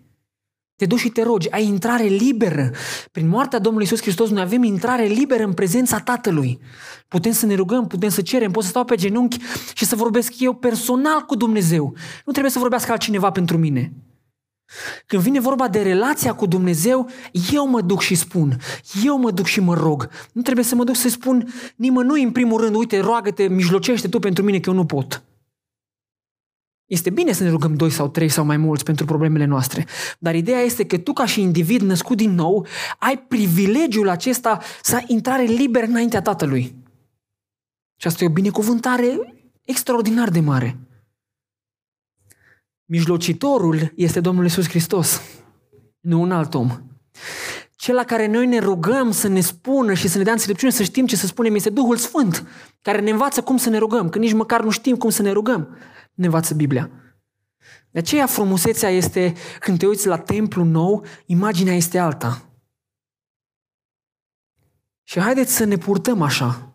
Te 0.76 0.86
duci 0.86 0.98
și 0.98 1.08
te 1.08 1.22
rogi, 1.22 1.50
ai 1.50 1.66
intrare 1.66 2.04
liberă. 2.04 2.70
Prin 3.12 3.28
moartea 3.28 3.58
Domnului 3.58 3.86
Isus 3.86 4.00
Hristos 4.00 4.30
noi 4.30 4.42
avem 4.42 4.62
intrare 4.62 5.04
liberă 5.04 5.44
în 5.44 5.52
prezența 5.52 5.98
Tatălui. 5.98 6.58
Putem 7.08 7.32
să 7.32 7.46
ne 7.46 7.54
rugăm, 7.54 7.86
putem 7.86 8.08
să 8.08 8.22
cerem, 8.22 8.50
pot 8.50 8.62
să 8.62 8.68
stau 8.68 8.84
pe 8.84 8.94
genunchi 8.94 9.38
și 9.74 9.84
să 9.84 9.96
vorbesc 9.96 10.40
eu 10.40 10.54
personal 10.54 11.20
cu 11.20 11.36
Dumnezeu. 11.36 11.94
Nu 12.24 12.32
trebuie 12.32 12.52
să 12.52 12.58
vorbească 12.58 12.92
altcineva 12.92 13.30
pentru 13.30 13.58
mine. 13.58 13.92
Când 15.06 15.22
vine 15.22 15.40
vorba 15.40 15.68
de 15.68 15.82
relația 15.82 16.34
cu 16.34 16.46
Dumnezeu, 16.46 17.08
eu 17.52 17.68
mă 17.68 17.80
duc 17.80 18.00
și 18.00 18.14
spun, 18.14 18.60
eu 19.04 19.18
mă 19.18 19.30
duc 19.30 19.46
și 19.46 19.60
mă 19.60 19.74
rog. 19.74 20.08
Nu 20.32 20.42
trebuie 20.42 20.64
să 20.64 20.74
mă 20.74 20.84
duc 20.84 20.96
să 20.96 21.08
spun 21.08 21.52
nimănui 21.76 22.22
în 22.22 22.32
primul 22.32 22.60
rând, 22.60 22.74
uite, 22.74 23.00
roagă-te, 23.00 23.48
mijlocește 23.48 24.08
tu 24.08 24.18
pentru 24.18 24.44
mine 24.44 24.60
că 24.60 24.70
eu 24.70 24.76
nu 24.76 24.86
pot. 24.86 25.22
Este 26.86 27.10
bine 27.10 27.32
să 27.32 27.42
ne 27.42 27.50
rugăm 27.50 27.74
doi 27.74 27.90
sau 27.90 28.08
trei 28.08 28.28
sau 28.28 28.44
mai 28.44 28.56
mulți 28.56 28.84
pentru 28.84 29.04
problemele 29.04 29.44
noastre, 29.44 29.86
dar 30.18 30.34
ideea 30.34 30.60
este 30.60 30.86
că 30.86 30.98
tu 30.98 31.12
ca 31.12 31.26
și 31.26 31.40
individ 31.40 31.80
născut 31.80 32.16
din 32.16 32.34
nou, 32.34 32.66
ai 32.98 33.18
privilegiul 33.18 34.08
acesta 34.08 34.60
să 34.82 34.94
ai 34.94 35.04
intrare 35.06 35.42
liber 35.42 35.82
înaintea 35.82 36.22
Tatălui. 36.22 36.74
Și 37.96 38.06
asta 38.06 38.24
e 38.24 38.26
o 38.26 38.30
binecuvântare 38.30 39.34
extraordinar 39.64 40.28
de 40.28 40.40
mare. 40.40 40.78
Mijlocitorul 42.84 43.92
este 43.96 44.20
Domnul 44.20 44.44
Isus 44.44 44.68
Hristos, 44.68 45.22
nu 46.00 46.20
un 46.20 46.32
alt 46.32 46.54
om. 46.54 46.80
Cel 47.76 47.94
la 47.94 48.04
care 48.04 48.26
noi 48.26 48.46
ne 48.46 48.58
rugăm 48.58 49.10
să 49.10 49.28
ne 49.28 49.40
spună 49.40 49.94
și 49.94 50.08
să 50.08 50.18
ne 50.18 50.24
dea 50.24 50.32
înțelepciune 50.32 50.72
să 50.72 50.82
știm 50.82 51.06
ce 51.06 51.16
să 51.16 51.26
spunem 51.26 51.54
este 51.54 51.70
Duhul 51.70 51.96
Sfânt, 51.96 52.46
care 52.82 53.00
ne 53.00 53.10
învață 53.10 53.42
cum 53.42 53.56
să 53.56 53.70
ne 53.70 53.78
rugăm, 53.78 54.08
că 54.08 54.18
nici 54.18 54.32
măcar 54.32 54.62
nu 54.62 54.70
știm 54.70 54.96
cum 54.96 55.10
să 55.10 55.22
ne 55.22 55.30
rugăm. 55.30 55.76
Ne 56.14 56.24
învață 56.24 56.54
Biblia. 56.54 56.90
De 57.90 57.98
aceea 57.98 58.26
frumusețea 58.26 58.88
este, 58.88 59.34
când 59.60 59.78
te 59.78 59.86
uiți 59.86 60.06
la 60.06 60.18
templu 60.18 60.64
nou, 60.64 61.04
imaginea 61.26 61.74
este 61.74 61.98
alta. 61.98 62.48
Și 65.02 65.20
haideți 65.20 65.54
să 65.54 65.64
ne 65.64 65.76
purtăm 65.76 66.22
așa. 66.22 66.73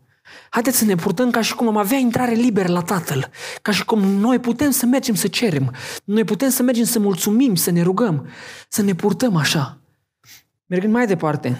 Haideți 0.49 0.77
să 0.77 0.85
ne 0.85 0.95
purtăm 0.95 1.29
ca 1.29 1.41
și 1.41 1.55
cum 1.55 1.67
am 1.67 1.77
avea 1.77 1.97
intrare 1.97 2.33
liberă 2.33 2.71
la 2.71 2.81
Tatăl, 2.81 3.29
ca 3.61 3.71
și 3.71 3.85
cum 3.85 3.99
noi 4.01 4.39
putem 4.39 4.71
să 4.71 4.85
mergem 4.85 5.15
să 5.15 5.27
cerem, 5.27 5.75
noi 6.03 6.23
putem 6.23 6.49
să 6.49 6.63
mergem 6.63 6.83
să 6.83 6.99
mulțumim, 6.99 7.55
să 7.55 7.71
ne 7.71 7.81
rugăm, 7.81 8.27
să 8.69 8.81
ne 8.81 8.95
purtăm 8.95 9.35
așa. 9.35 9.81
Mergând 10.65 10.93
mai 10.93 11.07
departe, 11.07 11.59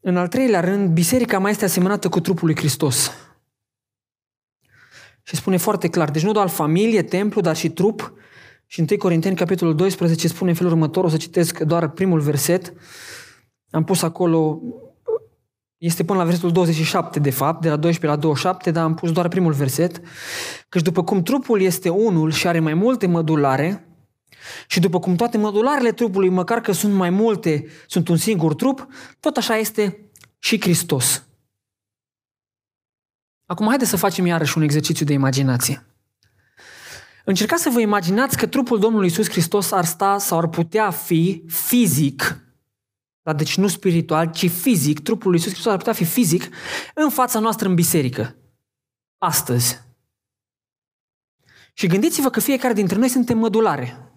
în 0.00 0.16
al 0.16 0.28
treilea 0.28 0.60
rând, 0.60 0.90
biserica 0.90 1.38
mai 1.38 1.50
este 1.50 1.64
asemănată 1.64 2.08
cu 2.08 2.20
trupul 2.20 2.46
lui 2.46 2.56
Hristos. 2.56 3.12
Și 5.22 5.36
spune 5.36 5.56
foarte 5.56 5.88
clar, 5.88 6.10
deci 6.10 6.22
nu 6.22 6.32
doar 6.32 6.48
familie, 6.48 7.02
templu, 7.02 7.40
dar 7.40 7.56
și 7.56 7.70
trup. 7.70 8.12
Și 8.66 8.80
în 8.80 8.86
1 8.90 8.98
Corinteni, 8.98 9.36
capitolul 9.36 9.74
12, 9.74 10.28
spune 10.28 10.50
în 10.50 10.56
felul 10.56 10.72
următor, 10.72 11.04
o 11.04 11.08
să 11.08 11.16
citesc 11.16 11.58
doar 11.58 11.88
primul 11.88 12.20
verset. 12.20 12.72
Am 13.70 13.84
pus 13.84 14.02
acolo 14.02 14.60
este 15.78 16.04
până 16.04 16.18
la 16.18 16.24
versetul 16.24 16.52
27, 16.52 17.18
de 17.18 17.30
fapt, 17.30 17.60
de 17.60 17.68
la 17.68 17.76
12 17.76 18.06
la 18.06 18.26
27, 18.26 18.70
dar 18.70 18.84
am 18.84 18.94
pus 18.94 19.12
doar 19.12 19.28
primul 19.28 19.52
verset. 19.52 20.00
Căci 20.68 20.82
după 20.82 21.04
cum 21.04 21.22
trupul 21.22 21.60
este 21.60 21.88
unul 21.88 22.30
și 22.30 22.46
are 22.46 22.60
mai 22.60 22.74
multe 22.74 23.06
mădulare, 23.06 23.86
și 24.66 24.80
după 24.80 24.98
cum 24.98 25.14
toate 25.14 25.38
mădularele 25.38 25.92
trupului, 25.92 26.28
măcar 26.28 26.60
că 26.60 26.72
sunt 26.72 26.94
mai 26.94 27.10
multe, 27.10 27.66
sunt 27.86 28.08
un 28.08 28.16
singur 28.16 28.54
trup, 28.54 28.86
tot 29.20 29.36
așa 29.36 29.56
este 29.56 30.10
și 30.38 30.60
Hristos. 30.60 31.26
Acum 33.46 33.66
haideți 33.66 33.90
să 33.90 33.96
facem 33.96 34.26
iarăși 34.26 34.56
un 34.56 34.62
exercițiu 34.62 35.06
de 35.06 35.12
imaginație. 35.12 35.86
Încercați 37.24 37.62
să 37.62 37.70
vă 37.70 37.80
imaginați 37.80 38.36
că 38.36 38.46
trupul 38.46 38.78
Domnului 38.78 39.06
Isus 39.06 39.28
Hristos 39.30 39.70
ar 39.72 39.84
sta 39.84 40.18
sau 40.18 40.38
ar 40.38 40.48
putea 40.48 40.90
fi 40.90 41.44
fizic 41.46 42.45
dar 43.26 43.34
deci 43.34 43.56
nu 43.56 43.68
spiritual, 43.68 44.30
ci 44.30 44.50
fizic, 44.50 45.00
trupul 45.00 45.30
lui 45.30 45.38
Iisus 45.38 45.52
Hristos 45.52 45.72
ar 45.72 45.78
putea 45.78 45.92
fi 45.92 46.04
fizic 46.04 46.48
în 46.94 47.10
fața 47.10 47.38
noastră 47.38 47.68
în 47.68 47.74
biserică. 47.74 48.36
Astăzi. 49.18 49.80
Și 51.72 51.86
gândiți-vă 51.86 52.30
că 52.30 52.40
fiecare 52.40 52.74
dintre 52.74 52.98
noi 52.98 53.08
suntem 53.08 53.38
mădulare. 53.38 54.12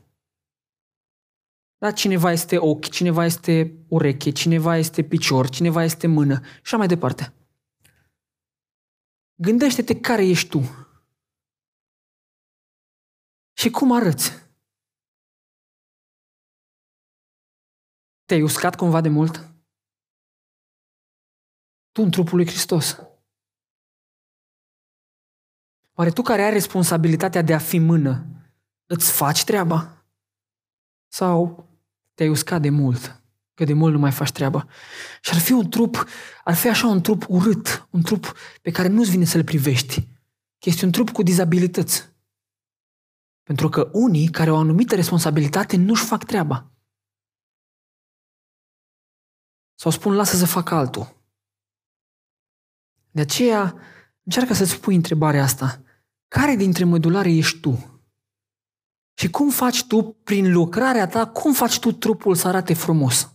Da? 1.77 1.91
Cineva 1.91 2.31
este 2.31 2.57
ochi, 2.57 2.89
cineva 2.89 3.25
este 3.25 3.85
ureche, 3.87 4.29
cineva 4.29 4.77
este 4.77 5.03
picior, 5.03 5.49
cineva 5.49 5.83
este 5.83 6.07
mână 6.07 6.39
și 6.43 6.61
așa 6.63 6.77
mai 6.77 6.87
departe. 6.87 7.33
Gândește-te 9.35 9.99
care 9.99 10.25
ești 10.25 10.49
tu. 10.49 10.61
Și 13.53 13.69
cum 13.69 13.91
arăți. 13.91 14.48
Te-ai 18.29 18.41
uscat 18.41 18.75
cumva 18.75 19.01
de 19.01 19.09
mult? 19.09 19.53
Tu 21.91 22.01
în 22.01 22.11
trupul 22.11 22.35
lui 22.35 22.47
Hristos. 22.47 22.99
Oare 25.93 26.09
tu 26.11 26.21
care 26.21 26.41
ai 26.41 26.51
responsabilitatea 26.51 27.41
de 27.41 27.53
a 27.53 27.57
fi 27.57 27.77
mână, 27.77 28.25
îți 28.85 29.11
faci 29.11 29.43
treaba? 29.43 30.05
Sau 31.07 31.69
te-ai 32.13 32.29
uscat 32.29 32.61
de 32.61 32.69
mult, 32.69 33.21
că 33.53 33.63
de 33.63 33.73
mult 33.73 33.93
nu 33.93 33.99
mai 33.99 34.11
faci 34.11 34.31
treaba? 34.31 34.67
Și 35.21 35.33
ar 35.33 35.39
fi 35.39 35.51
un 35.51 35.69
trup, 35.69 36.05
ar 36.43 36.55
fi 36.55 36.67
așa 36.67 36.87
un 36.87 37.01
trup 37.01 37.25
urât, 37.29 37.87
un 37.89 38.01
trup 38.01 38.35
pe 38.61 38.71
care 38.71 38.87
nu-ți 38.87 39.11
vine 39.11 39.25
să-l 39.25 39.43
privești. 39.43 40.01
Că 40.59 40.69
este 40.69 40.85
un 40.85 40.91
trup 40.91 41.09
cu 41.09 41.23
dizabilități. 41.23 42.09
Pentru 43.43 43.69
că 43.69 43.89
unii 43.93 44.27
care 44.27 44.49
au 44.49 44.55
o 44.55 44.59
anumită 44.59 44.95
responsabilitate 44.95 45.77
nu-și 45.77 46.05
fac 46.05 46.23
treaba. 46.23 46.68
Sau 49.79 49.91
spun, 49.91 50.13
lasă 50.13 50.35
să 50.35 50.45
fac 50.45 50.71
altul. 50.71 51.15
De 53.11 53.21
aceea, 53.21 53.75
încearcă 54.23 54.53
să-ți 54.53 54.79
pui 54.79 54.95
întrebarea 54.95 55.43
asta. 55.43 55.81
Care 56.27 56.55
dintre 56.55 56.83
mădulare 56.83 57.31
ești 57.31 57.59
tu? 57.59 58.01
Și 59.13 59.29
cum 59.29 59.49
faci 59.49 59.85
tu, 59.85 60.03
prin 60.23 60.51
lucrarea 60.51 61.07
ta, 61.07 61.27
cum 61.27 61.53
faci 61.53 61.79
tu 61.79 61.91
trupul 61.91 62.35
să 62.35 62.47
arate 62.47 62.73
frumos? 62.73 63.33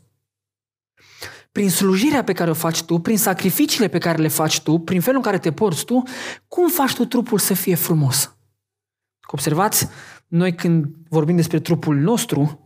Prin 1.52 1.70
slujirea 1.70 2.24
pe 2.24 2.33
care 2.33 2.50
o 2.50 2.54
faci 2.54 2.83
tu, 2.83 2.98
prin 2.98 3.18
sacrificiile 3.18 3.88
pe 3.88 3.98
care 3.98 4.22
le 4.22 4.28
faci 4.28 4.61
tu, 4.61 4.78
prin 4.78 5.00
felul 5.00 5.18
în 5.18 5.24
care 5.24 5.38
te 5.38 5.52
porți 5.52 5.85
tu, 5.85 6.02
cum 6.48 6.68
faci 6.68 6.94
tu 6.94 7.04
trupul 7.04 7.38
să 7.38 7.54
fie 7.54 7.74
frumos? 7.74 8.37
Observați, 9.26 9.88
noi 10.26 10.54
când 10.54 10.94
vorbim 11.09 11.37
despre 11.37 11.61
trupul 11.61 11.96
nostru, 11.96 12.63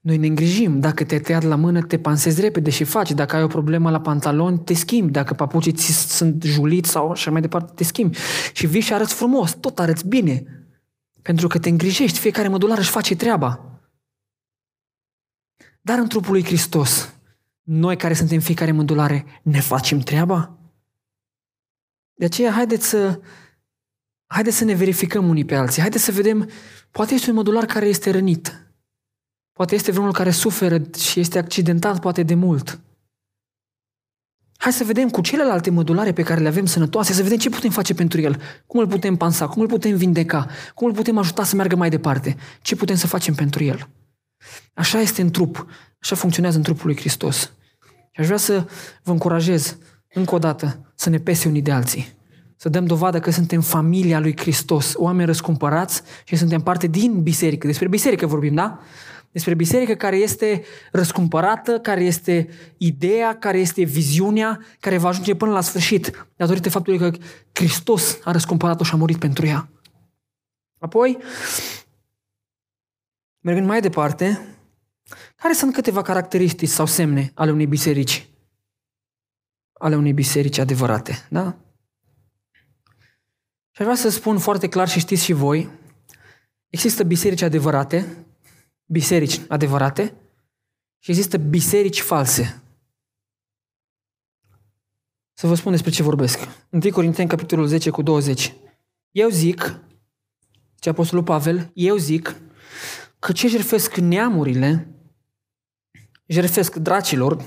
noi 0.00 0.16
ne 0.16 0.26
îngrijim. 0.26 0.80
Dacă 0.80 1.04
te-ai 1.04 1.20
tăiat 1.20 1.42
la 1.42 1.56
mână, 1.56 1.82
te 1.82 1.98
pansezi 1.98 2.40
repede 2.40 2.70
și 2.70 2.84
faci. 2.84 3.10
Dacă 3.12 3.36
ai 3.36 3.42
o 3.42 3.46
problemă 3.46 3.90
la 3.90 4.00
pantaloni, 4.00 4.58
te 4.58 4.74
schimbi. 4.74 5.12
Dacă 5.12 5.34
papucii 5.34 5.72
ți 5.72 6.16
sunt 6.16 6.42
juliți 6.42 6.90
sau 6.90 7.10
așa 7.10 7.30
mai 7.30 7.40
departe, 7.40 7.72
te 7.74 7.84
schimbi. 7.84 8.18
Și 8.52 8.66
vii 8.66 8.80
și 8.80 8.92
arăți 8.92 9.14
frumos, 9.14 9.54
tot 9.54 9.78
arăți 9.78 10.06
bine. 10.06 10.44
Pentru 11.22 11.48
că 11.48 11.58
te 11.58 11.68
îngrijești, 11.68 12.18
fiecare 12.18 12.48
mădular 12.48 12.78
își 12.78 12.90
face 12.90 13.16
treaba. 13.16 13.80
Dar 15.80 15.98
în 15.98 16.08
trupul 16.08 16.32
lui 16.32 16.44
Hristos, 16.44 17.14
noi 17.62 17.96
care 17.96 18.14
suntem 18.14 18.40
fiecare 18.40 18.72
mădulare, 18.72 19.24
ne 19.42 19.60
facem 19.60 19.98
treaba? 19.98 20.58
De 22.14 22.24
aceea, 22.24 22.52
haideți 22.52 22.88
să, 22.88 23.20
haideți 24.26 24.56
să 24.56 24.64
ne 24.64 24.74
verificăm 24.74 25.28
unii 25.28 25.44
pe 25.44 25.54
alții. 25.54 25.80
Haideți 25.80 26.04
să 26.04 26.12
vedem, 26.12 26.50
poate 26.90 27.14
este 27.14 27.30
un 27.30 27.36
modular 27.36 27.64
care 27.64 27.86
este 27.86 28.10
rănit. 28.10 28.69
Poate 29.60 29.74
este 29.74 29.90
vreunul 29.90 30.12
care 30.12 30.30
suferă 30.30 30.82
și 30.98 31.20
este 31.20 31.38
accidentat 31.38 32.00
poate 32.00 32.22
de 32.22 32.34
mult. 32.34 32.80
Hai 34.56 34.72
să 34.72 34.84
vedem 34.84 35.08
cu 35.08 35.20
celelalte 35.20 35.70
mădulare 35.70 36.12
pe 36.12 36.22
care 36.22 36.40
le 36.40 36.48
avem 36.48 36.66
sănătoase, 36.66 37.12
să 37.12 37.22
vedem 37.22 37.38
ce 37.38 37.50
putem 37.50 37.70
face 37.70 37.94
pentru 37.94 38.20
el, 38.20 38.40
cum 38.66 38.80
îl 38.80 38.86
putem 38.86 39.16
pansa, 39.16 39.46
cum 39.48 39.62
îl 39.62 39.68
putem 39.68 39.96
vindeca, 39.96 40.46
cum 40.74 40.86
îl 40.86 40.94
putem 40.94 41.18
ajuta 41.18 41.44
să 41.44 41.56
meargă 41.56 41.76
mai 41.76 41.90
departe, 41.90 42.36
ce 42.62 42.76
putem 42.76 42.96
să 42.96 43.06
facem 43.06 43.34
pentru 43.34 43.64
el. 43.64 43.88
Așa 44.74 45.00
este 45.00 45.22
în 45.22 45.30
trup, 45.30 45.66
așa 46.00 46.16
funcționează 46.16 46.56
în 46.56 46.62
trupul 46.62 46.86
lui 46.86 46.96
Hristos. 46.96 47.52
Și 48.10 48.20
aș 48.20 48.26
vrea 48.26 48.38
să 48.38 48.66
vă 49.02 49.10
încurajez 49.10 49.78
încă 50.14 50.34
o 50.34 50.38
dată 50.38 50.92
să 50.94 51.10
ne 51.10 51.18
pese 51.18 51.48
unii 51.48 51.62
de 51.62 51.72
alții. 51.72 52.18
Să 52.56 52.68
dăm 52.68 52.86
dovadă 52.86 53.20
că 53.20 53.30
suntem 53.30 53.60
familia 53.60 54.20
lui 54.20 54.36
Hristos, 54.36 54.92
oameni 54.96 55.26
răscumpărați 55.26 56.02
și 56.24 56.36
suntem 56.36 56.60
parte 56.60 56.86
din 56.86 57.22
biserică. 57.22 57.66
Despre 57.66 57.88
biserică 57.88 58.26
vorbim, 58.26 58.54
da? 58.54 58.80
Despre 59.30 59.54
biserică 59.54 59.94
care 59.94 60.16
este 60.16 60.62
răscumpărată, 60.92 61.80
care 61.80 62.04
este 62.04 62.48
ideea, 62.76 63.38
care 63.38 63.58
este 63.58 63.82
viziunea, 63.82 64.60
care 64.80 64.98
va 64.98 65.08
ajunge 65.08 65.34
până 65.34 65.52
la 65.52 65.60
sfârșit, 65.60 66.26
datorită 66.36 66.70
faptului 66.70 66.98
că 66.98 67.10
Hristos 67.52 68.18
a 68.24 68.30
răscumpărat-o 68.30 68.84
și 68.84 68.94
a 68.94 68.96
murit 68.96 69.18
pentru 69.18 69.46
ea. 69.46 69.70
Apoi, 70.78 71.18
mergând 73.40 73.66
mai 73.66 73.80
departe, 73.80 74.40
care 75.36 75.54
sunt 75.54 75.74
câteva 75.74 76.02
caracteristici 76.02 76.68
sau 76.68 76.86
semne 76.86 77.30
ale 77.34 77.50
unei 77.50 77.66
biserici? 77.66 78.30
ale 79.80 79.96
unei 79.96 80.12
biserici 80.12 80.58
adevărate. 80.58 81.26
Da? 81.30 81.56
Și 83.70 83.80
aș 83.80 83.84
vrea 83.84 83.94
să 83.94 84.08
spun 84.08 84.38
foarte 84.38 84.68
clar 84.68 84.88
și 84.88 84.98
știți 84.98 85.24
și 85.24 85.32
voi, 85.32 85.70
există 86.68 87.04
biserici 87.04 87.42
adevărate, 87.42 88.26
biserici 88.92 89.40
adevărate 89.48 90.14
și 90.98 91.10
există 91.10 91.36
biserici 91.36 92.00
false. 92.00 92.62
Să 95.32 95.46
vă 95.46 95.54
spun 95.54 95.72
despre 95.72 95.90
ce 95.90 96.02
vorbesc. 96.02 96.38
1 96.70 96.90
Corinteni, 96.90 97.28
capitolul 97.28 97.66
10 97.66 97.90
cu 97.90 98.02
20. 98.02 98.54
Eu 99.10 99.28
zic, 99.28 99.80
ce 100.78 100.88
Apostolul 100.88 101.24
Pavel, 101.24 101.70
eu 101.74 101.96
zic 101.96 102.36
că 103.18 103.32
ce 103.32 103.48
jerfesc 103.48 103.96
neamurile, 103.96 104.88
jerfesc 106.26 106.74
dracilor 106.74 107.44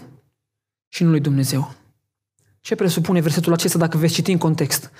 și 0.87 1.03
nu 1.03 1.09
lui 1.09 1.19
Dumnezeu. 1.19 1.73
Ce 2.59 2.75
presupune 2.75 3.21
versetul 3.21 3.53
acesta 3.53 3.77
dacă 3.77 3.97
veți 3.97 4.13
citi 4.13 4.31
în 4.31 4.37
context? 4.37 4.91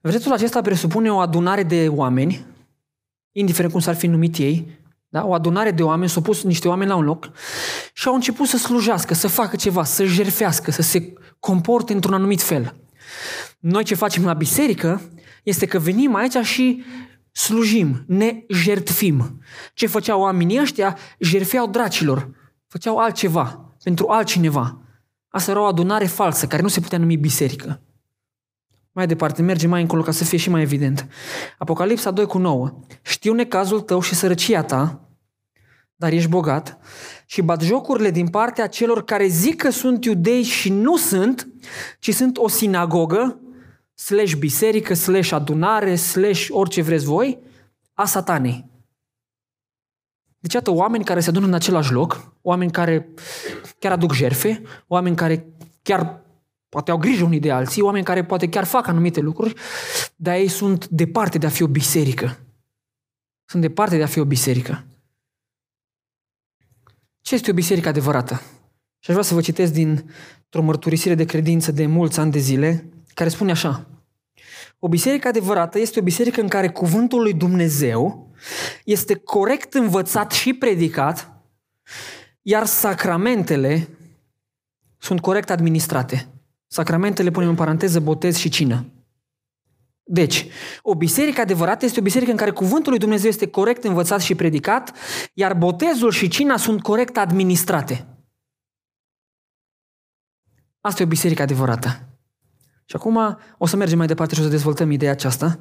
Versetul 0.00 0.32
acesta 0.32 0.60
presupune 0.60 1.12
o 1.12 1.18
adunare 1.18 1.62
de 1.62 1.88
oameni, 1.88 2.44
indiferent 3.32 3.72
cum 3.72 3.80
s-ar 3.80 3.94
fi 3.94 4.06
numit 4.06 4.36
ei, 4.36 4.82
da? 5.14 5.26
o 5.26 5.34
adunare 5.34 5.70
de 5.70 5.82
oameni, 5.82 6.10
s-au 6.10 6.22
pus 6.22 6.42
niște 6.42 6.68
oameni 6.68 6.90
la 6.90 6.96
un 6.96 7.04
loc 7.04 7.30
și 7.92 8.08
au 8.08 8.14
început 8.14 8.46
să 8.46 8.56
slujească, 8.56 9.14
să 9.14 9.28
facă 9.28 9.56
ceva, 9.56 9.84
să 9.84 10.04
jerfească, 10.04 10.70
să 10.70 10.82
se 10.82 11.12
comporte 11.38 11.92
într-un 11.92 12.14
anumit 12.14 12.42
fel. 12.42 12.76
Noi 13.58 13.84
ce 13.84 13.94
facem 13.94 14.24
la 14.24 14.32
biserică 14.32 15.00
este 15.42 15.66
că 15.66 15.78
venim 15.78 16.14
aici 16.14 16.36
și 16.36 16.84
slujim, 17.32 18.04
ne 18.06 18.44
jertfim. 18.48 19.42
Ce 19.74 19.86
făceau 19.86 20.20
oamenii 20.20 20.60
ăștia? 20.60 20.98
Jerfeau 21.18 21.66
dracilor, 21.66 22.30
făceau 22.66 22.96
altceva, 22.96 23.74
pentru 23.82 24.08
altcineva. 24.08 24.78
Asta 25.28 25.50
era 25.50 25.60
o 25.60 25.64
adunare 25.64 26.06
falsă, 26.06 26.46
care 26.46 26.62
nu 26.62 26.68
se 26.68 26.80
putea 26.80 26.98
numi 26.98 27.16
biserică. 27.16 27.80
Mai 28.94 29.06
departe, 29.06 29.42
merge 29.42 29.66
mai 29.66 29.80
încolo 29.80 30.02
ca 30.02 30.10
să 30.10 30.24
fie 30.24 30.38
și 30.38 30.50
mai 30.50 30.62
evident. 30.62 31.08
Apocalipsa 31.58 32.10
2 32.10 32.26
cu 32.26 32.38
9. 32.38 32.80
Știu 33.02 33.32
necazul 33.32 33.80
tău 33.80 34.00
și 34.00 34.14
sărăcia 34.14 34.62
ta, 34.62 35.08
dar 35.96 36.12
ești 36.12 36.28
bogat, 36.28 36.78
și 37.26 37.42
bat 37.42 37.62
jocurile 37.62 38.10
din 38.10 38.28
partea 38.28 38.66
celor 38.66 39.04
care 39.04 39.26
zic 39.26 39.56
că 39.56 39.70
sunt 39.70 40.04
iudei 40.04 40.42
și 40.42 40.70
nu 40.70 40.96
sunt, 40.96 41.48
ci 41.98 42.14
sunt 42.14 42.36
o 42.36 42.48
sinagogă, 42.48 43.40
slash 43.94 44.34
biserică, 44.34 44.94
slash 44.94 45.32
adunare, 45.32 45.96
slash 45.96 46.46
orice 46.50 46.82
vreți 46.82 47.04
voi, 47.04 47.38
a 47.92 48.04
satanei. 48.04 48.70
Deci, 50.38 50.52
iată, 50.52 50.70
oameni 50.70 51.04
care 51.04 51.20
se 51.20 51.28
adună 51.28 51.46
în 51.46 51.54
același 51.54 51.92
loc, 51.92 52.34
oameni 52.42 52.70
care 52.70 53.08
chiar 53.78 53.92
aduc 53.92 54.12
jerfe, 54.12 54.62
oameni 54.86 55.16
care 55.16 55.46
chiar 55.82 56.23
poate 56.74 56.90
au 56.90 56.96
grijă 56.96 57.24
unii 57.24 57.40
de 57.40 57.50
alții, 57.50 57.82
oameni 57.82 58.04
care 58.04 58.24
poate 58.24 58.48
chiar 58.48 58.64
fac 58.64 58.86
anumite 58.86 59.20
lucruri, 59.20 59.54
dar 60.16 60.34
ei 60.34 60.48
sunt 60.48 60.88
departe 60.88 61.38
de 61.38 61.46
a 61.46 61.48
fi 61.48 61.62
o 61.62 61.66
biserică. 61.66 62.38
Sunt 63.44 63.62
departe 63.62 63.96
de 63.96 64.02
a 64.02 64.06
fi 64.06 64.18
o 64.18 64.24
biserică. 64.24 64.84
Ce 67.20 67.34
este 67.34 67.50
o 67.50 67.54
biserică 67.54 67.88
adevărată? 67.88 68.34
Și 68.98 69.10
aș 69.10 69.16
vrea 69.16 69.22
să 69.22 69.34
vă 69.34 69.40
citesc 69.40 69.72
dintr-o 69.72 70.62
mărturisire 70.62 71.14
de 71.14 71.24
credință 71.24 71.72
de 71.72 71.86
mulți 71.86 72.20
ani 72.20 72.32
de 72.32 72.38
zile, 72.38 72.88
care 73.14 73.28
spune 73.28 73.50
așa. 73.50 73.86
O 74.78 74.88
biserică 74.88 75.28
adevărată 75.28 75.78
este 75.78 75.98
o 75.98 76.02
biserică 76.02 76.40
în 76.40 76.48
care 76.48 76.70
cuvântul 76.70 77.22
lui 77.22 77.34
Dumnezeu 77.34 78.30
este 78.84 79.14
corect 79.14 79.74
învățat 79.74 80.32
și 80.32 80.52
predicat, 80.52 81.30
iar 82.42 82.66
sacramentele 82.66 83.88
sunt 84.98 85.20
corect 85.20 85.50
administrate. 85.50 86.33
Sacramentele 86.74 87.30
punem 87.30 87.48
în 87.48 87.54
paranteză 87.54 88.00
botez 88.00 88.36
și 88.36 88.48
cină. 88.48 88.84
Deci, 90.02 90.46
o 90.82 90.94
biserică 90.94 91.40
adevărată 91.40 91.84
este 91.84 92.00
o 92.00 92.02
biserică 92.02 92.30
în 92.30 92.36
care 92.36 92.50
cuvântul 92.50 92.90
lui 92.90 93.00
Dumnezeu 93.00 93.28
este 93.28 93.48
corect 93.48 93.84
învățat 93.84 94.20
și 94.20 94.34
predicat, 94.34 94.96
iar 95.34 95.54
botezul 95.54 96.10
și 96.10 96.28
cina 96.28 96.56
sunt 96.56 96.82
corect 96.82 97.16
administrate. 97.16 98.06
Asta 100.80 101.02
e 101.02 101.04
o 101.04 101.08
biserică 101.08 101.42
adevărată. 101.42 102.08
Și 102.84 102.96
acum 102.96 103.38
o 103.58 103.66
să 103.66 103.76
mergem 103.76 103.98
mai 103.98 104.06
departe 104.06 104.34
și 104.34 104.40
o 104.40 104.44
să 104.44 104.50
dezvoltăm 104.50 104.90
ideea 104.90 105.12
aceasta. 105.12 105.58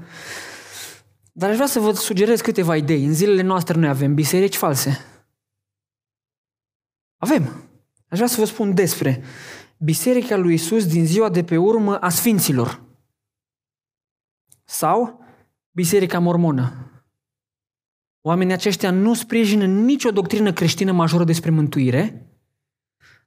Dar 1.32 1.50
aș 1.50 1.56
vrea 1.56 1.68
să 1.68 1.80
vă 1.80 1.92
sugerez 1.92 2.42
câteva 2.42 2.76
idei. 2.76 3.06
În 3.06 3.14
zilele 3.14 3.42
noastre 3.42 3.80
noi 3.80 3.90
avem 3.90 4.14
biserici 4.14 4.56
false. 4.56 5.06
Avem. 7.18 7.44
Aș 8.08 8.18
vrea 8.18 8.28
să 8.28 8.40
vă 8.40 8.46
spun 8.46 8.74
despre 8.74 9.24
Biserica 9.78 10.36
lui 10.36 10.54
Isus 10.54 10.86
din 10.86 11.06
ziua 11.06 11.30
de 11.30 11.44
pe 11.44 11.58
urmă 11.58 12.00
a 12.00 12.10
Sfinților. 12.10 12.84
Sau 14.64 15.24
Biserica 15.72 16.20
Mormonă. 16.20 16.88
Oamenii 18.22 18.54
aceștia 18.54 18.92
nu 18.92 19.14
sprijină 19.14 19.66
nicio 19.66 20.12
doctrină 20.12 20.54
creștină 20.54 20.92
majoră 20.92 21.24
despre 21.24 21.50
mântuire, 21.50 22.28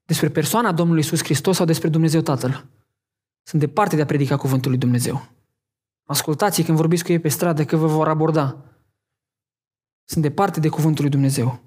despre 0.05 0.29
persoana 0.29 0.73
Domnului 0.73 1.03
Isus 1.03 1.23
Hristos 1.23 1.57
sau 1.57 1.67
despre 1.67 1.89
Dumnezeu 1.89 2.21
Tatăl. 2.21 2.71
Sunt 3.43 3.61
departe 3.61 3.97
de 3.97 4.03
a 4.03 4.07
predica 4.07 4.37
cuvântul 4.37 4.71
lui 4.71 4.81
Dumnezeu. 4.81 5.29
Ascultați 6.05 6.63
când 6.63 6.77
vorbiți 6.77 7.05
cu 7.05 7.13
ei 7.13 7.19
pe 7.19 7.29
stradă 7.29 7.65
că 7.65 7.77
vă 7.77 7.87
vor 7.87 8.09
aborda. 8.09 8.65
Sunt 10.05 10.23
departe 10.23 10.61
de 10.61 10.69
cuvântul 10.69 11.03
lui 11.03 11.11
Dumnezeu. 11.11 11.61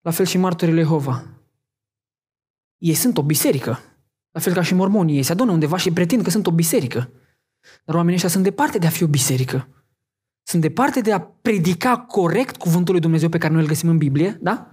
La 0.00 0.10
fel 0.10 0.26
și 0.26 0.38
martorii 0.38 0.74
Jehova. 0.74 1.24
Ei 2.78 2.94
sunt 2.94 3.18
o 3.18 3.22
biserică. 3.22 3.78
La 4.30 4.40
fel 4.40 4.52
ca 4.52 4.62
și 4.62 4.74
mormonii. 4.74 5.16
Ei 5.16 5.22
se 5.22 5.32
adună 5.32 5.52
undeva 5.52 5.76
și 5.76 5.90
pretind 5.90 6.22
că 6.22 6.30
sunt 6.30 6.46
o 6.46 6.50
biserică. 6.50 7.10
Dar 7.84 7.94
oamenii 7.94 8.14
ăștia 8.14 8.28
sunt 8.28 8.44
departe 8.44 8.78
de 8.78 8.86
a 8.86 8.90
fi 8.90 9.02
o 9.02 9.06
biserică. 9.06 9.68
Sunt 10.42 10.62
departe 10.62 11.00
de 11.00 11.12
a 11.12 11.20
predica 11.20 11.98
corect 11.98 12.56
cuvântul 12.56 12.92
lui 12.92 13.02
Dumnezeu 13.02 13.28
pe 13.28 13.38
care 13.38 13.52
noi 13.52 13.62
îl 13.62 13.68
găsim 13.68 13.88
în 13.88 13.98
Biblie, 13.98 14.38
da? 14.40 14.70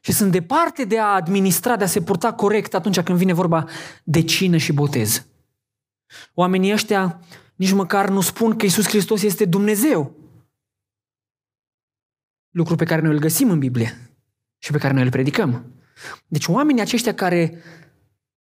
Și 0.00 0.12
sunt 0.12 0.32
departe 0.32 0.84
de 0.84 0.98
a 0.98 1.06
administra, 1.06 1.76
de 1.76 1.84
a 1.84 1.86
se 1.86 2.02
purta 2.02 2.32
corect 2.32 2.74
atunci 2.74 3.00
când 3.00 3.18
vine 3.18 3.32
vorba 3.32 3.68
de 4.04 4.22
cină 4.22 4.56
și 4.56 4.72
botez. 4.72 5.26
Oamenii 6.34 6.72
ăștia 6.72 7.20
nici 7.56 7.72
măcar 7.72 8.08
nu 8.08 8.20
spun 8.20 8.56
că 8.56 8.64
Isus 8.64 8.88
Hristos 8.88 9.22
este 9.22 9.44
Dumnezeu. 9.44 10.16
Lucru 12.50 12.74
pe 12.74 12.84
care 12.84 13.00
noi 13.00 13.12
îl 13.12 13.18
găsim 13.18 13.50
în 13.50 13.58
Biblie 13.58 14.16
și 14.58 14.72
pe 14.72 14.78
care 14.78 14.94
noi 14.94 15.02
îl 15.02 15.10
predicăm. 15.10 15.72
Deci 16.26 16.46
oamenii 16.46 16.82
aceștia 16.82 17.14
care 17.14 17.62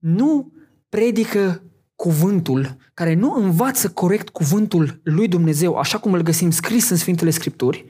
nu 0.07 0.53
predică 0.89 1.63
cuvântul, 1.95 2.77
care 2.95 3.15
nu 3.15 3.33
învață 3.33 3.91
corect 3.91 4.29
cuvântul 4.29 5.01
lui 5.05 5.29
Dumnezeu, 5.29 5.77
așa 5.77 5.99
cum 5.99 6.13
îl 6.13 6.21
găsim 6.21 6.51
scris 6.51 6.89
în 6.89 6.97
Sfintele 6.97 7.31
Scripturi, 7.31 7.85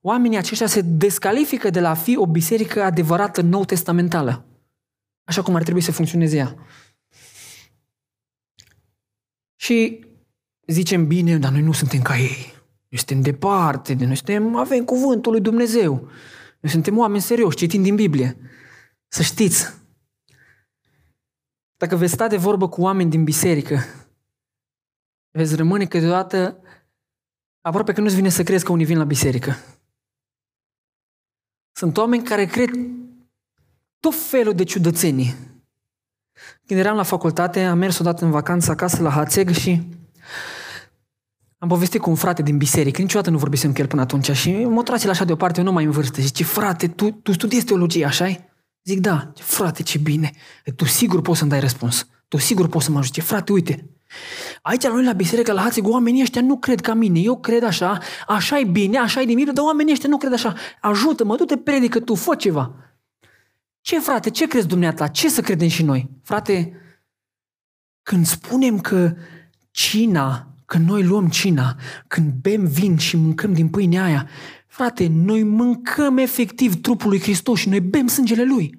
oamenii 0.00 0.38
aceștia 0.38 0.66
se 0.66 0.80
descalifică 0.80 1.70
de 1.70 1.80
la 1.80 1.90
a 1.90 1.94
fi 1.94 2.16
o 2.16 2.26
biserică 2.26 2.82
adevărată 2.82 3.40
nou 3.40 3.64
testamentală, 3.64 4.46
așa 5.24 5.42
cum 5.42 5.54
ar 5.54 5.62
trebui 5.62 5.80
să 5.80 5.92
funcționeze 5.92 6.36
ea. 6.36 6.56
Și 9.56 10.06
zicem 10.66 11.06
bine, 11.06 11.38
dar 11.38 11.52
noi 11.52 11.62
nu 11.62 11.72
suntem 11.72 12.02
ca 12.02 12.18
ei. 12.18 12.52
Noi 12.88 12.98
suntem 12.98 13.20
departe 13.20 13.94
de 13.94 14.04
noi, 14.04 14.16
suntem, 14.16 14.56
avem 14.56 14.84
cuvântul 14.84 15.32
lui 15.32 15.40
Dumnezeu. 15.40 16.08
Noi 16.60 16.72
suntem 16.72 16.98
oameni 16.98 17.22
serioși, 17.22 17.56
citim 17.56 17.82
din 17.82 17.94
Biblie. 17.94 18.36
Să 19.08 19.22
știți, 19.22 19.79
dacă 21.80 21.96
veți 21.96 22.12
sta 22.12 22.28
de 22.28 22.36
vorbă 22.36 22.68
cu 22.68 22.82
oameni 22.82 23.10
din 23.10 23.24
biserică, 23.24 23.78
veți 25.30 25.56
rămâne 25.56 25.86
câteodată 25.86 26.56
aproape 27.60 27.92
că 27.92 28.00
nu-ți 28.00 28.14
vine 28.14 28.28
să 28.28 28.42
crezi 28.42 28.64
că 28.64 28.72
unii 28.72 28.84
vin 28.84 28.98
la 28.98 29.04
biserică. 29.04 29.56
Sunt 31.72 31.96
oameni 31.96 32.24
care 32.24 32.44
cred 32.44 32.70
tot 34.00 34.14
felul 34.14 34.54
de 34.54 34.64
ciudățenii. 34.64 35.34
Când 36.66 36.80
eram 36.80 36.96
la 36.96 37.02
facultate, 37.02 37.64
am 37.64 37.78
mers 37.78 37.98
odată 37.98 38.24
în 38.24 38.30
vacanță 38.30 38.70
acasă 38.70 39.02
la 39.02 39.10
Hațeg 39.10 39.50
și 39.50 39.82
am 41.58 41.68
povestit 41.68 42.00
cu 42.00 42.10
un 42.10 42.16
frate 42.16 42.42
din 42.42 42.56
biserică, 42.56 43.00
niciodată 43.00 43.30
nu 43.30 43.38
vorbisem 43.38 43.72
cu 43.72 43.80
el 43.80 43.86
până 43.86 44.02
atunci 44.02 44.30
și 44.30 44.64
mă 44.64 44.82
trage 44.82 45.04
la 45.06 45.12
așa 45.12 45.24
deoparte, 45.24 45.58
eu 45.58 45.64
nu 45.64 45.72
mai 45.72 45.84
în 45.84 45.90
vârstă. 45.90 46.20
Zice, 46.20 46.44
frate, 46.44 46.88
tu, 46.88 47.10
tu 47.10 47.32
studiezi 47.32 47.64
teologie, 47.64 48.04
așa 48.04 48.28
-i? 48.28 48.49
Zic, 48.84 49.00
da, 49.00 49.32
frate, 49.34 49.82
ce 49.82 49.98
bine. 49.98 50.32
Tu 50.76 50.84
sigur 50.84 51.20
poți 51.20 51.38
să-mi 51.38 51.50
dai 51.50 51.60
răspuns. 51.60 52.06
Tu 52.28 52.36
sigur 52.36 52.68
poți 52.68 52.84
să 52.84 52.90
mă 52.90 52.98
ajute. 52.98 53.20
Frate, 53.20 53.52
uite, 53.52 53.90
aici 54.62 54.82
la 54.82 54.92
noi 54.92 55.04
la 55.04 55.12
biserică, 55.12 55.52
la 55.52 55.60
Hațeg, 55.60 55.86
oamenii 55.86 56.22
ăștia 56.22 56.42
nu 56.42 56.58
cred 56.58 56.80
ca 56.80 56.94
mine. 56.94 57.18
Eu 57.18 57.40
cred 57.40 57.62
așa, 57.62 57.98
așa 58.26 58.58
e 58.58 58.64
bine, 58.64 58.98
așa 58.98 59.20
e 59.20 59.24
de 59.24 59.32
mine, 59.32 59.52
dar 59.52 59.64
oamenii 59.64 59.92
ăștia 59.92 60.08
nu 60.08 60.16
cred 60.16 60.32
așa. 60.32 60.54
Ajută-mă, 60.80 61.36
du-te, 61.36 61.56
predică 61.56 62.00
tu, 62.00 62.14
fă 62.14 62.34
ceva. 62.34 62.74
Ce, 63.80 64.00
frate, 64.00 64.30
ce 64.30 64.46
crezi 64.46 64.66
dumneata? 64.66 65.08
Ce 65.08 65.28
să 65.28 65.40
credem 65.40 65.68
și 65.68 65.82
noi? 65.82 66.10
Frate, 66.22 66.80
când 68.02 68.26
spunem 68.26 68.80
că 68.80 69.14
cina, 69.70 70.49
când 70.70 70.88
noi 70.88 71.04
luăm 71.04 71.28
cina, 71.28 71.76
când 72.06 72.32
bem 72.32 72.64
vin 72.64 72.96
și 72.96 73.16
mâncăm 73.16 73.52
din 73.52 73.68
pâinea 73.68 74.04
aia, 74.04 74.28
Frate, 74.66 75.06
noi 75.08 75.42
mâncăm 75.42 76.18
efectiv 76.18 76.80
trupul 76.80 77.08
lui 77.08 77.20
Hristos 77.20 77.58
și 77.58 77.68
noi 77.68 77.80
bem 77.80 78.06
sângele 78.06 78.44
Lui. 78.44 78.78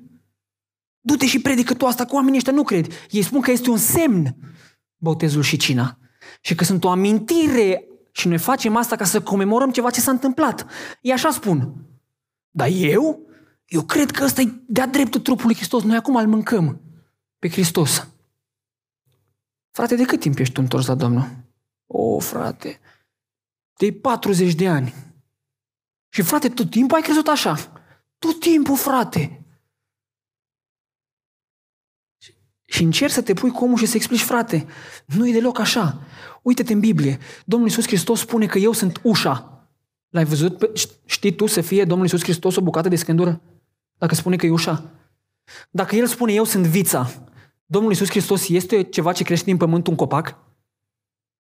Du-te 1.00 1.26
și 1.26 1.42
predică 1.42 1.74
tu 1.74 1.86
asta, 1.86 2.06
cu 2.06 2.16
oamenii 2.16 2.38
ăștia 2.38 2.54
nu 2.54 2.64
cred. 2.64 2.88
Ei 3.10 3.22
spun 3.22 3.42
că 3.42 3.52
este 3.52 3.70
un 3.70 3.78
semn 3.78 4.36
botezul 4.98 5.42
și 5.42 5.58
cina. 5.58 5.98
Și 6.42 6.56
că 6.56 6.64
sunt 6.64 6.84
o 6.84 6.90
amintire 6.90 7.84
și 8.12 8.28
noi 8.28 8.38
facem 8.38 8.76
asta 8.76 8.96
ca 8.96 9.06
să 9.06 9.22
comemorăm 9.22 9.72
ceva 9.72 9.90
ce 9.90 10.00
s-a 10.00 10.12
întâmplat. 10.12 10.66
Ei 11.02 11.12
așa 11.12 11.32
spun. 11.32 11.74
Dar 12.50 12.68
eu? 12.72 13.20
Eu 13.66 13.82
cred 13.82 14.12
că 14.12 14.24
ăsta 14.24 14.42
e 14.42 14.54
de-a 14.68 14.88
dreptul 14.88 15.22
trupului 15.22 15.56
Hristos. 15.56 15.84
Noi 15.84 15.96
acum 15.96 16.16
îl 16.16 16.28
mâncăm 16.28 16.82
pe 17.40 17.50
Hristos. 17.50 18.08
Frate, 19.72 19.96
de 19.96 20.04
cât 20.04 20.20
timp 20.20 20.40
ești 20.40 20.54
tu 20.54 20.62
întors 20.62 20.86
la 20.86 20.96
Domnul? 20.96 21.50
O, 21.94 22.20
frate, 22.20 22.80
de 23.78 23.94
40 23.94 24.54
de 24.54 24.68
ani. 24.68 24.94
Și 26.10 26.22
frate, 26.22 26.50
tot 26.50 26.70
timpul 26.70 26.98
ai 26.98 27.04
crezut 27.04 27.28
așa. 27.28 27.58
Tot 28.18 28.40
timpul, 28.40 28.78
frate. 28.78 29.46
Și 32.66 32.84
încerci 32.84 33.14
să 33.14 33.22
te 33.22 33.34
pui 33.34 33.52
cu 33.52 33.64
omul 33.64 33.78
și 33.78 33.86
să 33.86 33.96
explici, 33.96 34.22
frate, 34.22 34.68
nu 35.06 35.28
e 35.28 35.32
deloc 35.32 35.60
așa. 35.60 36.02
Uite-te 36.42 36.74
în 36.74 36.80
Biblie. 36.80 37.20
Domnul 37.46 37.68
Iisus 37.68 37.86
Hristos 37.86 38.20
spune 38.20 38.46
că 38.46 38.58
eu 38.58 38.72
sunt 38.72 39.00
ușa. 39.04 39.66
L-ai 40.10 40.26
văzut? 40.26 40.70
Știi 41.06 41.36
tu 41.36 41.46
să 41.46 41.62
fie 41.62 41.86
Domnul 41.86 42.06
Iisus 42.06 42.24
Hristos 42.24 42.56
o 42.56 42.62
bucată 42.62 42.90
de 42.90 42.96
scândură? 42.96 43.42
Dacă 43.98 44.16
spune 44.16 44.36
că 44.36 44.46
e 44.46 44.52
ușa. 44.52 44.92
Dacă 45.70 45.96
El 45.96 46.08
spune 46.08 46.34
eu 46.34 46.44
sunt 46.44 46.66
vița, 46.66 47.12
Domnul 47.66 47.92
Iisus 47.92 48.10
Hristos 48.10 48.50
este 48.50 48.84
ceva 48.84 49.14
ce 49.14 49.24
crește 49.24 49.46
din 49.46 49.58
pământ 49.58 49.88
un 49.88 49.96
copac? 49.96 50.51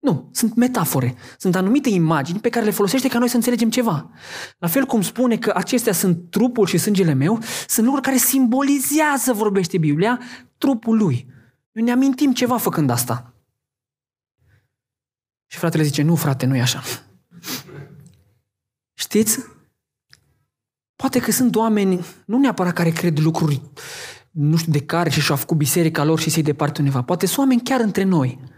Nu, 0.03 0.29
sunt 0.31 0.55
metafore. 0.55 1.15
Sunt 1.37 1.55
anumite 1.55 1.89
imagini 1.89 2.39
pe 2.39 2.49
care 2.49 2.65
le 2.65 2.71
folosește 2.71 3.07
ca 3.07 3.19
noi 3.19 3.27
să 3.27 3.35
înțelegem 3.35 3.69
ceva. 3.69 4.09
La 4.57 4.67
fel 4.67 4.85
cum 4.85 5.01
spune 5.01 5.37
că 5.37 5.53
acestea 5.55 5.93
sunt 5.93 6.29
trupul 6.29 6.65
și 6.65 6.77
sângele 6.77 7.13
meu, 7.13 7.39
sunt 7.67 7.85
lucruri 7.85 8.07
care 8.07 8.17
simbolizează, 8.17 9.33
vorbește 9.33 9.77
Biblia, 9.77 10.19
trupul 10.57 10.97
lui. 10.97 11.27
Noi 11.71 11.83
ne 11.83 11.91
amintim 11.91 12.33
ceva 12.33 12.57
făcând 12.57 12.89
asta. 12.89 13.33
Și 15.47 15.57
fratele 15.57 15.83
zice, 15.83 16.01
nu 16.01 16.15
frate, 16.15 16.45
nu 16.45 16.55
e 16.55 16.61
așa. 16.61 16.81
Știți? 18.93 19.39
Poate 20.95 21.19
că 21.19 21.31
sunt 21.31 21.55
oameni, 21.55 22.05
nu 22.25 22.37
neapărat 22.37 22.73
care 22.73 22.89
cred 22.89 23.19
lucruri, 23.19 23.61
nu 24.31 24.55
știu 24.55 24.71
de 24.71 24.81
care 24.81 25.09
și 25.09 25.21
și-au 25.21 25.37
făcut 25.37 25.57
biserica 25.57 26.03
lor 26.03 26.19
și 26.19 26.29
se 26.29 26.41
departe 26.41 26.81
undeva. 26.81 27.01
Poate 27.01 27.25
sunt 27.25 27.37
oameni 27.37 27.61
chiar 27.61 27.79
între 27.79 28.03
noi 28.03 28.51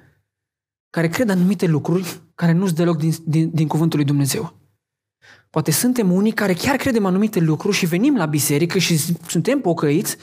care 0.96 1.10
cred 1.10 1.30
anumite 1.30 1.66
lucruri 1.66 2.22
care 2.36 2.52
nu 2.52 2.66
sunt 2.66 2.78
deloc 2.78 2.98
din, 2.98 3.14
din, 3.26 3.50
din 3.54 3.68
cuvântul 3.68 3.98
lui 3.98 4.08
Dumnezeu. 4.08 4.54
Poate 5.50 5.72
suntem 5.72 6.12
unii 6.12 6.32
care 6.32 6.54
chiar 6.54 6.76
credem 6.76 7.06
anumite 7.06 7.40
lucruri 7.40 7.76
și 7.76 7.86
venim 7.86 8.16
la 8.16 8.26
biserică 8.26 8.78
și 8.78 8.98
suntem 9.28 9.60
pocăiți, 9.60 10.18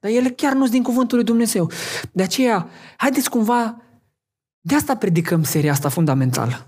dar 0.00 0.10
ele 0.10 0.28
chiar 0.28 0.52
nu 0.52 0.60
sunt 0.60 0.70
din 0.70 0.82
cuvântul 0.82 1.16
lui 1.16 1.26
Dumnezeu. 1.26 1.70
De 2.12 2.22
aceea, 2.22 2.68
haideți 2.96 3.30
cumva, 3.30 3.82
de 4.60 4.74
asta 4.74 4.96
predicăm 4.96 5.42
seria 5.42 5.72
asta 5.72 5.88
fundamentală. 5.88 6.66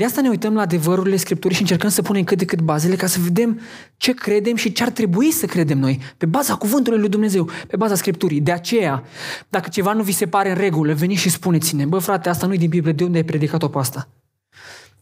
De 0.00 0.06
asta 0.06 0.20
ne 0.20 0.28
uităm 0.28 0.54
la 0.54 0.60
adevărurile 0.60 1.16
Scripturii 1.16 1.56
și 1.56 1.62
încercăm 1.62 1.90
să 1.90 2.02
punem 2.02 2.24
cât 2.24 2.38
de 2.38 2.44
cât 2.44 2.60
bazele 2.60 2.96
ca 2.96 3.06
să 3.06 3.18
vedem 3.22 3.60
ce 3.96 4.12
credem 4.12 4.56
și 4.56 4.72
ce 4.72 4.82
ar 4.82 4.90
trebui 4.90 5.30
să 5.30 5.46
credem 5.46 5.78
noi, 5.78 6.00
pe 6.16 6.26
baza 6.26 6.54
cuvântului 6.54 6.98
lui 6.98 7.08
Dumnezeu, 7.08 7.48
pe 7.66 7.76
baza 7.76 7.94
Scripturii. 7.94 8.40
De 8.40 8.52
aceea, 8.52 9.02
dacă 9.48 9.68
ceva 9.68 9.92
nu 9.92 10.02
vi 10.02 10.12
se 10.12 10.26
pare 10.26 10.50
în 10.50 10.56
regulă, 10.56 10.92
veniți 10.92 11.20
și 11.20 11.30
spuneți-ne, 11.30 11.84
bă 11.84 11.98
frate, 11.98 12.28
asta 12.28 12.46
nu 12.46 12.54
e 12.54 12.56
din 12.56 12.68
Biblie, 12.68 12.92
de 12.92 13.04
unde 13.04 13.16
ai 13.16 13.24
predicat-o 13.24 13.68
pe 13.68 13.78
asta? 13.78 14.08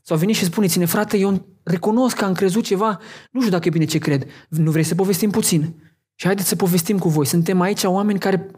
Sau 0.03 0.17
veniți 0.17 0.39
și 0.39 0.45
spuneți-ne, 0.45 0.85
frate, 0.85 1.17
eu 1.17 1.47
recunosc 1.63 2.17
că 2.17 2.25
am 2.25 2.33
crezut 2.33 2.65
ceva, 2.65 3.01
nu 3.31 3.41
știu 3.41 3.53
dacă 3.53 3.69
e 3.69 3.71
bine 3.71 3.85
ce 3.85 3.99
cred, 3.99 4.27
nu 4.49 4.71
vrei 4.71 4.85
să 4.85 4.95
povestim 4.95 5.31
puțin? 5.31 5.75
Și 6.15 6.27
haideți 6.27 6.49
să 6.49 6.57
povestim 6.57 6.99
cu 6.99 7.09
voi. 7.09 7.27
Suntem 7.27 7.61
aici 7.61 7.85
oameni 7.85 8.19
care 8.19 8.51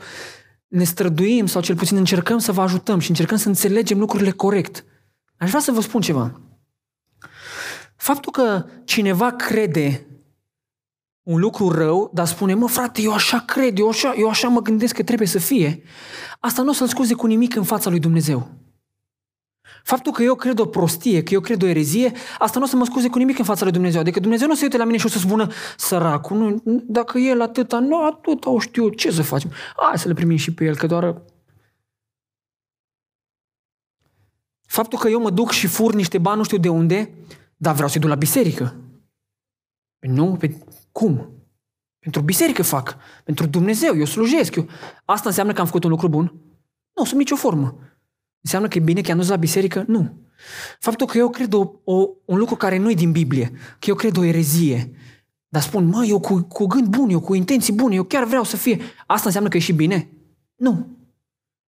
ne 0.68 0.84
străduim 0.84 1.46
sau 1.46 1.62
cel 1.62 1.76
puțin 1.76 1.96
încercăm 1.96 2.38
să 2.38 2.52
vă 2.52 2.60
ajutăm 2.60 2.98
și 2.98 3.08
încercăm 3.08 3.36
să 3.36 3.48
înțelegem 3.48 3.98
lucrurile 3.98 4.30
corect. 4.30 4.84
Aș 5.40 5.48
vrea 5.48 5.60
să 5.60 5.72
vă 5.72 5.80
spun 5.80 6.00
ceva. 6.00 6.40
Faptul 7.96 8.32
că 8.32 8.64
cineva 8.84 9.30
crede 9.30 10.06
un 11.22 11.40
lucru 11.40 11.68
rău, 11.68 12.10
dar 12.14 12.26
spune, 12.26 12.54
mă 12.54 12.68
frate, 12.68 13.02
eu 13.02 13.12
așa 13.12 13.38
cred, 13.38 13.78
eu 13.78 13.88
așa, 13.88 14.14
eu 14.16 14.28
așa 14.28 14.48
mă 14.48 14.60
gândesc 14.60 14.94
că 14.94 15.02
trebuie 15.02 15.28
să 15.28 15.38
fie, 15.38 15.82
asta 16.40 16.62
nu 16.62 16.70
o 16.70 16.72
să-l 16.72 16.86
scuze 16.86 17.14
cu 17.14 17.26
nimic 17.26 17.56
în 17.56 17.62
fața 17.62 17.90
lui 17.90 17.98
Dumnezeu. 17.98 18.48
Faptul 19.82 20.12
că 20.12 20.22
eu 20.22 20.34
cred 20.34 20.58
o 20.58 20.66
prostie, 20.66 21.22
că 21.22 21.34
eu 21.34 21.40
cred 21.40 21.62
o 21.62 21.66
erezie, 21.66 22.12
asta 22.38 22.58
nu 22.58 22.64
o 22.64 22.68
să 22.68 22.76
mă 22.76 22.84
scuze 22.84 23.08
cu 23.08 23.18
nimic 23.18 23.38
în 23.38 23.44
fața 23.44 23.62
lui 23.62 23.72
Dumnezeu. 23.72 24.00
Adică 24.00 24.20
Dumnezeu 24.20 24.48
nu 24.48 24.54
se 24.54 24.64
uite 24.64 24.76
la 24.76 24.84
mine 24.84 24.98
și 24.98 25.06
o 25.06 25.08
să 25.08 25.18
spună, 25.18 25.46
săracul, 25.76 26.36
nu, 26.36 26.62
dacă 26.86 27.18
el 27.18 27.40
atâta, 27.40 27.78
nu 27.78 28.04
atâta 28.04 28.50
o 28.50 28.58
știu, 28.58 28.88
ce 28.88 29.10
să 29.10 29.22
facem? 29.22 29.50
Hai 29.76 29.98
să 29.98 30.08
le 30.08 30.14
primim 30.14 30.36
și 30.36 30.54
pe 30.54 30.64
el, 30.64 30.76
că 30.76 30.86
doar 30.86 31.22
Faptul 34.70 34.98
că 34.98 35.08
eu 35.08 35.20
mă 35.20 35.30
duc 35.30 35.50
și 35.50 35.66
fur 35.66 35.94
niște 35.94 36.18
bani 36.18 36.36
nu 36.36 36.44
știu 36.44 36.58
de 36.58 36.68
unde, 36.68 37.10
dar 37.56 37.74
vreau 37.74 37.88
să-i 37.88 38.00
duc 38.00 38.10
la 38.10 38.16
biserică. 38.16 38.76
Păi 39.98 40.10
nu, 40.10 40.36
pe 40.36 40.58
cum? 40.92 41.30
Pentru 41.98 42.20
biserică 42.22 42.62
fac. 42.62 42.96
Pentru 43.24 43.46
Dumnezeu, 43.46 43.96
eu 43.96 44.04
slujesc. 44.04 44.54
Eu... 44.54 44.68
Asta 45.04 45.28
înseamnă 45.28 45.52
că 45.52 45.60
am 45.60 45.66
făcut 45.66 45.84
un 45.84 45.90
lucru 45.90 46.08
bun? 46.08 46.34
Nu, 46.96 47.04
sub 47.04 47.18
nicio 47.18 47.36
formă. 47.36 47.78
Înseamnă 48.40 48.68
că 48.68 48.78
e 48.78 48.80
bine 48.80 49.00
că 49.00 49.10
am 49.10 49.16
dus 49.16 49.28
la 49.28 49.36
biserică? 49.36 49.84
Nu. 49.86 50.12
Faptul 50.78 51.06
că 51.06 51.18
eu 51.18 51.30
cred 51.30 51.52
o, 51.52 51.72
o, 51.84 52.08
un 52.24 52.38
lucru 52.38 52.56
care 52.56 52.76
nu 52.76 52.90
e 52.90 52.94
din 52.94 53.12
Biblie, 53.12 53.50
că 53.78 53.86
eu 53.88 53.94
cred 53.94 54.16
o 54.16 54.24
erezie, 54.24 54.90
dar 55.48 55.62
spun, 55.62 55.86
mă, 55.86 56.04
eu 56.04 56.20
cu, 56.20 56.42
cu 56.42 56.66
gând 56.66 56.86
bun, 56.86 57.10
eu 57.10 57.20
cu 57.20 57.34
intenții 57.34 57.72
bune, 57.72 57.94
eu 57.94 58.04
chiar 58.04 58.24
vreau 58.24 58.44
să 58.44 58.56
fie. 58.56 58.80
Asta 59.06 59.26
înseamnă 59.26 59.48
că 59.48 59.56
e 59.56 59.60
și 59.60 59.72
bine? 59.72 60.08
Nu. 60.56 60.99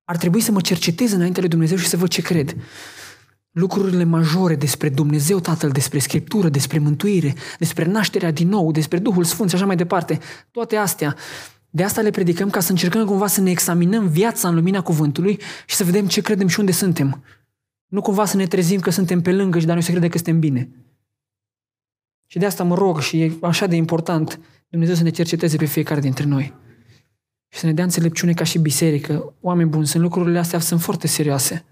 Ar 0.05 0.17
trebui 0.17 0.41
să 0.41 0.53
mă 0.53 0.61
cercetez 0.61 1.13
înainte 1.13 1.41
lui 1.41 1.49
Dumnezeu 1.49 1.77
și 1.77 1.87
să 1.87 1.97
văd 1.97 2.09
ce 2.09 2.23
cred. 2.23 2.57
Lucrurile 3.51 4.05
majore 4.05 4.55
despre 4.55 4.89
Dumnezeu 4.89 5.41
Tatăl, 5.41 5.71
despre 5.71 5.99
Scriptură, 5.99 6.49
despre 6.49 6.79
mântuire, 6.79 7.35
despre 7.59 7.85
nașterea 7.85 8.31
din 8.31 8.49
nou, 8.49 8.73
despre 8.73 8.99
Duhul 8.99 9.25
Sfânt 9.25 9.49
și 9.49 9.55
așa 9.55 9.67
mai 9.67 9.77
departe, 9.77 10.19
toate 10.51 10.77
astea, 10.77 11.17
de 11.71 11.83
asta 11.83 12.01
le 12.01 12.11
predicăm 12.11 12.51
ca 12.51 12.61
să 12.61 12.71
încercăm 12.71 13.05
cumva 13.05 13.27
să 13.27 13.41
ne 13.41 13.51
examinăm 13.51 14.07
viața 14.07 14.49
în 14.49 14.55
lumina 14.55 14.81
cuvântului 14.81 15.41
și 15.67 15.77
să 15.77 15.85
vedem 15.85 16.07
ce 16.07 16.21
credem 16.21 16.47
și 16.47 16.61
unde 16.61 16.73
suntem. 16.73 17.25
Nu 17.87 18.01
cumva 18.01 18.25
să 18.25 18.37
ne 18.37 18.47
trezim 18.47 18.81
că 18.81 18.91
suntem 18.91 19.21
pe 19.21 19.33
lângă 19.33 19.59
și 19.59 19.65
dar 19.65 19.75
noi 19.75 19.85
să 19.85 19.91
credem 19.91 20.09
că 20.09 20.17
suntem 20.17 20.39
bine. 20.39 20.71
Și 22.27 22.39
de 22.39 22.47
asta 22.47 22.65
mă 22.65 22.75
rog 22.75 23.01
și 23.01 23.21
e 23.21 23.33
așa 23.41 23.67
de 23.67 23.77
important 23.77 24.41
Dumnezeu 24.69 24.95
să 24.95 25.03
ne 25.03 25.11
cerceteze 25.11 25.57
pe 25.57 25.65
fiecare 25.65 26.01
dintre 26.01 26.25
noi 26.25 26.62
și 27.53 27.59
să 27.59 27.67
ne 27.67 27.73
dea 27.73 27.85
înțelepciune 27.85 28.33
ca 28.33 28.45
și 28.45 28.59
biserică. 28.59 29.35
Oameni 29.41 29.69
buni, 29.69 29.87
sunt 29.87 30.03
lucrurile 30.03 30.39
astea, 30.39 30.59
sunt 30.59 30.81
foarte 30.81 31.07
serioase. 31.07 31.65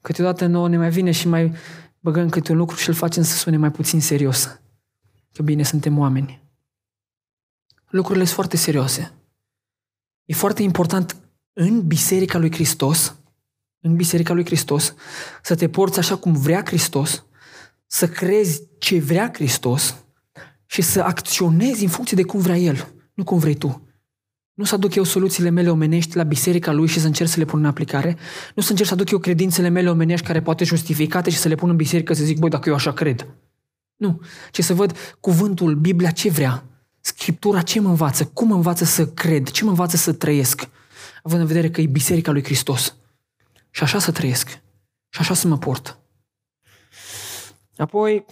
Câteodată 0.00 0.46
nouă 0.46 0.68
ne 0.68 0.76
mai 0.76 0.90
vine 0.90 1.10
și 1.10 1.28
mai 1.28 1.54
băgăm 2.00 2.28
câte 2.28 2.52
un 2.52 2.58
lucru 2.58 2.76
și 2.76 2.88
îl 2.88 2.94
facem 2.94 3.22
să 3.22 3.36
sune 3.36 3.56
mai 3.56 3.70
puțin 3.70 4.00
serios. 4.00 4.60
Că 5.32 5.42
bine, 5.42 5.62
suntem 5.62 5.98
oameni. 5.98 6.42
Lucrurile 7.88 8.24
sunt 8.24 8.34
foarte 8.34 8.56
serioase. 8.56 9.12
E 10.24 10.34
foarte 10.34 10.62
important 10.62 11.16
în 11.52 11.86
Biserica 11.86 12.38
lui 12.38 12.52
Hristos, 12.52 13.16
în 13.80 13.96
Biserica 13.96 14.32
lui 14.32 14.44
Hristos, 14.44 14.94
să 15.42 15.54
te 15.54 15.68
porți 15.68 15.98
așa 15.98 16.16
cum 16.16 16.32
vrea 16.32 16.62
Hristos, 16.64 17.24
să 17.86 18.08
crezi 18.08 18.62
ce 18.78 19.00
vrea 19.00 19.30
Hristos 19.32 20.04
și 20.66 20.82
să 20.82 21.00
acționezi 21.02 21.82
în 21.82 21.90
funcție 21.90 22.16
de 22.16 22.22
cum 22.22 22.40
vrea 22.40 22.56
El, 22.56 22.92
nu 23.14 23.24
cum 23.24 23.38
vrei 23.38 23.54
tu. 23.54 23.87
Nu 24.58 24.64
să 24.64 24.74
aduc 24.74 24.94
eu 24.94 25.04
soluțiile 25.04 25.48
mele 25.48 25.70
omenești 25.70 26.16
la 26.16 26.22
biserica 26.22 26.72
lui 26.72 26.86
și 26.86 27.00
să 27.00 27.06
încerc 27.06 27.30
să 27.30 27.38
le 27.38 27.44
pun 27.44 27.58
în 27.58 27.64
aplicare. 27.64 28.16
Nu 28.54 28.62
să 28.62 28.70
încerc 28.70 28.88
să 28.88 28.94
aduc 28.94 29.10
eu 29.10 29.18
credințele 29.18 29.68
mele 29.68 29.90
omenești 29.90 30.26
care 30.26 30.42
poate 30.42 30.64
justificate 30.64 31.30
și 31.30 31.36
să 31.36 31.48
le 31.48 31.54
pun 31.54 31.68
în 31.70 31.76
biserică 31.76 32.12
să 32.12 32.24
zic, 32.24 32.38
băi, 32.38 32.50
dacă 32.50 32.68
eu 32.68 32.74
așa 32.74 32.92
cred. 32.92 33.26
Nu. 33.96 34.20
Ce 34.50 34.62
să 34.62 34.74
văd 34.74 35.16
cuvântul, 35.20 35.74
Biblia 35.74 36.10
ce 36.10 36.30
vrea. 36.30 36.64
Scriptura 37.00 37.62
ce 37.62 37.80
mă 37.80 37.88
învață, 37.88 38.24
cum 38.24 38.48
mă 38.48 38.54
învață 38.54 38.84
să 38.84 39.06
cred, 39.06 39.48
ce 39.48 39.64
mă 39.64 39.70
învață 39.70 39.96
să 39.96 40.12
trăiesc. 40.12 40.68
Având 41.22 41.40
în 41.40 41.46
vedere 41.46 41.70
că 41.70 41.80
e 41.80 41.86
biserica 41.86 42.32
lui 42.32 42.44
Hristos. 42.44 42.96
Și 43.70 43.82
așa 43.82 43.98
să 43.98 44.12
trăiesc. 44.12 44.48
Și 45.08 45.20
așa 45.20 45.34
să 45.34 45.48
mă 45.48 45.58
port. 45.58 45.98
Apoi, 47.76 48.24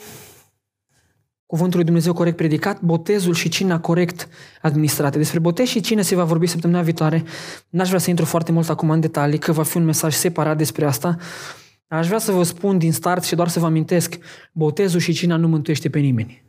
cuvântul 1.46 1.76
lui 1.76 1.84
Dumnezeu 1.84 2.12
corect 2.12 2.36
predicat, 2.36 2.80
botezul 2.80 3.34
și 3.34 3.48
cina 3.48 3.80
corect 3.80 4.28
administrate. 4.62 5.18
Despre 5.18 5.38
botez 5.38 5.66
și 5.66 5.80
cină 5.80 6.02
se 6.02 6.14
va 6.14 6.24
vorbi 6.24 6.46
săptămâna 6.46 6.82
viitoare. 6.82 7.24
N-aș 7.68 7.88
vrea 7.88 8.00
să 8.00 8.10
intru 8.10 8.24
foarte 8.24 8.52
mult 8.52 8.68
acum 8.68 8.90
în 8.90 9.00
detalii, 9.00 9.38
că 9.38 9.52
va 9.52 9.62
fi 9.62 9.76
un 9.76 9.84
mesaj 9.84 10.14
separat 10.14 10.56
despre 10.56 10.84
asta. 10.84 11.16
Aș 11.88 12.06
vrea 12.06 12.18
să 12.18 12.32
vă 12.32 12.42
spun 12.42 12.78
din 12.78 12.92
start 12.92 13.24
și 13.24 13.34
doar 13.34 13.48
să 13.48 13.60
vă 13.60 13.66
amintesc, 13.66 14.18
botezul 14.52 15.00
și 15.00 15.12
cina 15.12 15.36
nu 15.36 15.48
mântuiește 15.48 15.90
pe 15.90 15.98
nimeni. 15.98 16.44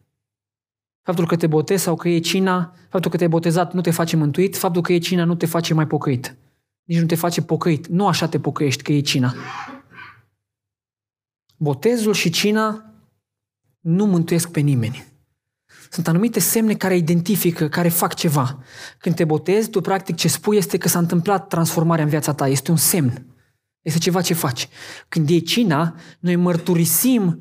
Faptul 1.01 1.27
că 1.27 1.35
te 1.35 1.47
botezi 1.47 1.83
sau 1.83 1.95
că 1.95 2.09
e 2.09 2.19
cina, 2.19 2.75
faptul 2.89 3.11
că 3.11 3.17
te-ai 3.17 3.29
botezat 3.29 3.73
nu 3.73 3.81
te 3.81 3.91
face 3.91 4.15
mântuit, 4.15 4.57
faptul 4.57 4.81
că 4.81 4.93
e 4.93 4.97
cina 4.97 5.23
nu 5.23 5.35
te 5.35 5.45
face 5.45 5.73
mai 5.73 5.87
pocăit. 5.87 6.35
Nici 6.83 6.99
nu 6.99 7.05
te 7.05 7.15
face 7.15 7.41
pocăit. 7.41 7.87
Nu 7.87 8.07
așa 8.07 8.27
te 8.27 8.39
pocăiești 8.39 8.83
că 8.83 8.91
e 8.91 8.99
cina. 8.99 9.33
Botezul 11.57 12.13
și 12.13 12.29
cina 12.29 12.86
nu 13.87 14.05
mântuiesc 14.05 14.49
pe 14.49 14.59
nimeni. 14.59 15.05
Sunt 15.89 16.07
anumite 16.07 16.39
semne 16.39 16.73
care 16.73 16.95
identifică, 16.95 17.67
care 17.67 17.89
fac 17.89 18.13
ceva. 18.13 18.59
Când 18.97 19.15
te 19.15 19.25
botezi, 19.25 19.69
tu 19.69 19.81
practic 19.81 20.15
ce 20.15 20.27
spui 20.27 20.57
este 20.57 20.77
că 20.77 20.87
s-a 20.87 20.99
întâmplat 20.99 21.47
transformarea 21.47 22.03
în 22.03 22.09
viața 22.09 22.33
ta. 22.33 22.47
Este 22.47 22.71
un 22.71 22.77
semn. 22.77 23.25
Este 23.81 23.99
ceva 23.99 24.21
ce 24.21 24.33
faci. 24.33 24.69
Când 25.09 25.29
iei 25.29 25.41
cina, 25.41 25.95
noi 26.19 26.35
mărturisim, 26.35 27.39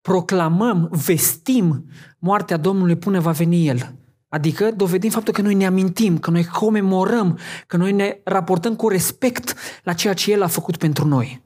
proclamăm, 0.00 0.88
vestim 1.04 1.86
moartea 2.18 2.56
Domnului 2.56 2.96
până 2.96 3.20
va 3.20 3.30
veni 3.30 3.66
El. 3.66 3.94
Adică 4.28 4.70
dovedim 4.70 5.10
faptul 5.10 5.32
că 5.32 5.42
noi 5.42 5.54
ne 5.54 5.66
amintim, 5.66 6.18
că 6.18 6.30
noi 6.30 6.44
comemorăm, 6.44 7.38
că 7.66 7.76
noi 7.76 7.92
ne 7.92 8.20
raportăm 8.24 8.76
cu 8.76 8.88
respect 8.88 9.54
la 9.82 9.92
ceea 9.92 10.14
ce 10.14 10.32
El 10.32 10.42
a 10.42 10.46
făcut 10.46 10.76
pentru 10.76 11.06
noi. 11.06 11.44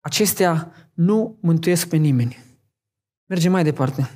Acestea 0.00 0.72
nu 0.94 1.38
mântuiesc 1.40 1.88
pe 1.88 1.96
nimeni. 1.96 2.44
Mergem 3.26 3.52
mai 3.52 3.64
departe. 3.64 4.10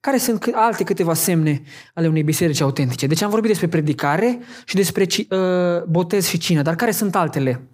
Care 0.00 0.18
sunt 0.18 0.50
alte 0.52 0.84
câteva 0.84 1.14
semne 1.14 1.62
ale 1.94 2.08
unei 2.08 2.22
biserici 2.22 2.60
autentice? 2.60 3.06
Deci 3.06 3.22
am 3.22 3.30
vorbit 3.30 3.48
despre 3.48 3.68
predicare 3.68 4.38
și 4.64 4.74
despre 4.74 5.06
uh, 5.28 5.84
botez 5.84 6.26
și 6.26 6.38
cină, 6.38 6.62
dar 6.62 6.74
care 6.74 6.90
sunt 6.90 7.14
altele? 7.14 7.68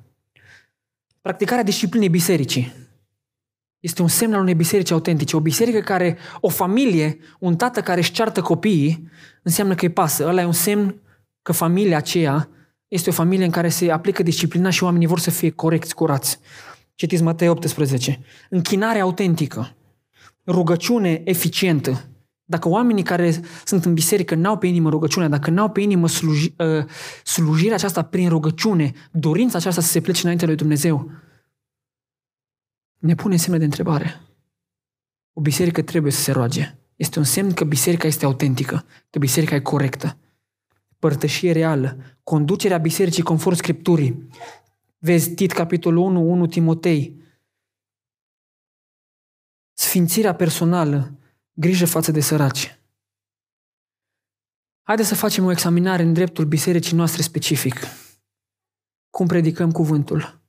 Practicarea 1.20 1.64
disciplinei 1.64 2.08
bisericii. 2.08 2.72
Este 3.80 4.02
un 4.02 4.08
semn 4.08 4.34
al 4.34 4.40
unei 4.40 4.54
biserici 4.54 4.90
autentice. 4.90 5.36
O 5.36 5.40
biserică 5.40 5.80
care, 5.80 6.18
o 6.40 6.48
familie, 6.48 7.18
un 7.38 7.56
tată 7.56 7.80
care 7.80 8.00
își 8.00 8.12
ceartă 8.12 8.40
copiii, 8.40 9.08
înseamnă 9.42 9.74
că 9.74 9.84
îi 9.84 9.92
pasă. 9.92 10.26
Ăla 10.26 10.40
e 10.40 10.44
un 10.44 10.52
semn 10.52 11.00
că 11.42 11.52
familia 11.52 11.96
aceea 11.96 12.48
este 12.88 13.10
o 13.10 13.12
familie 13.12 13.44
în 13.44 13.50
care 13.50 13.68
se 13.68 13.90
aplică 13.90 14.22
disciplina 14.22 14.70
și 14.70 14.84
oamenii 14.84 15.06
vor 15.06 15.18
să 15.18 15.30
fie 15.30 15.50
corecți, 15.50 15.94
curați. 15.94 16.38
Citiți 17.02 17.22
Matei 17.22 17.48
18. 17.48 18.20
Închinare 18.50 19.00
autentică. 19.00 19.76
Rugăciune 20.46 21.22
eficientă. 21.24 22.08
Dacă 22.44 22.68
oamenii 22.68 23.02
care 23.02 23.40
sunt 23.64 23.84
în 23.84 23.94
biserică 23.94 24.34
n-au 24.34 24.58
pe 24.58 24.66
inimă 24.66 24.88
rugăciunea, 24.90 25.28
dacă 25.28 25.50
n-au 25.50 25.70
pe 25.70 25.80
inimă 25.80 26.08
sluji, 26.08 26.54
uh, 26.58 26.84
slujirea 27.24 27.74
aceasta 27.74 28.02
prin 28.02 28.28
rugăciune, 28.28 28.92
dorința 29.12 29.58
aceasta 29.58 29.80
să 29.80 29.88
se 29.88 30.00
plece 30.00 30.20
înainte 30.22 30.46
lui 30.46 30.54
Dumnezeu, 30.54 31.10
ne 32.98 33.14
pune 33.14 33.36
semne 33.36 33.58
de 33.58 33.64
întrebare. 33.64 34.20
O 35.32 35.40
biserică 35.40 35.82
trebuie 35.82 36.12
să 36.12 36.20
se 36.20 36.32
roage. 36.32 36.78
Este 36.96 37.18
un 37.18 37.24
semn 37.24 37.52
că 37.52 37.64
biserica 37.64 38.06
este 38.06 38.24
autentică, 38.24 38.84
că 39.10 39.18
biserica 39.18 39.54
e 39.54 39.60
corectă. 39.60 40.16
Părtășie 40.98 41.52
reală, 41.52 41.96
conducerea 42.22 42.78
bisericii 42.78 43.22
conform 43.22 43.56
Scripturii. 43.56 44.28
Vezi 45.04 45.34
Tit, 45.34 45.52
capitolul 45.52 46.04
1, 46.04 46.20
1 46.20 46.46
Timotei. 46.46 47.22
Sfințirea 49.72 50.34
personală, 50.34 51.18
grijă 51.52 51.86
față 51.86 52.10
de 52.12 52.20
săraci. 52.20 52.78
Haideți 54.82 55.08
să 55.08 55.14
facem 55.14 55.44
o 55.44 55.50
examinare 55.50 56.02
în 56.02 56.12
dreptul 56.12 56.44
bisericii 56.44 56.96
noastre 56.96 57.22
specific. 57.22 57.80
Cum 59.10 59.26
predicăm 59.26 59.70
cuvântul? 59.70 60.42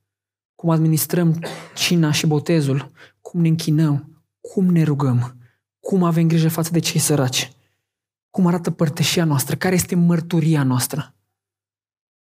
cum 0.64 0.72
administrăm 0.72 1.40
cina 1.76 2.12
și 2.12 2.28
botezul, 2.28 2.92
cum 3.22 3.42
ne 3.42 3.48
închinăm, 3.48 4.24
cum 4.42 4.66
ne 4.66 4.84
rugăm, 4.84 5.38
cum 5.80 6.04
avem 6.04 6.28
grijă 6.28 6.50
față 6.50 6.72
de 6.72 6.80
cei 6.80 7.00
săraci, 7.00 7.52
cum 8.30 8.48
arată 8.48 8.72
părtășia 8.72 9.26
noastră, 9.26 9.56
care 9.56 9.76
este 9.76 9.96
mărturia 9.96 10.64
noastră. 10.64 11.16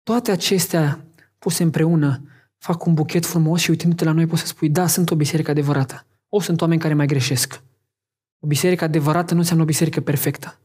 Toate 0.04 0.32
acestea 0.32 1.06
puse 1.40 1.64
împreună 1.64 2.22
fac 2.58 2.86
un 2.86 2.94
buchet 2.94 3.26
frumos 3.26 3.62
și 3.62 3.70
uitându-te 3.70 4.04
la 4.04 4.12
noi 4.12 4.26
poți 4.26 4.42
să 4.42 4.48
spui, 4.48 4.70
da, 4.70 4.88
sunt 4.88 5.12
o 5.12 5.16
biserică 5.16 5.52
adevărată. 5.52 6.06
O, 6.30 6.42
sunt 6.42 6.62
oameni 6.62 6.82
care 6.82 6.94
mai 6.94 7.06
greșesc. 7.06 7.62
O 8.40 8.48
biserică 8.48 8.84
adevărată 8.84 9.34
nu 9.34 9.40
înseamnă 9.40 9.64
o 9.64 9.68
biserică 9.68 10.02
perfectă. 10.02 10.60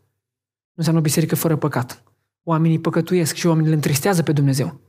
Nu 0.68 0.74
înseamnă 0.74 1.00
o 1.00 1.04
biserică 1.04 1.34
fără 1.34 1.56
păcat. 1.56 2.02
Oamenii 2.42 2.78
păcătuiesc 2.78 3.34
și 3.34 3.46
oamenii 3.46 3.68
îl 3.68 3.74
întristează 3.74 4.22
pe 4.22 4.32
Dumnezeu. 4.32 4.80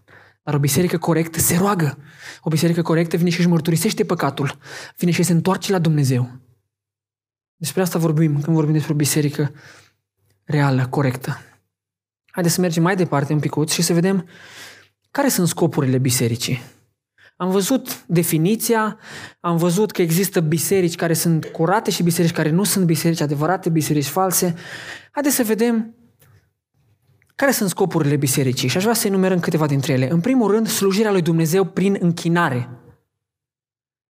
Dar 0.44 0.54
o 0.54 0.60
biserică 0.60 0.98
corectă 0.98 1.40
se 1.40 1.58
roagă. 1.58 1.98
O 2.42 2.50
biserică 2.50 2.82
corectă 2.82 3.18
vine 3.18 3.30
și 3.30 3.40
își 3.40 3.48
mărturisește 3.48 4.06
păcatul. 4.06 4.58
Vine 4.98 5.12
și 5.12 5.24
se 5.24 5.32
întoarce 5.32 5.72
la 5.72 5.80
Dumnezeu. 5.80 6.30
Despre 7.56 7.82
asta 7.82 8.00
vorbim 8.00 8.42
când 8.42 8.56
vorbim 8.56 8.74
despre 8.74 8.94
o 8.94 8.96
biserică 8.96 9.52
reală, 10.44 10.88
corectă. 10.88 11.40
Haideți 12.32 12.56
să 12.56 12.62
mergem 12.62 12.84
mai 12.84 12.96
departe 12.96 13.34
un 13.34 13.40
picuț 13.40 13.72
și 13.72 13.82
să 13.82 13.94
vedem 13.94 14.28
care 15.16 15.28
sunt 15.28 15.48
scopurile 15.48 15.98
bisericii. 15.98 16.62
Am 17.38 17.50
văzut 17.50 18.06
definiția, 18.06 18.98
am 19.40 19.58
văzut 19.58 19.92
că 19.92 20.02
există 20.02 20.40
biserici 20.40 20.96
care 20.96 21.14
sunt 21.14 21.46
curate 21.46 21.92
și 21.92 22.04
biserici 22.04 22.32
care 22.32 22.50
nu 22.50 22.64
sunt 22.64 22.86
biserici 22.86 23.22
adevărate, 23.22 23.70
biserici 23.70 24.06
false. 24.06 24.56
Haideți 25.12 25.36
să 25.36 25.44
vedem 25.44 25.96
care 27.36 27.52
sunt 27.52 27.70
scopurile 27.70 28.16
bisericii? 28.16 28.68
Și 28.68 28.78
aș 28.78 28.84
vrea 28.84 28.96
să 28.96 29.08
enumerăm 29.08 29.40
câteva 29.40 29.66
dintre 29.66 29.94
ele. 29.94 30.12
În 30.12 30.20
primul 30.20 30.52
rând, 30.52 30.68
slujirea 30.68 31.12
lui 31.12 31.22
Dumnezeu 31.22 31.64
prin 31.64 31.98
închinare. 32.00 32.70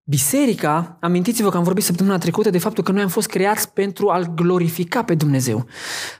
Biserica, 0.06 0.96
amintiți-vă 1.00 1.50
că 1.50 1.56
am 1.56 1.62
vorbit 1.62 1.84
săptămâna 1.84 2.18
trecută 2.18 2.50
de 2.50 2.58
faptul 2.58 2.84
că 2.84 2.92
noi 2.92 3.02
am 3.02 3.08
fost 3.08 3.28
creați 3.28 3.72
pentru 3.72 4.08
a-L 4.08 4.34
glorifica 4.34 5.04
pe 5.04 5.14
Dumnezeu, 5.14 5.66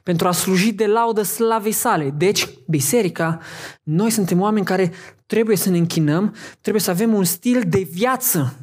pentru 0.03 0.29
a 0.29 0.33
sluji 0.33 0.73
de 0.73 0.87
laudă 0.87 1.23
slavei 1.23 1.73
sale. 1.73 2.11
Deci, 2.11 2.49
biserica, 2.67 3.41
noi 3.83 4.11
suntem 4.11 4.41
oameni 4.41 4.65
care 4.65 4.93
trebuie 5.27 5.57
să 5.57 5.71
ne 5.71 5.79
închinăm, 5.79 6.35
trebuie 6.61 6.83
să 6.83 6.91
avem 6.91 7.15
un 7.15 7.25
stil 7.25 7.63
de 7.69 7.89
viață. 7.91 8.57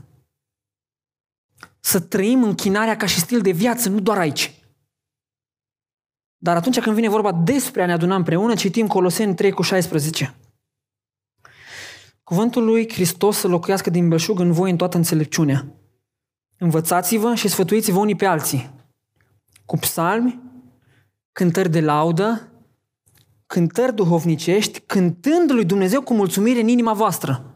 Să 1.79 1.99
trăim 1.99 2.43
închinarea 2.43 2.97
ca 2.97 3.05
și 3.05 3.19
stil 3.19 3.41
de 3.41 3.51
viață, 3.51 3.89
nu 3.89 3.99
doar 3.99 4.17
aici. 4.17 4.55
Dar 6.37 6.55
atunci 6.55 6.79
când 6.79 6.95
vine 6.95 7.09
vorba 7.09 7.31
despre 7.31 7.81
a 7.83 7.85
ne 7.85 7.93
aduna 7.93 8.15
împreună, 8.15 8.55
citim 8.55 8.87
Coloseni 8.87 9.35
3 9.35 9.51
cu 9.51 9.61
16. 9.61 10.35
Cuvântul 12.31 12.63
lui 12.63 12.89
Hristos 12.91 13.37
să 13.37 13.47
locuiască 13.47 13.89
din 13.89 14.09
belșug 14.09 14.39
în 14.39 14.51
voi 14.51 14.71
în 14.71 14.77
toată 14.77 14.97
înțelepciunea. 14.97 15.65
Învățați-vă 16.57 17.35
și 17.35 17.47
sfătuiți-vă 17.47 17.99
unii 17.99 18.15
pe 18.15 18.25
alții. 18.25 18.69
Cu 19.65 19.77
psalmi, 19.77 20.39
cântări 21.31 21.69
de 21.69 21.81
laudă, 21.81 22.51
cântări 23.45 23.95
duhovnicești, 23.95 24.79
cântând 24.79 25.51
lui 25.51 25.65
Dumnezeu 25.65 26.01
cu 26.01 26.13
mulțumire 26.13 26.61
în 26.61 26.67
inima 26.67 26.93
voastră. 26.93 27.55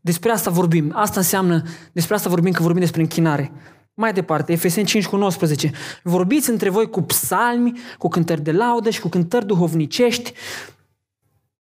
Despre 0.00 0.30
asta 0.30 0.50
vorbim. 0.50 0.92
Asta 0.94 1.20
înseamnă, 1.20 1.62
despre 1.92 2.14
asta 2.14 2.28
vorbim 2.28 2.52
că 2.52 2.62
vorbim 2.62 2.80
despre 2.80 3.00
închinare. 3.00 3.52
Mai 3.94 4.12
departe, 4.12 4.52
Efeseni 4.52 4.86
5 4.86 5.06
cu 5.06 5.16
19. 5.16 5.72
Vorbiți 6.02 6.50
între 6.50 6.68
voi 6.68 6.90
cu 6.90 7.02
psalmi, 7.02 7.78
cu 7.98 8.08
cântări 8.08 8.42
de 8.42 8.52
laudă 8.52 8.90
și 8.90 9.00
cu 9.00 9.08
cântări 9.08 9.46
duhovnicești. 9.46 10.32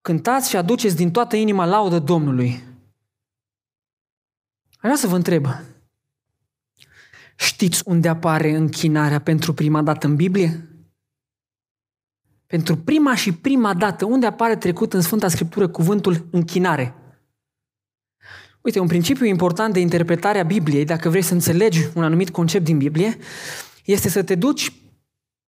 Cântați 0.05 0.49
și 0.49 0.57
aduceți 0.57 0.97
din 0.97 1.11
toată 1.11 1.37
inima 1.37 1.65
laudă 1.65 1.99
Domnului. 1.99 2.51
Aș 4.71 4.81
vrea 4.81 4.97
să 4.97 5.07
vă 5.07 5.17
întreb. 5.17 5.47
Știți 7.37 7.83
unde 7.85 8.09
apare 8.09 8.57
închinarea 8.57 9.21
pentru 9.21 9.55
prima 9.55 9.83
dată 9.83 10.07
în 10.07 10.17
Biblie? 10.17 10.69
Pentru 12.47 12.77
prima 12.77 13.15
și 13.15 13.33
prima 13.33 13.75
dată, 13.75 14.05
unde 14.05 14.27
apare 14.27 14.57
trecut 14.57 14.93
în 14.93 15.01
Sfânta 15.01 15.29
Scriptură 15.29 15.69
cuvântul 15.69 16.27
închinare? 16.31 16.95
Uite, 18.61 18.79
un 18.79 18.87
principiu 18.87 19.27
important 19.27 19.73
de 19.73 19.81
interpretare 19.81 20.39
a 20.39 20.45
Bibliei, 20.45 20.85
dacă 20.85 21.09
vrei 21.09 21.23
să 21.23 21.33
înțelegi 21.33 21.89
un 21.95 22.03
anumit 22.03 22.31
concept 22.31 22.65
din 22.65 22.79
Biblie, 22.79 23.19
este 23.85 24.09
să 24.09 24.23
te 24.23 24.35
duci 24.35 24.73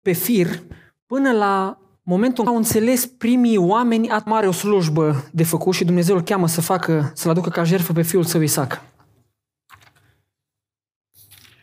pe 0.02 0.12
fir 0.12 0.62
până 1.06 1.32
la 1.32 1.82
momentul 2.02 2.38
în 2.38 2.44
care 2.44 2.56
au 2.56 2.56
înțeles 2.56 3.06
primii 3.06 3.56
oameni 3.56 4.10
a 4.10 4.22
mare 4.26 4.46
o 4.46 4.52
slujbă 4.52 5.28
de 5.32 5.44
făcut 5.44 5.74
și 5.74 5.84
Dumnezeu 5.84 6.16
îl 6.16 6.22
cheamă 6.22 6.48
să 6.48 6.60
facă, 6.60 7.12
să-l 7.14 7.30
aducă 7.30 7.48
ca 7.48 7.64
jertfă 7.64 7.92
pe 7.92 8.02
fiul 8.02 8.24
său 8.24 8.40
Isaac. 8.40 8.82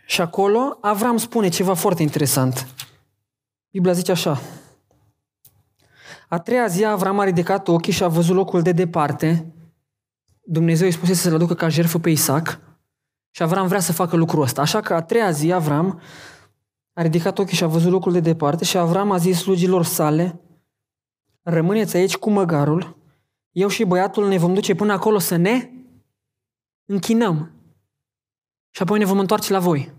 Și 0.06 0.22
acolo 0.22 0.78
Avram 0.82 1.18
spune 1.18 1.50
ceva 1.50 1.74
foarte 1.74 2.02
interesant. 2.02 2.68
Biblia 3.72 3.94
zice 3.94 4.12
așa. 4.12 4.42
A 6.28 6.40
treia 6.40 6.68
zi 6.68 6.86
Avram 6.86 7.20
a 7.20 7.24
ridicat 7.24 7.68
ochii 7.68 7.94
și 7.94 8.04
a 8.04 8.08
văzut 8.08 8.36
locul 8.36 8.62
de 8.62 8.72
departe 8.72 9.54
Dumnezeu 10.42 10.86
îi 10.86 10.94
spusese 10.94 11.22
să-l 11.22 11.34
aducă 11.34 11.54
ca 11.54 11.70
jertfă 11.70 12.00
pe 12.00 12.10
Isaac 12.10 12.60
și 13.30 13.44
Avram 13.44 13.68
vrea 13.68 13.80
să 13.80 13.94
facă 13.94 14.16
lucrul 14.16 14.42
ăsta. 14.42 14.62
Așa 14.62 14.82
că 14.82 14.94
a 14.94 15.02
treia 15.02 15.32
zi 15.32 15.52
Avram 15.52 16.02
a 16.94 17.02
ridicat 17.02 17.38
ochii 17.40 17.56
și 17.56 17.64
a 17.64 17.68
văzut 17.68 17.92
locul 17.92 18.12
de 18.12 18.20
departe 18.20 18.64
și 18.66 18.78
Avram 18.78 19.12
a 19.12 19.18
zis 19.18 19.40
slugilor 19.40 19.84
sale, 19.84 20.40
rămâneți 21.42 21.98
aici 21.98 22.18
cu 22.18 22.30
măgarul, 22.30 22.98
eu 23.52 23.68
și 23.68 23.84
băiatul 23.84 24.28
ne 24.28 24.38
vom 24.38 24.54
duce 24.54 24.76
până 24.76 24.94
acolo 24.94 25.20
să 25.20 25.36
ne 25.36 25.70
închinăm 26.86 27.52
și 28.70 28.82
apoi 28.82 29.00
ne 29.00 29.06
vom 29.06 29.20
întoarce 29.20 29.52
la 29.52 29.60
voi. 29.60 29.94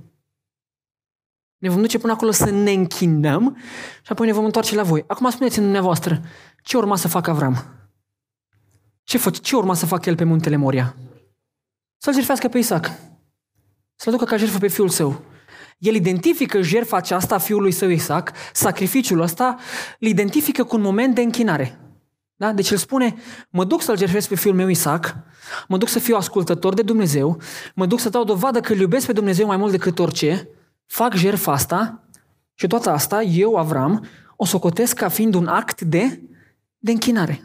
Ne 1.59 1.69
vom 1.69 1.81
duce 1.81 1.99
până 1.99 2.13
acolo 2.13 2.31
să 2.31 2.51
ne 2.51 2.71
închinăm 2.71 3.57
și 4.03 4.13
apoi 4.13 4.27
ne 4.27 4.33
vom 4.33 4.45
întoarce 4.45 4.75
la 4.75 4.83
voi. 4.83 5.05
Acum 5.07 5.31
spuneți-mi 5.31 5.65
dumneavoastră, 5.65 6.23
ce 6.63 6.77
urma 6.77 6.97
să 6.97 7.09
facă 7.09 7.31
Avram? 7.31 7.65
Ce, 9.03 9.19
fă, 9.19 9.31
ce 9.31 9.57
urma 9.57 9.75
să 9.75 9.87
facă 9.87 10.09
el 10.09 10.17
pe 10.17 10.25
muntele 10.25 10.57
Moria? 10.57 10.97
Să-l 11.97 12.13
jertfească 12.13 12.49
pe 12.49 12.59
Isaac. 12.59 12.91
Să-l 13.95 14.13
ducă 14.13 14.25
ca 14.25 14.37
jertfă 14.37 14.59
pe 14.59 14.69
fiul 14.69 14.89
său. 14.89 15.23
El 15.81 15.95
identifică 15.95 16.61
jertfa 16.61 16.97
aceasta 16.97 17.35
a 17.35 17.39
fiului 17.39 17.73
său 17.73 17.89
Isaac, 17.89 18.33
sacrificiul 18.53 19.21
ăsta, 19.21 19.57
îl 19.99 20.09
identifică 20.09 20.65
cu 20.65 20.77
un 20.77 20.83
moment 20.83 21.15
de 21.15 21.21
închinare. 21.21 21.81
Da? 22.37 22.53
Deci 22.53 22.71
el 22.71 22.77
spune, 22.77 23.15
mă 23.51 23.65
duc 23.65 23.83
să-l 23.83 23.99
jertfesc 23.99 24.29
pe 24.29 24.35
fiul 24.35 24.55
meu 24.55 24.69
Isaac, 24.69 25.17
mă 25.69 25.77
duc 25.77 25.89
să 25.89 25.99
fiu 25.99 26.17
ascultător 26.17 26.75
de 26.75 26.83
Dumnezeu, 26.83 27.41
mă 27.75 27.87
duc 27.87 28.01
să 28.01 28.09
dau 28.09 28.25
dovadă 28.25 28.61
că 28.61 28.73
îl 28.73 28.79
iubesc 28.79 29.07
pe 29.07 29.13
Dumnezeu 29.13 29.47
mai 29.47 29.57
mult 29.57 29.71
decât 29.71 29.99
orice, 29.99 30.49
fac 30.87 31.15
jertfa 31.15 31.53
asta 31.53 32.05
și 32.55 32.67
toată 32.67 32.91
asta, 32.91 33.23
eu, 33.23 33.57
Avram, 33.57 34.07
o 34.37 34.45
socotesc 34.45 34.97
ca 34.97 35.09
fiind 35.09 35.35
un 35.35 35.47
act 35.47 35.81
de, 35.81 36.21
de 36.79 36.91
închinare. 36.91 37.43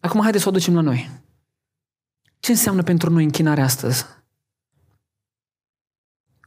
Acum 0.00 0.20
haideți 0.20 0.42
să 0.42 0.48
o 0.48 0.52
ducem 0.52 0.74
la 0.74 0.80
noi. 0.80 1.10
Ce 2.38 2.50
înseamnă 2.50 2.82
pentru 2.82 3.10
noi 3.10 3.24
închinare 3.24 3.60
astăzi? 3.60 4.15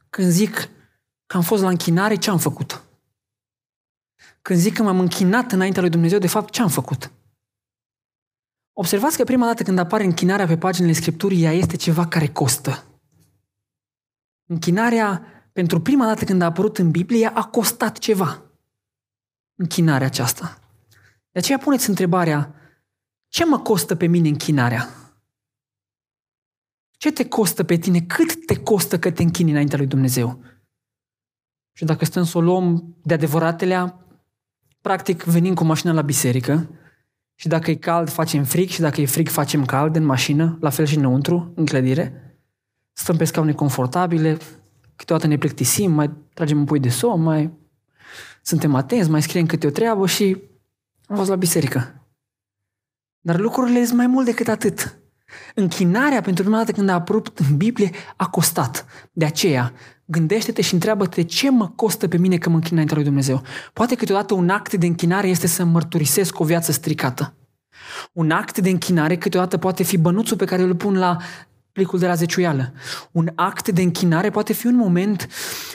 Când 0.10 0.30
zic 0.30 0.70
că 1.26 1.38
am 1.38 1.42
fost 1.44 1.62
la 1.62 1.70
închinare, 1.70 2.16
ce 2.16 2.30
am 2.30 2.38
făcut? 2.38 2.84
Când 4.42 4.60
zic 4.60 4.74
că 4.74 4.84
m-am 4.84 5.00
închinat 5.00 5.52
înaintea 5.52 5.82
lui 5.82 5.92
Dumnezeu, 5.92 6.20
de 6.20 6.28
fapt, 6.28 6.52
ce 6.54 6.62
am 6.62 6.70
făcut? 6.70 7.12
Observați 8.74 9.18
că 9.18 9.24
prima 9.24 9.46
dată 9.46 9.64
când 9.64 9.80
apare 9.80 10.04
închinarea 10.04 10.46
pe 10.46 10.58
paginile 10.58 10.94
Scripturii, 10.94 11.44
ea 11.44 11.52
este 11.52 11.76
ceva 11.76 12.08
care 12.08 12.28
costă. 12.28 12.84
Închinarea, 14.46 15.24
pentru 15.54 15.82
prima 15.82 16.06
dată 16.06 16.26
când 16.26 16.42
a 16.42 16.46
apărut 16.46 16.78
în 16.78 16.92
Biblie, 16.92 17.28
a 17.28 17.44
costat 17.44 17.98
ceva. 17.98 18.44
Închinarea 19.56 20.08
aceasta. 20.08 20.60
De 21.32 21.40
aceea 21.40 21.58
puneți 21.58 21.90
întrebarea, 21.90 22.54
ce 23.28 23.46
mă 23.46 23.60
costă 23.60 23.96
pe 23.96 24.06
mine 24.06 24.28
închinarea? 24.28 24.88
Ce 27.00 27.12
te 27.12 27.28
costă 27.28 27.64
pe 27.64 27.76
tine? 27.76 28.02
Cât 28.02 28.46
te 28.46 28.60
costă 28.60 29.00
că 29.00 29.12
te 29.12 29.24
închini 29.24 29.52
înaintea 29.52 29.78
lui 29.78 29.88
Dumnezeu? 29.88 30.44
Și 31.72 31.86
dacă 31.86 32.06
stăm 32.06 32.24
să 32.24 32.38
o 32.38 32.42
luăm 32.42 32.96
de 33.04 33.14
adevăratelea, 33.14 34.06
practic 34.82 35.24
venim 35.24 35.54
cu 35.54 35.64
mașina 35.64 35.92
la 35.92 36.02
biserică 36.02 36.70
și 37.36 37.48
dacă 37.48 37.72
e 37.72 37.76
cald 37.76 38.10
facem 38.10 38.44
frig 38.44 38.70
și 38.70 38.80
dacă 38.80 39.02
e 39.02 39.06
frig 39.06 39.30
facem 39.30 39.66
cald 39.66 39.96
în 39.96 40.04
mașină, 40.04 40.58
la 40.62 40.70
fel 40.70 40.86
și 40.86 40.98
înăuntru, 40.98 41.54
în 41.56 41.66
clădire. 41.66 42.38
Stăm 42.94 43.18
pe 43.18 43.24
scaune 43.24 43.54
confortabile, 43.54 44.38
câteodată 44.96 45.28
ne 45.28 45.38
plictisim, 45.38 45.92
mai 45.92 46.12
tragem 46.34 46.58
un 46.58 46.66
pui 46.66 46.80
de 46.80 46.90
somn, 46.90 47.24
mai 47.24 47.54
suntem 48.42 48.76
atenți, 48.76 49.10
mai 49.10 49.22
scriem 49.22 49.46
câte 49.46 49.68
o 49.68 49.70
treabă 49.70 50.08
și 50.08 50.38
am 51.06 51.16
fost 51.16 51.30
la 51.30 51.36
biserică. 51.36 52.08
Dar 53.20 53.40
lucrurile 53.40 53.86
sunt 53.86 53.98
mai 53.98 54.08
mult 54.08 54.26
decât 54.26 54.48
atât. 54.48 55.00
Închinarea 55.56 56.22
pentru 56.22 56.44
prima 56.44 56.58
dată 56.58 56.72
când 56.72 56.90
a 56.90 56.94
apărut 56.94 57.40
în 57.50 57.58
Biblie 57.58 57.92
a 58.16 58.30
costat. 58.30 58.86
De 59.12 59.26
aceea, 59.26 59.74
gândește-te 60.06 60.62
și 60.62 60.74
întreabă-te 60.74 61.24
ce 61.24 61.52
mă 61.52 61.68
costă 61.76 62.08
pe 62.08 62.18
mine 62.18 62.38
că 62.38 62.50
mă 62.50 62.56
închin 62.56 62.72
înaintea 62.72 62.96
lui 62.96 63.06
Dumnezeu. 63.06 63.42
Poate 63.74 63.96
câteodată 63.96 64.34
un 64.34 64.50
act 64.50 64.74
de 64.74 64.86
închinare 64.86 65.28
este 65.28 65.48
să 65.48 65.64
mărturisesc 65.64 66.40
o 66.40 66.44
viață 66.44 66.72
stricată. 66.72 67.34
Un 68.14 68.32
act 68.32 68.58
de 68.58 68.70
închinare 68.70 69.18
câteodată 69.18 69.58
poate 69.58 69.84
fi 69.84 69.98
bănuțul 69.98 70.38
pe 70.38 70.46
care 70.46 70.62
îl 70.62 70.76
pun 70.76 70.98
la 70.98 71.18
plicul 71.80 72.00
de 72.00 72.08
la 72.08 72.14
zeciuială. 72.14 72.74
Un 73.12 73.32
act 73.36 73.70
de 73.70 73.82
închinare 73.82 74.30
poate 74.30 74.54
fi 74.54 74.68
un 74.68 74.76
moment 74.76 75.28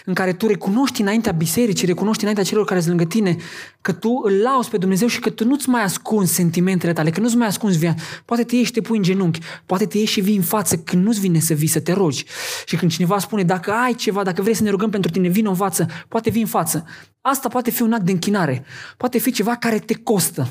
în 0.05 0.15
care 0.15 0.33
tu 0.33 0.47
recunoști 0.47 1.01
înaintea 1.01 1.33
bisericii, 1.33 1.87
recunoști 1.87 2.21
înaintea 2.21 2.45
celor 2.45 2.65
care 2.65 2.81
sunt 2.81 2.95
lângă 2.97 3.05
tine 3.13 3.37
că 3.81 3.93
tu 3.93 4.21
îl 4.25 4.33
lauzi 4.33 4.71
pe 4.71 4.77
Dumnezeu 4.77 5.09
și 5.09 5.21
că 5.21 5.31
tu 5.31 5.45
nu-ți 5.45 5.69
mai 5.69 5.83
ascunzi 5.83 6.35
sentimentele 6.35 6.93
tale, 6.93 7.11
că 7.11 7.21
nu-ți 7.21 7.37
mai 7.37 7.47
ascunzi 7.47 7.79
viața. 7.79 8.03
Poate 8.25 8.45
te 8.45 8.57
ieși 8.57 8.67
și 8.67 8.73
te 8.73 8.81
pui 8.81 8.97
în 8.97 9.03
genunchi, 9.03 9.41
poate 9.67 9.87
te 9.87 9.99
ieși 9.99 10.13
și 10.13 10.21
vii 10.21 10.37
în 10.37 10.43
față 10.43 10.77
când 10.77 11.05
nu-ți 11.05 11.21
vine 11.21 11.39
să 11.39 11.55
vii, 11.55 11.69
să 11.69 11.81
te 11.81 11.93
rogi. 11.93 12.25
Și 12.67 12.77
când 12.77 12.91
cineva 12.91 13.19
spune, 13.19 13.43
dacă 13.43 13.71
ai 13.71 13.95
ceva, 13.95 14.23
dacă 14.23 14.43
vrei 14.43 14.55
să 14.55 14.63
ne 14.63 14.71
rugăm 14.71 14.91
pentru 14.91 15.11
tine, 15.11 15.29
vin 15.29 15.47
în 15.47 15.55
față, 15.55 15.87
poate 16.09 16.31
vii 16.31 16.43
în 16.43 16.49
față. 16.49 16.85
Asta 17.21 17.49
poate 17.49 17.71
fi 17.71 17.83
un 17.83 17.93
act 17.93 18.05
de 18.05 18.11
închinare. 18.11 18.65
Poate 18.97 19.19
fi 19.19 19.31
ceva 19.31 19.57
care 19.57 19.79
te 19.79 19.95
costă. 19.95 20.49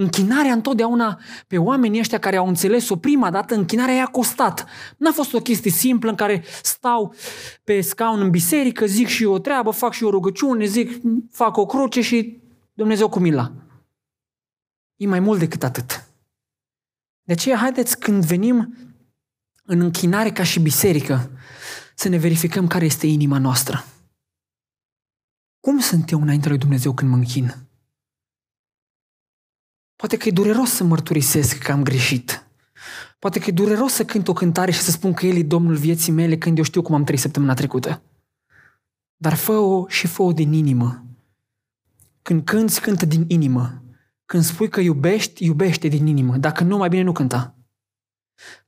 Închinarea 0.00 0.52
întotdeauna 0.52 1.20
pe 1.46 1.58
oamenii 1.58 2.00
ăștia 2.00 2.18
care 2.18 2.36
au 2.36 2.46
înțeles-o 2.46 2.96
prima 2.96 3.30
dată, 3.30 3.54
închinarea 3.54 3.94
i-a 3.94 4.06
costat. 4.06 4.66
N-a 4.96 5.12
fost 5.12 5.32
o 5.32 5.40
chestie 5.40 5.70
simplă 5.70 6.10
în 6.10 6.16
care 6.16 6.44
stau 6.62 7.14
pe 7.64 7.80
scaun 7.80 8.20
în 8.20 8.30
biserică, 8.30 8.86
zic 8.86 9.06
și 9.06 9.22
eu 9.22 9.32
o 9.32 9.38
treabă, 9.38 9.70
fac 9.70 9.92
și 9.92 10.02
eu 10.02 10.08
o 10.08 10.10
rugăciune, 10.10 10.64
zic, 10.64 11.00
fac 11.30 11.56
o 11.56 11.66
cruce 11.66 12.00
și 12.00 12.40
Dumnezeu 12.72 13.08
cu 13.08 13.18
mila. 13.18 13.52
E 14.96 15.06
mai 15.06 15.20
mult 15.20 15.38
decât 15.38 15.62
atât. 15.62 16.08
De 17.22 17.32
aceea, 17.32 17.56
haideți 17.56 17.98
când 17.98 18.24
venim 18.24 18.76
în 19.64 19.80
închinare 19.80 20.32
ca 20.32 20.42
și 20.42 20.60
biserică, 20.60 21.30
să 21.94 22.08
ne 22.08 22.16
verificăm 22.16 22.66
care 22.66 22.84
este 22.84 23.06
inima 23.06 23.38
noastră. 23.38 23.84
Cum 25.60 25.78
sunt 25.78 26.10
eu 26.10 26.20
înaintea 26.20 26.50
lui 26.50 26.58
Dumnezeu 26.58 26.94
când 26.94 27.10
mă 27.10 27.16
închin? 27.16 27.69
Poate 30.00 30.16
că 30.16 30.28
e 30.28 30.30
dureros 30.30 30.70
să 30.70 30.84
mărturisesc 30.84 31.58
că 31.58 31.72
am 31.72 31.82
greșit. 31.82 32.46
Poate 33.18 33.38
că 33.38 33.44
e 33.48 33.52
dureros 33.52 33.92
să 33.92 34.04
cânt 34.04 34.28
o 34.28 34.32
cântare 34.32 34.70
și 34.70 34.78
să 34.78 34.90
spun 34.90 35.12
că 35.12 35.26
El 35.26 35.36
e 35.36 35.42
Domnul 35.42 35.74
vieții 35.74 36.12
mele 36.12 36.38
când 36.38 36.58
eu 36.58 36.64
știu 36.64 36.82
cum 36.82 36.94
am 36.94 37.04
trăit 37.04 37.20
săptămâna 37.20 37.54
trecută. 37.54 38.02
Dar 39.16 39.34
fă-o 39.34 39.88
și 39.88 40.06
fă-o 40.06 40.32
din 40.32 40.52
inimă. 40.52 41.04
Când 42.22 42.44
cânți, 42.44 42.80
cântă 42.80 43.06
din 43.06 43.24
inimă. 43.28 43.82
Când 44.26 44.42
spui 44.42 44.68
că 44.68 44.80
iubești, 44.80 45.44
iubește 45.44 45.88
din 45.88 46.06
inimă. 46.06 46.36
Dacă 46.36 46.64
nu, 46.64 46.76
mai 46.76 46.88
bine 46.88 47.02
nu 47.02 47.12
cânta. 47.12 47.54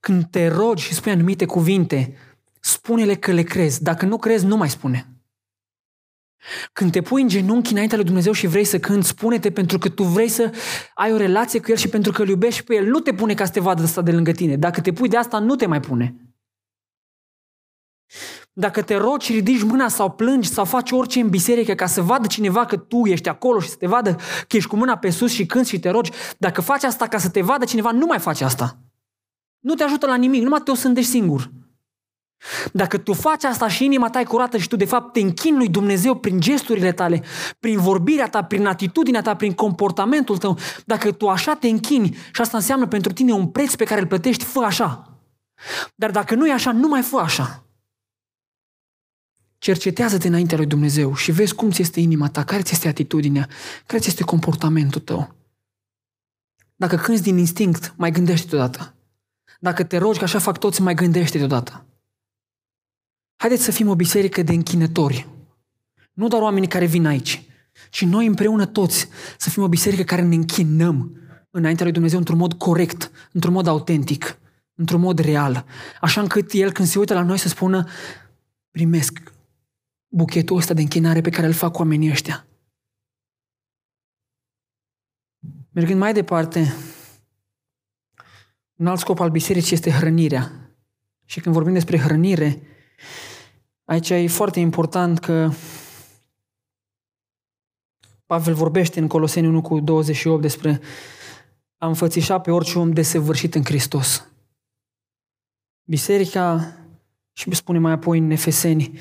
Când 0.01 0.31
te 0.31 0.49
rogi 0.49 0.85
și 0.85 0.95
spui 0.95 1.13
anumite 1.13 1.45
cuvinte, 1.45 2.15
spune-le 2.61 3.15
că 3.15 3.33
le 3.33 3.43
crezi. 3.43 3.83
Dacă 3.83 4.07
nu 4.07 4.19
crezi, 4.19 4.45
nu 4.45 4.57
mai 4.57 4.71
spune. 4.71 5.12
Când 6.73 6.93
te 6.93 7.01
pui 7.01 7.23
în 7.23 7.29
genunchi 7.29 7.73
înaintea 7.73 7.97
lui 7.97 8.07
Dumnezeu 8.07 8.33
și 8.33 8.47
vrei 8.47 8.65
să 8.65 8.79
cânti, 8.79 9.07
spune-te 9.07 9.51
pentru 9.51 9.79
că 9.79 9.89
tu 9.89 10.03
vrei 10.03 10.29
să 10.29 10.51
ai 10.95 11.13
o 11.13 11.17
relație 11.17 11.61
cu 11.61 11.71
El 11.71 11.77
și 11.77 11.89
pentru 11.89 12.13
că 12.13 12.23
îl 12.23 12.29
iubești 12.29 12.63
pe 12.63 12.75
El. 12.75 12.87
Nu 12.87 13.01
te 13.01 13.15
pune 13.15 13.35
ca 13.35 13.45
să 13.45 13.53
te 13.53 13.61
vadă 13.61 13.83
asta 13.83 14.03
de 14.03 14.13
lângă 14.13 14.33
tine. 14.33 14.57
Dacă 14.57 14.81
te 14.81 14.93
pui 14.93 15.09
de 15.09 15.17
asta, 15.17 15.39
nu 15.39 15.57
te 15.57 15.67
mai 15.67 15.81
pune. 15.81 16.15
Dacă 18.53 18.83
te 18.83 18.97
rogi 18.97 19.27
și 19.27 19.33
ridici 19.33 19.63
mâna 19.63 19.89
sau 19.89 20.11
plângi 20.11 20.49
sau 20.49 20.65
faci 20.65 20.91
orice 20.91 21.21
în 21.21 21.29
biserică 21.29 21.75
ca 21.75 21.87
să 21.87 22.03
vadă 22.03 22.27
cineva 22.27 22.65
că 22.65 22.77
tu 22.77 23.05
ești 23.05 23.29
acolo 23.29 23.61
și 23.61 23.69
să 23.69 23.77
te 23.77 23.87
vadă 23.87 24.17
că 24.49 24.57
ești 24.57 24.69
cu 24.69 24.77
mâna 24.77 24.97
pe 24.97 25.11
sus 25.11 25.33
și 25.33 25.47
cânti 25.47 25.69
și 25.69 25.79
te 25.79 25.91
rogi, 25.91 26.11
dacă 26.39 26.61
faci 26.61 26.83
asta 26.83 27.09
ca 27.09 27.19
să 27.19 27.29
te 27.29 27.41
vadă 27.41 27.65
cineva, 27.65 27.91
nu 27.91 28.07
mai 28.07 28.19
faci 28.19 28.41
asta. 28.41 28.79
Nu 29.59 29.75
te 29.75 29.83
ajută 29.83 30.07
la 30.07 30.17
nimic, 30.17 30.43
numai 30.43 30.61
te 30.65 30.71
o 30.71 30.75
sândești 30.75 31.11
singur. 31.11 31.51
Dacă 32.73 32.99
tu 32.99 33.13
faci 33.13 33.45
asta 33.45 33.69
și 33.69 33.85
inima 33.85 34.11
ta 34.11 34.21
e 34.21 34.25
curată 34.25 34.59
și 34.59 34.69
tu 34.69 34.77
de 34.77 34.85
fapt 34.85 35.13
te 35.13 35.21
închini 35.21 35.57
lui 35.57 35.69
Dumnezeu 35.69 36.15
prin 36.15 36.41
gesturile 36.41 36.93
tale, 36.93 37.23
prin 37.61 37.79
vorbirea 37.79 38.29
ta, 38.29 38.45
prin 38.45 38.67
atitudinea 38.67 39.23
ta, 39.23 39.37
prin 39.37 39.53
comportamentul 39.53 40.39
tău, 40.39 40.59
dacă 40.85 41.13
tu 41.13 41.29
așa 41.29 41.55
te 41.55 41.69
închini 41.69 42.15
și 42.33 42.41
asta 42.41 42.57
înseamnă 42.57 42.87
pentru 42.87 43.13
tine 43.13 43.33
un 43.33 43.49
preț 43.49 43.75
pe 43.75 43.85
care 43.85 44.01
îl 44.01 44.07
plătești, 44.07 44.45
fă 44.45 44.61
așa. 44.61 45.17
Dar 45.95 46.11
dacă 46.11 46.35
nu 46.35 46.49
e 46.49 46.53
așa, 46.53 46.73
nu 46.73 46.89
mai 46.89 47.03
fă 47.03 47.17
așa. 47.17 47.67
Cercetează-te 49.59 50.29
înaintea 50.29 50.57
lui 50.57 50.67
Dumnezeu 50.67 51.15
și 51.15 51.33
vezi 51.33 51.55
cum 51.55 51.71
ți 51.71 51.81
este 51.81 52.01
inima 52.01 52.29
ta, 52.29 52.45
care 52.45 52.63
ți 52.63 52.73
este 52.73 52.89
atitudinea, 52.89 53.49
care 53.87 54.03
ți 54.03 54.09
este 54.09 54.25
comportamentul 54.25 55.01
tău. 55.01 55.35
Dacă 56.77 56.97
cânți 56.97 57.23
din 57.23 57.39
instinct, 57.39 57.95
mai 57.97 58.11
gândește 58.11 58.47
deodată. 58.47 58.95
Dacă 59.61 59.85
te 59.85 59.97
rogi, 59.97 60.19
că 60.19 60.25
așa 60.25 60.39
fac 60.39 60.59
toți, 60.59 60.83
mai 60.83 60.95
gândește 60.95 61.39
deodată. 61.39 61.87
Haideți 63.43 63.63
să 63.63 63.71
fim 63.71 63.89
o 63.89 63.95
biserică 63.95 64.43
de 64.43 64.53
închinători. 64.53 65.29
Nu 66.13 66.29
doar 66.29 66.43
oamenii 66.43 66.69
care 66.69 66.87
vin 66.87 67.07
aici, 67.07 67.43
ci 67.91 68.05
noi 68.05 68.27
împreună 68.27 68.67
toți 68.67 69.09
să 69.39 69.51
fim 69.51 69.63
o 69.63 69.69
biserică 69.69 70.03
care 70.03 70.23
ne 70.23 70.35
închinăm 70.35 71.21
înaintea 71.51 71.85
lui 71.85 71.93
Dumnezeu 71.93 72.19
într-un 72.19 72.39
mod 72.39 72.53
corect, 72.53 73.11
într-un 73.33 73.53
mod 73.53 73.67
autentic, 73.67 74.39
într-un 74.75 75.01
mod 75.01 75.19
real. 75.19 75.67
Așa 76.01 76.21
încât 76.21 76.53
El 76.53 76.73
când 76.73 76.89
se 76.89 76.99
uită 76.99 77.15
la 77.15 77.23
noi 77.23 77.39
să 77.39 77.49
spună 77.49 77.89
primesc 78.71 79.23
buchetul 80.09 80.57
ăsta 80.57 80.75
de 80.75 80.81
închinare 80.81 81.21
pe 81.21 81.31
care 81.31 81.47
îl 81.47 81.53
fac 81.53 81.79
oamenii 81.79 82.11
ăștia. 82.11 82.47
Mergând 85.71 85.99
mai 85.99 86.13
departe, 86.13 86.75
un 88.77 88.87
alt 88.87 88.99
scop 88.99 89.21
al 89.21 89.31
bisericii 89.31 89.75
este 89.75 89.91
hrănirea. 89.91 90.53
Și 91.25 91.41
când 91.41 91.55
vorbim 91.55 91.73
despre 91.73 91.99
hrănire, 91.99 92.63
Aici 93.85 94.11
e 94.11 94.27
foarte 94.27 94.61
important 94.61 95.19
că 95.19 95.51
Pavel 98.27 98.55
vorbește 98.55 99.01
în 99.01 99.07
Coloseni 99.07 99.47
1 99.47 99.61
cu 99.61 99.81
28 99.81 100.41
despre 100.41 100.81
a 101.77 101.87
înfățișa 101.87 102.39
pe 102.39 102.51
orice 102.51 102.79
om 102.79 102.93
desăvârșit 102.93 103.55
în 103.55 103.65
Hristos. 103.65 104.27
Biserica, 105.85 106.77
și 107.33 107.55
spune 107.55 107.79
mai 107.79 107.93
apoi 107.93 108.19
în 108.19 108.31
Efeseni 108.31 108.99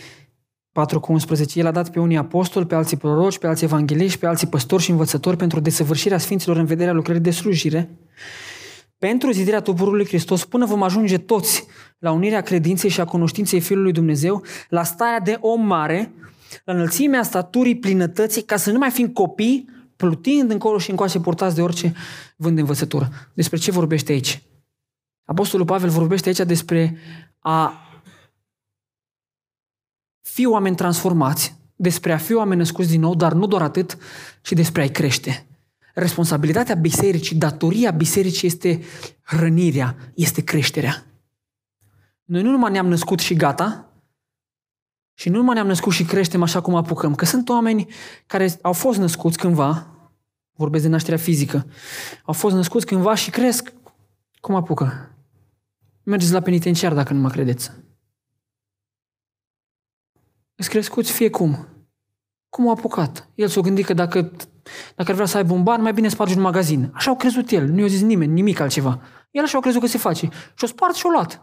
4 0.71 0.99
cu 0.99 1.11
11, 1.11 1.59
El 1.59 1.65
a 1.65 1.71
dat 1.71 1.91
pe 1.91 1.99
unii 1.99 2.17
apostoli, 2.17 2.65
pe 2.65 2.75
alții 2.75 2.97
proroci, 2.97 3.37
pe 3.37 3.47
alții 3.47 3.65
evangeliști, 3.65 4.19
pe 4.19 4.25
alții 4.25 4.47
păstori 4.47 4.81
și 4.81 4.91
învățători 4.91 5.37
pentru 5.37 5.59
desăvârșirea 5.59 6.17
Sfinților 6.17 6.57
în 6.57 6.65
vederea 6.65 6.93
lucrării 6.93 7.21
de 7.21 7.31
slujire, 7.31 7.89
pentru 9.01 9.31
zidirea 9.31 9.61
trupului 9.61 10.05
Hristos 10.05 10.45
până 10.45 10.65
vom 10.65 10.83
ajunge 10.83 11.17
toți 11.17 11.65
la 11.97 12.11
unirea 12.11 12.41
credinței 12.41 12.89
și 12.89 12.99
a 12.99 13.05
cunoștinței 13.05 13.59
Fiului 13.59 13.91
Dumnezeu, 13.91 14.43
la 14.69 14.83
starea 14.83 15.19
de 15.19 15.37
om 15.39 15.65
mare, 15.65 16.13
la 16.65 16.73
înălțimea 16.73 17.23
staturii 17.23 17.77
plinătății, 17.77 18.41
ca 18.43 18.57
să 18.57 18.71
nu 18.71 18.77
mai 18.77 18.89
fim 18.89 19.07
copii, 19.07 19.69
plutind 19.95 20.51
încolo 20.51 20.77
și 20.77 20.89
încoace 20.89 21.19
purtați 21.19 21.55
de 21.55 21.61
orice 21.61 21.93
vânt 22.35 22.55
de 22.55 22.61
învățătură. 22.61 23.09
Despre 23.33 23.57
ce 23.57 23.71
vorbește 23.71 24.11
aici? 24.11 24.43
Apostolul 25.25 25.65
Pavel 25.65 25.89
vorbește 25.89 26.27
aici 26.27 26.47
despre 26.47 26.97
a 27.39 27.73
fi 30.21 30.45
oameni 30.45 30.75
transformați, 30.75 31.55
despre 31.75 32.13
a 32.13 32.17
fi 32.17 32.33
oameni 32.33 32.59
născuți 32.59 32.89
din 32.89 32.99
nou, 32.99 33.15
dar 33.15 33.33
nu 33.33 33.47
doar 33.47 33.61
atât, 33.61 33.97
ci 34.41 34.51
despre 34.51 34.81
a-i 34.81 34.91
crește. 34.91 35.45
Responsabilitatea 35.93 36.75
bisericii, 36.75 37.35
datoria 37.35 37.91
bisericii 37.91 38.47
este 38.47 38.81
hrănirea, 39.23 39.95
este 40.13 40.43
creșterea. 40.43 41.05
Noi 42.23 42.41
nu 42.41 42.51
numai 42.51 42.71
ne-am 42.71 42.87
născut 42.87 43.19
și 43.19 43.35
gata, 43.35 43.91
și 45.13 45.29
nu 45.29 45.37
numai 45.37 45.53
ne-am 45.53 45.67
născut 45.67 45.93
și 45.93 46.03
creștem 46.03 46.41
așa 46.41 46.61
cum 46.61 46.75
apucăm, 46.75 47.15
că 47.15 47.25
sunt 47.25 47.49
oameni 47.49 47.87
care 48.25 48.59
au 48.61 48.73
fost 48.73 48.99
născuți 48.99 49.37
cândva, 49.37 49.87
vorbesc 50.51 50.83
de 50.83 50.89
nașterea 50.89 51.17
fizică, 51.17 51.65
au 52.23 52.33
fost 52.33 52.55
născuți 52.55 52.85
cândva 52.85 53.15
și 53.15 53.29
cresc 53.29 53.73
cum 54.39 54.55
apucă. 54.55 55.15
Mergeți 56.03 56.31
la 56.31 56.41
penitenciar 56.41 56.93
dacă 56.93 57.13
nu 57.13 57.19
mă 57.19 57.29
credeți. 57.29 57.71
Îți 60.55 60.69
crescuți 60.69 61.11
fie 61.11 61.29
cum. 62.51 62.63
Cum 62.63 62.67
a 62.67 62.71
apucat? 62.77 63.29
El 63.35 63.47
s-a 63.47 63.61
gândit 63.61 63.85
că 63.85 63.93
dacă, 63.93 64.31
dacă 64.95 65.09
ar 65.09 65.13
vrea 65.13 65.25
să 65.25 65.37
aibă 65.37 65.53
un 65.53 65.63
ban, 65.63 65.81
mai 65.81 65.93
bine 65.93 66.07
sparge 66.07 66.35
un 66.35 66.41
magazin. 66.41 66.91
Așa 66.93 67.09
au 67.09 67.15
crezut 67.15 67.49
el, 67.49 67.67
nu 67.67 67.79
i-a 67.79 67.87
zis 67.87 68.01
nimeni, 68.01 68.33
nimic 68.33 68.59
altceva. 68.59 69.01
El 69.31 69.43
așa 69.43 69.57
a 69.57 69.61
crezut 69.61 69.81
că 69.81 69.87
se 69.87 69.97
face. 69.97 70.29
Și-o 70.55 70.67
spart 70.67 70.95
și-o 70.95 71.09
luat. 71.09 71.41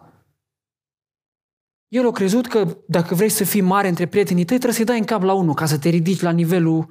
El 1.88 2.06
a 2.06 2.10
crezut 2.10 2.46
că 2.46 2.76
dacă 2.86 3.14
vrei 3.14 3.28
să 3.28 3.44
fii 3.44 3.60
mare 3.60 3.88
între 3.88 4.06
prietenii 4.06 4.44
tăi, 4.44 4.56
trebuie 4.56 4.76
să-i 4.76 4.84
dai 4.84 4.98
în 4.98 5.04
cap 5.04 5.22
la 5.22 5.32
unul 5.32 5.54
ca 5.54 5.66
să 5.66 5.78
te 5.78 5.88
ridici 5.88 6.20
la 6.20 6.30
nivelul 6.30 6.88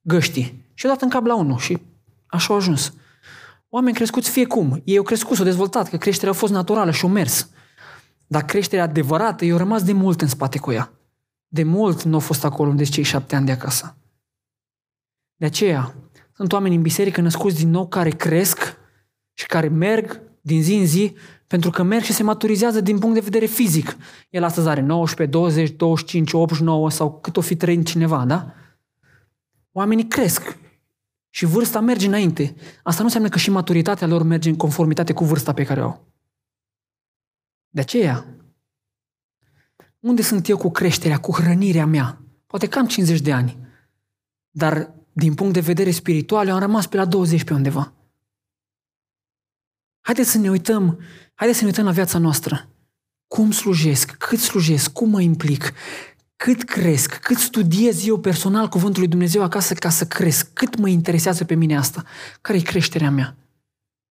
găștii. 0.00 0.64
Și 0.74 0.86
a 0.86 0.88
dat 0.88 1.02
în 1.02 1.08
cap 1.08 1.24
la 1.24 1.34
unul 1.34 1.58
și 1.58 1.78
așa 2.26 2.52
a 2.52 2.56
ajuns. 2.56 2.92
Oameni 3.68 3.96
crescuți 3.96 4.30
fie 4.30 4.46
cum. 4.46 4.82
Ei 4.84 4.96
au 4.96 5.02
crescut, 5.02 5.36
s-au 5.36 5.44
dezvoltat, 5.44 5.88
că 5.88 5.96
creșterea 5.96 6.32
a 6.32 6.36
fost 6.36 6.52
naturală 6.52 6.90
și 6.90 7.04
au 7.04 7.10
mers. 7.10 7.48
Dar 8.26 8.44
creșterea 8.44 8.84
adevărată, 8.84 9.44
ei 9.44 9.50
au 9.50 9.58
rămas 9.58 9.82
de 9.82 9.92
mult 9.92 10.20
în 10.20 10.28
spate 10.28 10.58
cu 10.58 10.72
ea. 10.72 10.97
De 11.48 11.62
mult 11.62 12.02
nu 12.02 12.14
au 12.14 12.20
fost 12.20 12.44
acolo 12.44 12.70
unde 12.70 12.84
cei 12.84 13.02
șapte 13.02 13.36
ani 13.36 13.46
de 13.46 13.52
acasă. 13.52 13.96
De 15.34 15.46
aceea, 15.46 15.94
sunt 16.32 16.52
oameni 16.52 16.74
în 16.74 16.82
biserică 16.82 17.20
născuți 17.20 17.56
din 17.56 17.70
nou 17.70 17.88
care 17.88 18.10
cresc 18.10 18.76
și 19.32 19.46
care 19.46 19.68
merg 19.68 20.22
din 20.40 20.62
zi 20.62 20.74
în 20.74 20.86
zi 20.86 21.16
pentru 21.46 21.70
că 21.70 21.82
merg 21.82 22.02
și 22.02 22.12
se 22.12 22.22
maturizează 22.22 22.80
din 22.80 22.98
punct 22.98 23.14
de 23.14 23.20
vedere 23.20 23.46
fizic. 23.46 23.96
El 24.30 24.44
astăzi 24.44 24.68
are 24.68 24.80
19, 24.80 25.36
20, 25.38 25.70
25, 25.70 26.32
89 26.32 26.90
sau 26.90 27.20
cât 27.20 27.36
o 27.36 27.40
fi 27.40 27.56
trăind 27.56 27.86
cineva, 27.86 28.24
da? 28.24 28.54
Oamenii 29.72 30.06
cresc 30.06 30.58
și 31.30 31.44
vârsta 31.44 31.80
merge 31.80 32.06
înainte. 32.06 32.54
Asta 32.82 32.98
nu 32.98 33.04
înseamnă 33.04 33.28
că 33.28 33.38
și 33.38 33.50
maturitatea 33.50 34.06
lor 34.06 34.22
merge 34.22 34.48
în 34.48 34.56
conformitate 34.56 35.12
cu 35.12 35.24
vârsta 35.24 35.52
pe 35.52 35.64
care 35.64 35.80
o 35.80 35.84
au. 35.84 36.06
De 37.68 37.80
aceea, 37.80 38.26
unde 40.00 40.22
sunt 40.22 40.48
eu 40.48 40.56
cu 40.56 40.70
creșterea, 40.70 41.18
cu 41.18 41.32
hrănirea 41.32 41.86
mea? 41.86 42.22
Poate 42.46 42.68
cam 42.68 42.86
50 42.86 43.20
de 43.20 43.32
ani. 43.32 43.56
Dar 44.50 44.94
din 45.12 45.34
punct 45.34 45.52
de 45.52 45.60
vedere 45.60 45.90
spiritual, 45.90 46.46
eu 46.46 46.54
am 46.54 46.60
rămas 46.60 46.86
pe 46.86 46.96
la 46.96 47.04
20 47.04 47.44
pe 47.44 47.52
undeva. 47.52 47.92
Haideți 50.00 50.30
să 50.30 50.38
ne 50.38 50.50
uităm, 50.50 51.00
haideți 51.34 51.58
să 51.58 51.64
ne 51.64 51.70
uităm 51.70 51.84
la 51.84 51.92
viața 51.92 52.18
noastră. 52.18 52.68
Cum 53.26 53.50
slujesc, 53.50 54.10
cât 54.10 54.38
slujesc, 54.38 54.92
cum 54.92 55.10
mă 55.10 55.20
implic, 55.20 55.72
cât 56.36 56.62
cresc, 56.62 57.14
cât 57.14 57.36
studiez 57.36 58.06
eu 58.06 58.20
personal 58.20 58.68
cuvântul 58.68 59.00
lui 59.00 59.10
Dumnezeu 59.10 59.42
acasă 59.42 59.74
ca 59.74 59.88
să 59.88 60.06
cresc, 60.06 60.52
cât 60.52 60.76
mă 60.76 60.88
interesează 60.88 61.44
pe 61.44 61.54
mine 61.54 61.76
asta, 61.76 62.04
care 62.40 62.58
e 62.58 62.62
creșterea 62.62 63.10
mea. 63.10 63.36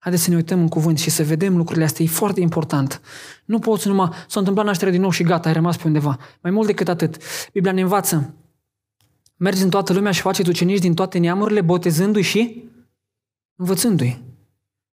Haideți 0.08 0.26
să 0.26 0.32
ne 0.32 0.40
uităm 0.40 0.60
în 0.60 0.68
cuvânt 0.68 1.00
și 1.00 1.10
să 1.10 1.24
vedem 1.24 1.58
lucrurile 1.58 1.86
astea. 1.86 2.06
E 2.06 2.08
foarte 2.08 2.42
important. 2.42 3.02
Nu 3.46 3.60
poți 3.60 3.88
numai 3.88 4.10
să 4.28 4.38
întâmplat 4.40 4.66
nașterea 4.66 4.94
din 4.94 5.02
nou 5.02 5.10
și 5.10 5.24
gata, 5.24 5.48
ai 5.48 5.54
rămas 5.54 5.78
pe 5.78 5.84
undeva. 5.86 6.18
Mai 6.42 6.52
mult 6.52 6.68
decât 6.68 6.88
atât. 6.88 7.18
Biblia 7.54 7.72
ne 7.72 7.82
învață. 7.82 8.34
Mergi 9.36 9.64
în 9.64 9.70
toată 9.70 9.94
lumea 9.94 10.12
și 10.12 10.22
faceți 10.22 10.50
ucenici 10.50 10.80
din 10.80 10.94
toate 10.94 11.18
neamurile, 11.18 11.62
botezându-i 11.62 12.22
și 12.22 12.64
învățându-i. 13.56 14.22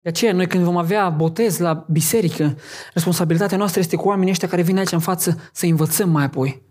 De 0.01 0.09
aceea, 0.09 0.33
noi 0.33 0.47
când 0.47 0.63
vom 0.63 0.77
avea 0.77 1.09
botez 1.09 1.57
la 1.57 1.85
biserică, 1.89 2.57
responsabilitatea 2.93 3.57
noastră 3.57 3.79
este 3.79 3.95
cu 3.95 4.07
oamenii 4.07 4.31
ăștia 4.31 4.47
care 4.47 4.61
vin 4.61 4.77
aici 4.77 4.91
în 4.91 4.99
față 4.99 5.37
să 5.53 5.65
învățăm 5.65 6.09
mai 6.09 6.23
apoi. 6.23 6.61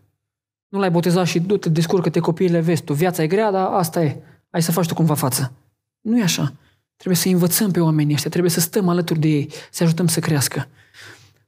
Nu 0.68 0.78
l-ai 0.78 0.90
botezat 0.90 1.26
și 1.26 1.40
du-te, 1.40 1.68
descurcă-te 1.68 2.20
copiile, 2.20 2.60
vezi 2.60 2.82
tu. 2.82 2.92
Viața 2.92 3.22
e 3.22 3.26
grea, 3.26 3.50
dar 3.50 3.66
asta 3.72 4.02
e. 4.02 4.22
Ai 4.50 4.62
să 4.62 4.72
faci 4.72 4.86
tu 4.86 4.94
cumva 4.94 5.14
față. 5.14 5.52
Nu 6.00 6.18
e 6.18 6.22
așa. 6.22 6.52
Trebuie 7.00 7.20
să 7.20 7.28
învățăm 7.28 7.70
pe 7.70 7.80
oamenii 7.80 8.14
ăștia, 8.14 8.30
trebuie 8.30 8.50
să 8.50 8.60
stăm 8.60 8.88
alături 8.88 9.18
de 9.18 9.28
ei, 9.28 9.52
să 9.70 9.82
ajutăm 9.82 10.06
să 10.06 10.20
crească. 10.20 10.68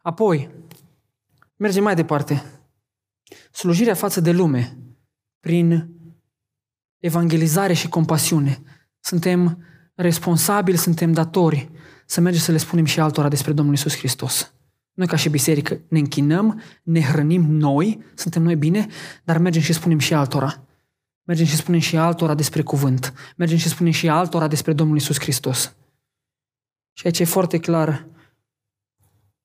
Apoi, 0.02 0.50
mergem 1.56 1.82
mai 1.82 1.94
departe. 1.94 2.42
Slujirea 3.50 3.94
față 3.94 4.20
de 4.20 4.30
lume, 4.30 4.76
prin 5.40 5.88
evangelizare 6.98 7.72
și 7.72 7.88
compasiune. 7.88 8.62
Suntem 9.00 9.64
responsabili, 9.94 10.76
suntem 10.76 11.12
datori 11.12 11.70
să 12.06 12.20
mergem 12.20 12.40
să 12.40 12.52
le 12.52 12.58
spunem 12.58 12.84
și 12.84 13.00
altora 13.00 13.28
despre 13.28 13.52
Domnul 13.52 13.74
Isus 13.74 13.96
Hristos. 13.96 14.52
Noi 14.92 15.06
ca 15.06 15.16
și 15.16 15.28
biserică 15.28 15.80
ne 15.88 15.98
închinăm, 15.98 16.62
ne 16.82 17.02
hrănim 17.02 17.42
noi, 17.42 18.02
suntem 18.14 18.42
noi 18.42 18.56
bine, 18.56 18.86
dar 19.24 19.38
mergem 19.38 19.62
și 19.62 19.72
spunem 19.72 19.98
și 19.98 20.14
altora. 20.14 20.64
Mergem 21.32 21.50
și 21.50 21.56
spunem 21.56 21.80
și 21.80 21.96
altora 21.96 22.34
despre 22.34 22.62
cuvânt. 22.62 23.32
Mergem 23.36 23.56
și 23.56 23.68
spunem 23.68 23.92
și 23.92 24.08
altora 24.08 24.48
despre 24.48 24.72
Domnul 24.72 24.96
Isus 24.96 25.18
Hristos. 25.18 25.74
Și 26.92 27.06
aici 27.06 27.18
e 27.18 27.24
foarte 27.24 27.58
clar, 27.58 28.06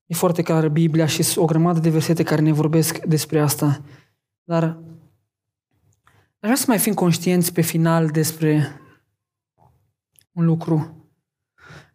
e 0.06 0.14
foarte 0.14 0.42
clar 0.42 0.70
Biblia 0.70 1.06
și 1.06 1.38
o 1.38 1.46
grămadă 1.46 1.80
de 1.80 1.90
versete 1.90 2.24
care 2.24 2.42
ne 2.42 2.52
vorbesc 2.52 2.98
despre 2.98 3.40
asta. 3.40 3.82
Dar 4.44 4.64
aș 4.64 6.40
vrea 6.40 6.56
să 6.56 6.66
mai 6.68 6.78
fim 6.78 6.94
conștienți 6.94 7.54
pe 7.54 7.62
final 7.62 8.08
despre 8.08 8.82
un 10.32 10.46
lucru. 10.46 11.08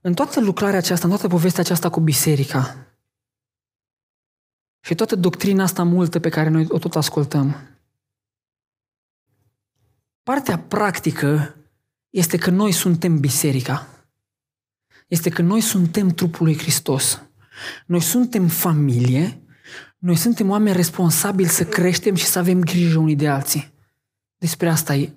În 0.01 0.15
toată 0.15 0.41
lucrarea 0.41 0.79
aceasta, 0.79 1.07
în 1.07 1.13
toată 1.13 1.29
povestea 1.29 1.63
aceasta 1.63 1.91
cu 1.91 2.01
biserica 2.01 2.77
și 4.81 4.95
toată 4.95 5.17
doctrina 5.17 5.63
asta 5.63 5.83
multă 5.83 6.21
pe 6.21 6.29
care 6.29 6.49
noi 6.49 6.67
o 6.69 6.79
tot 6.79 6.97
ascultăm, 6.97 7.72
Partea 10.23 10.59
practică 10.59 11.57
este 12.11 12.37
că 12.37 12.51
noi 12.51 12.73
suntem 12.73 13.21
biserica. 13.21 13.87
Este 15.07 15.31
că 15.31 15.43
noi 15.43 15.61
suntem 15.61 16.09
trupul 16.09 16.47
lui 16.47 16.59
Hristos. 16.59 17.23
Noi 17.87 18.01
suntem 18.01 18.49
familie, 18.49 19.43
noi 19.99 20.17
suntem 20.17 20.51
oameni 20.51 20.77
responsabili 20.77 21.49
să 21.49 21.65
creștem 21.65 22.15
și 22.15 22.25
să 22.25 22.39
avem 22.39 22.61
grijă 22.61 22.99
unii 22.99 23.17
de 23.17 23.29
alții. 23.29 23.73
Despre 24.39 24.69
asta 24.69 24.95
e. 24.95 25.13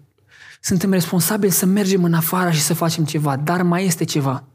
Suntem 0.62 0.91
responsabili 0.91 1.51
să 1.51 1.66
mergem 1.66 2.03
în 2.03 2.14
afară 2.14 2.51
și 2.51 2.62
să 2.62 2.74
facem 2.74 3.06
ceva, 3.06 3.38
dar 3.38 3.62
mai 3.62 3.86
este 3.86 4.03
ceva. 4.03 4.47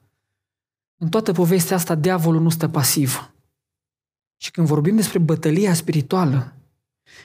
În 0.97 1.09
toată 1.09 1.33
povestea 1.33 1.77
asta, 1.77 1.95
diavolul 1.95 2.41
nu 2.41 2.49
stă 2.49 2.69
pasiv. 2.69 3.33
Și 4.37 4.51
când 4.51 4.67
vorbim 4.67 4.97
despre 4.97 5.19
bătălia 5.19 5.75
spirituală, 5.75 6.55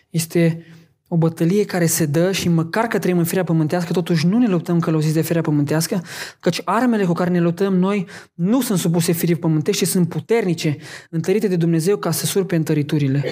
este 0.09 0.65
o 1.07 1.17
bătălie 1.17 1.65
care 1.65 1.85
se 1.85 2.05
dă 2.05 2.31
și 2.31 2.49
măcar 2.49 2.87
că 2.87 2.99
trăim 2.99 3.17
în 3.17 3.23
firea 3.23 3.43
pământească, 3.43 3.93
totuși 3.93 4.27
nu 4.27 4.37
ne 4.37 4.47
luptăm 4.47 4.79
călăuziți 4.79 5.13
de 5.13 5.21
firea 5.21 5.41
pământească, 5.41 6.03
căci 6.39 6.61
armele 6.65 7.05
cu 7.05 7.13
care 7.13 7.29
ne 7.29 7.39
luptăm 7.39 7.75
noi 7.75 8.07
nu 8.33 8.61
sunt 8.61 8.79
supuse 8.79 9.11
firii 9.11 9.35
pământești, 9.35 9.85
ci 9.85 9.87
sunt 9.87 10.09
puternice, 10.09 10.77
întărite 11.09 11.47
de 11.47 11.55
Dumnezeu 11.55 11.97
ca 11.97 12.11
să 12.11 12.25
surpe 12.25 12.55
întăriturile. 12.55 13.23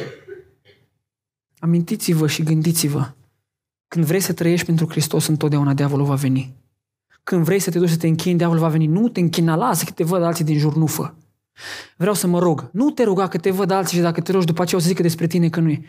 Amintiți-vă 1.60 2.28
și 2.28 2.44
gândiți-vă. 2.44 3.12
Când 3.88 4.06
vrei 4.06 4.20
să 4.20 4.34
trăiești 4.34 4.66
pentru 4.66 4.88
Hristos, 4.90 5.28
întotdeauna 5.28 5.74
diavolul 5.74 6.06
va 6.06 6.16
veni. 6.16 6.54
Când 7.24 7.44
vrei 7.44 7.60
să 7.60 7.70
te 7.70 7.80
duci 7.80 7.90
să 7.90 7.98
te 7.98 8.08
închini, 8.08 8.38
diavolul 8.38 8.62
va 8.62 8.68
veni. 8.68 8.86
Nu 8.86 9.10
te 9.10 9.20
închina, 9.20 9.56
lasă 9.56 9.84
că 9.86 9.92
te 9.92 10.04
văd 10.04 10.24
alții 10.24 10.46
din 10.46 10.58
jur, 10.58 10.76
nu 10.76 10.86
fă. 10.86 11.14
Vreau 11.98 12.14
să 12.14 12.28
mă 12.28 12.40
rog. 12.40 12.70
Nu 12.72 12.90
te 12.90 13.04
ruga 13.04 13.28
că 13.28 13.38
te 13.38 13.52
văd 13.52 13.72
alții 13.72 13.98
și 13.98 14.04
dacă 14.04 14.22
te 14.22 14.32
rogi 14.32 14.46
după 14.46 14.62
aceea 14.62 14.80
o 14.80 14.84
să 14.84 14.90
zică 14.90 15.02
despre 15.02 15.28
tine 15.28 15.50
că 15.50 15.60
nu 15.60 15.70
e. 15.70 15.82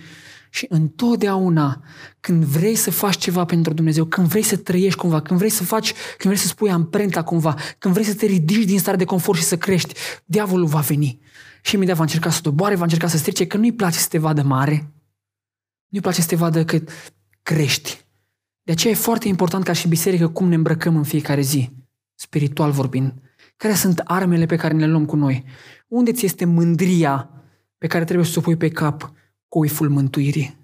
Și 0.55 0.67
întotdeauna, 0.69 1.83
când 2.21 2.45
vrei 2.45 2.75
să 2.75 2.91
faci 2.91 3.17
ceva 3.17 3.45
pentru 3.45 3.73
Dumnezeu, 3.73 4.05
când 4.05 4.27
vrei 4.27 4.43
să 4.43 4.57
trăiești 4.57 4.99
cumva, 4.99 5.23
când 5.23 5.39
vrei 5.39 5.51
să 5.51 5.65
faci, 5.65 5.93
când 5.93 6.35
vrei 6.35 6.37
să 6.37 6.47
spui 6.47 6.71
amprenta 6.71 7.23
cumva, 7.23 7.55
când 7.79 7.95
vrei 7.95 8.07
să 8.07 8.15
te 8.15 8.27
ridici 8.27 8.65
din 8.65 8.79
stare 8.79 8.97
de 8.97 9.05
confort 9.05 9.39
și 9.39 9.45
să 9.45 9.57
crești, 9.57 9.95
diavolul 10.25 10.67
va 10.67 10.81
veni. 10.81 11.21
Și 11.63 11.75
imediat 11.75 11.97
va 11.97 12.03
încerca 12.03 12.31
să 12.31 12.41
doboare, 12.43 12.75
va 12.75 12.83
încerca 12.83 13.07
să 13.07 13.17
strice, 13.17 13.47
că 13.47 13.57
nu-i 13.57 13.73
place 13.73 13.99
să 13.99 14.07
te 14.09 14.19
vadă 14.19 14.43
mare, 14.43 14.93
nu-i 15.89 16.01
place 16.01 16.21
să 16.21 16.27
te 16.27 16.37
vadă 16.37 16.65
că 16.65 16.79
crești. 17.43 18.05
De 18.63 18.73
aceea 18.73 18.93
e 18.93 18.97
foarte 18.97 19.29
important 19.29 19.65
ca 19.65 19.73
și 19.73 19.89
biserică 19.89 20.29
cum 20.29 20.49
ne 20.49 20.55
îmbrăcăm 20.55 20.97
în 20.97 21.05
fiecare 21.05 21.41
zi, 21.41 21.71
spiritual 22.15 22.71
vorbind. 22.71 23.15
Care 23.57 23.75
sunt 23.75 23.99
armele 23.99 24.47
pe 24.47 24.57
care 24.57 24.75
ne 24.75 24.85
le 24.85 24.91
luăm 24.91 25.05
cu 25.05 25.17
noi? 25.17 25.45
Unde 25.89 26.13
ți 26.13 26.25
este 26.25 26.45
mândria 26.45 27.31
pe 27.79 27.87
care 27.87 28.05
trebuie 28.05 28.27
să 28.27 28.39
o 28.39 28.43
pui 28.43 28.57
pe 28.57 28.69
cap 28.69 29.13
coiful 29.55 29.89
mântuirii? 29.89 30.57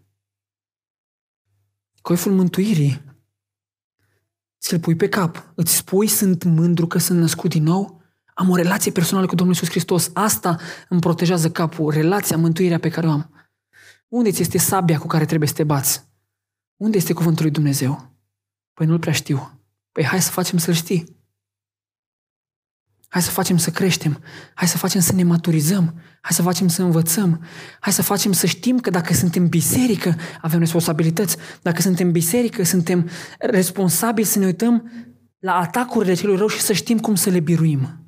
Coiful 2.00 2.32
mântуirii 2.32 3.02
ți-l 4.60 4.80
pui 4.80 4.96
pe 4.96 5.08
cap. 5.08 5.52
Îți 5.54 5.76
spui, 5.76 6.06
sunt 6.06 6.44
mândru 6.44 6.86
că 6.86 6.98
sunt 6.98 7.18
născut 7.18 7.50
din 7.50 7.62
nou? 7.62 8.02
Am 8.34 8.48
o 8.48 8.56
relație 8.56 8.92
personală 8.92 9.26
cu 9.26 9.34
Domnul 9.34 9.54
Iisus 9.54 9.70
Hristos. 9.70 10.10
Asta 10.12 10.58
îmi 10.88 11.00
protejează 11.00 11.50
capul, 11.50 11.92
relația, 11.92 12.36
mântuirea 12.36 12.78
pe 12.78 12.88
care 12.88 13.06
o 13.06 13.10
am. 13.10 13.50
Unde 14.08 14.30
ți 14.30 14.40
este 14.40 14.58
sabia 14.58 14.98
cu 14.98 15.06
care 15.06 15.24
trebuie 15.24 15.48
să 15.48 15.54
te 15.54 15.64
bați? 15.64 16.08
Unde 16.76 16.96
este 16.96 17.12
cuvântul 17.12 17.42
lui 17.42 17.52
Dumnezeu? 17.52 18.16
Păi 18.72 18.86
nu-l 18.86 18.98
prea 18.98 19.12
știu. 19.12 19.60
Păi 19.92 20.04
hai 20.04 20.22
să 20.22 20.30
facem 20.30 20.58
să-l 20.58 20.74
știi. 20.74 21.19
Hai 23.12 23.22
să 23.22 23.30
facem 23.30 23.56
să 23.56 23.70
creștem. 23.70 24.22
Hai 24.54 24.68
să 24.68 24.76
facem 24.76 25.00
să 25.00 25.12
ne 25.14 25.22
maturizăm. 25.22 25.94
Hai 26.20 26.32
să 26.32 26.42
facem 26.42 26.68
să 26.68 26.82
învățăm. 26.82 27.44
Hai 27.80 27.92
să 27.92 28.02
facem 28.02 28.32
să 28.32 28.46
știm 28.46 28.78
că 28.78 28.90
dacă 28.90 29.14
suntem 29.14 29.48
biserică, 29.48 30.16
avem 30.40 30.58
responsabilități. 30.58 31.36
Dacă 31.62 31.80
suntem 31.80 32.12
biserică, 32.12 32.64
suntem 32.64 33.08
responsabili 33.38 34.26
să 34.26 34.38
ne 34.38 34.46
uităm 34.46 34.90
la 35.38 35.54
atacurile 35.54 36.14
celui 36.14 36.36
rău 36.36 36.46
și 36.46 36.60
să 36.60 36.72
știm 36.72 36.98
cum 36.98 37.14
să 37.14 37.30
le 37.30 37.40
biruim. 37.40 38.00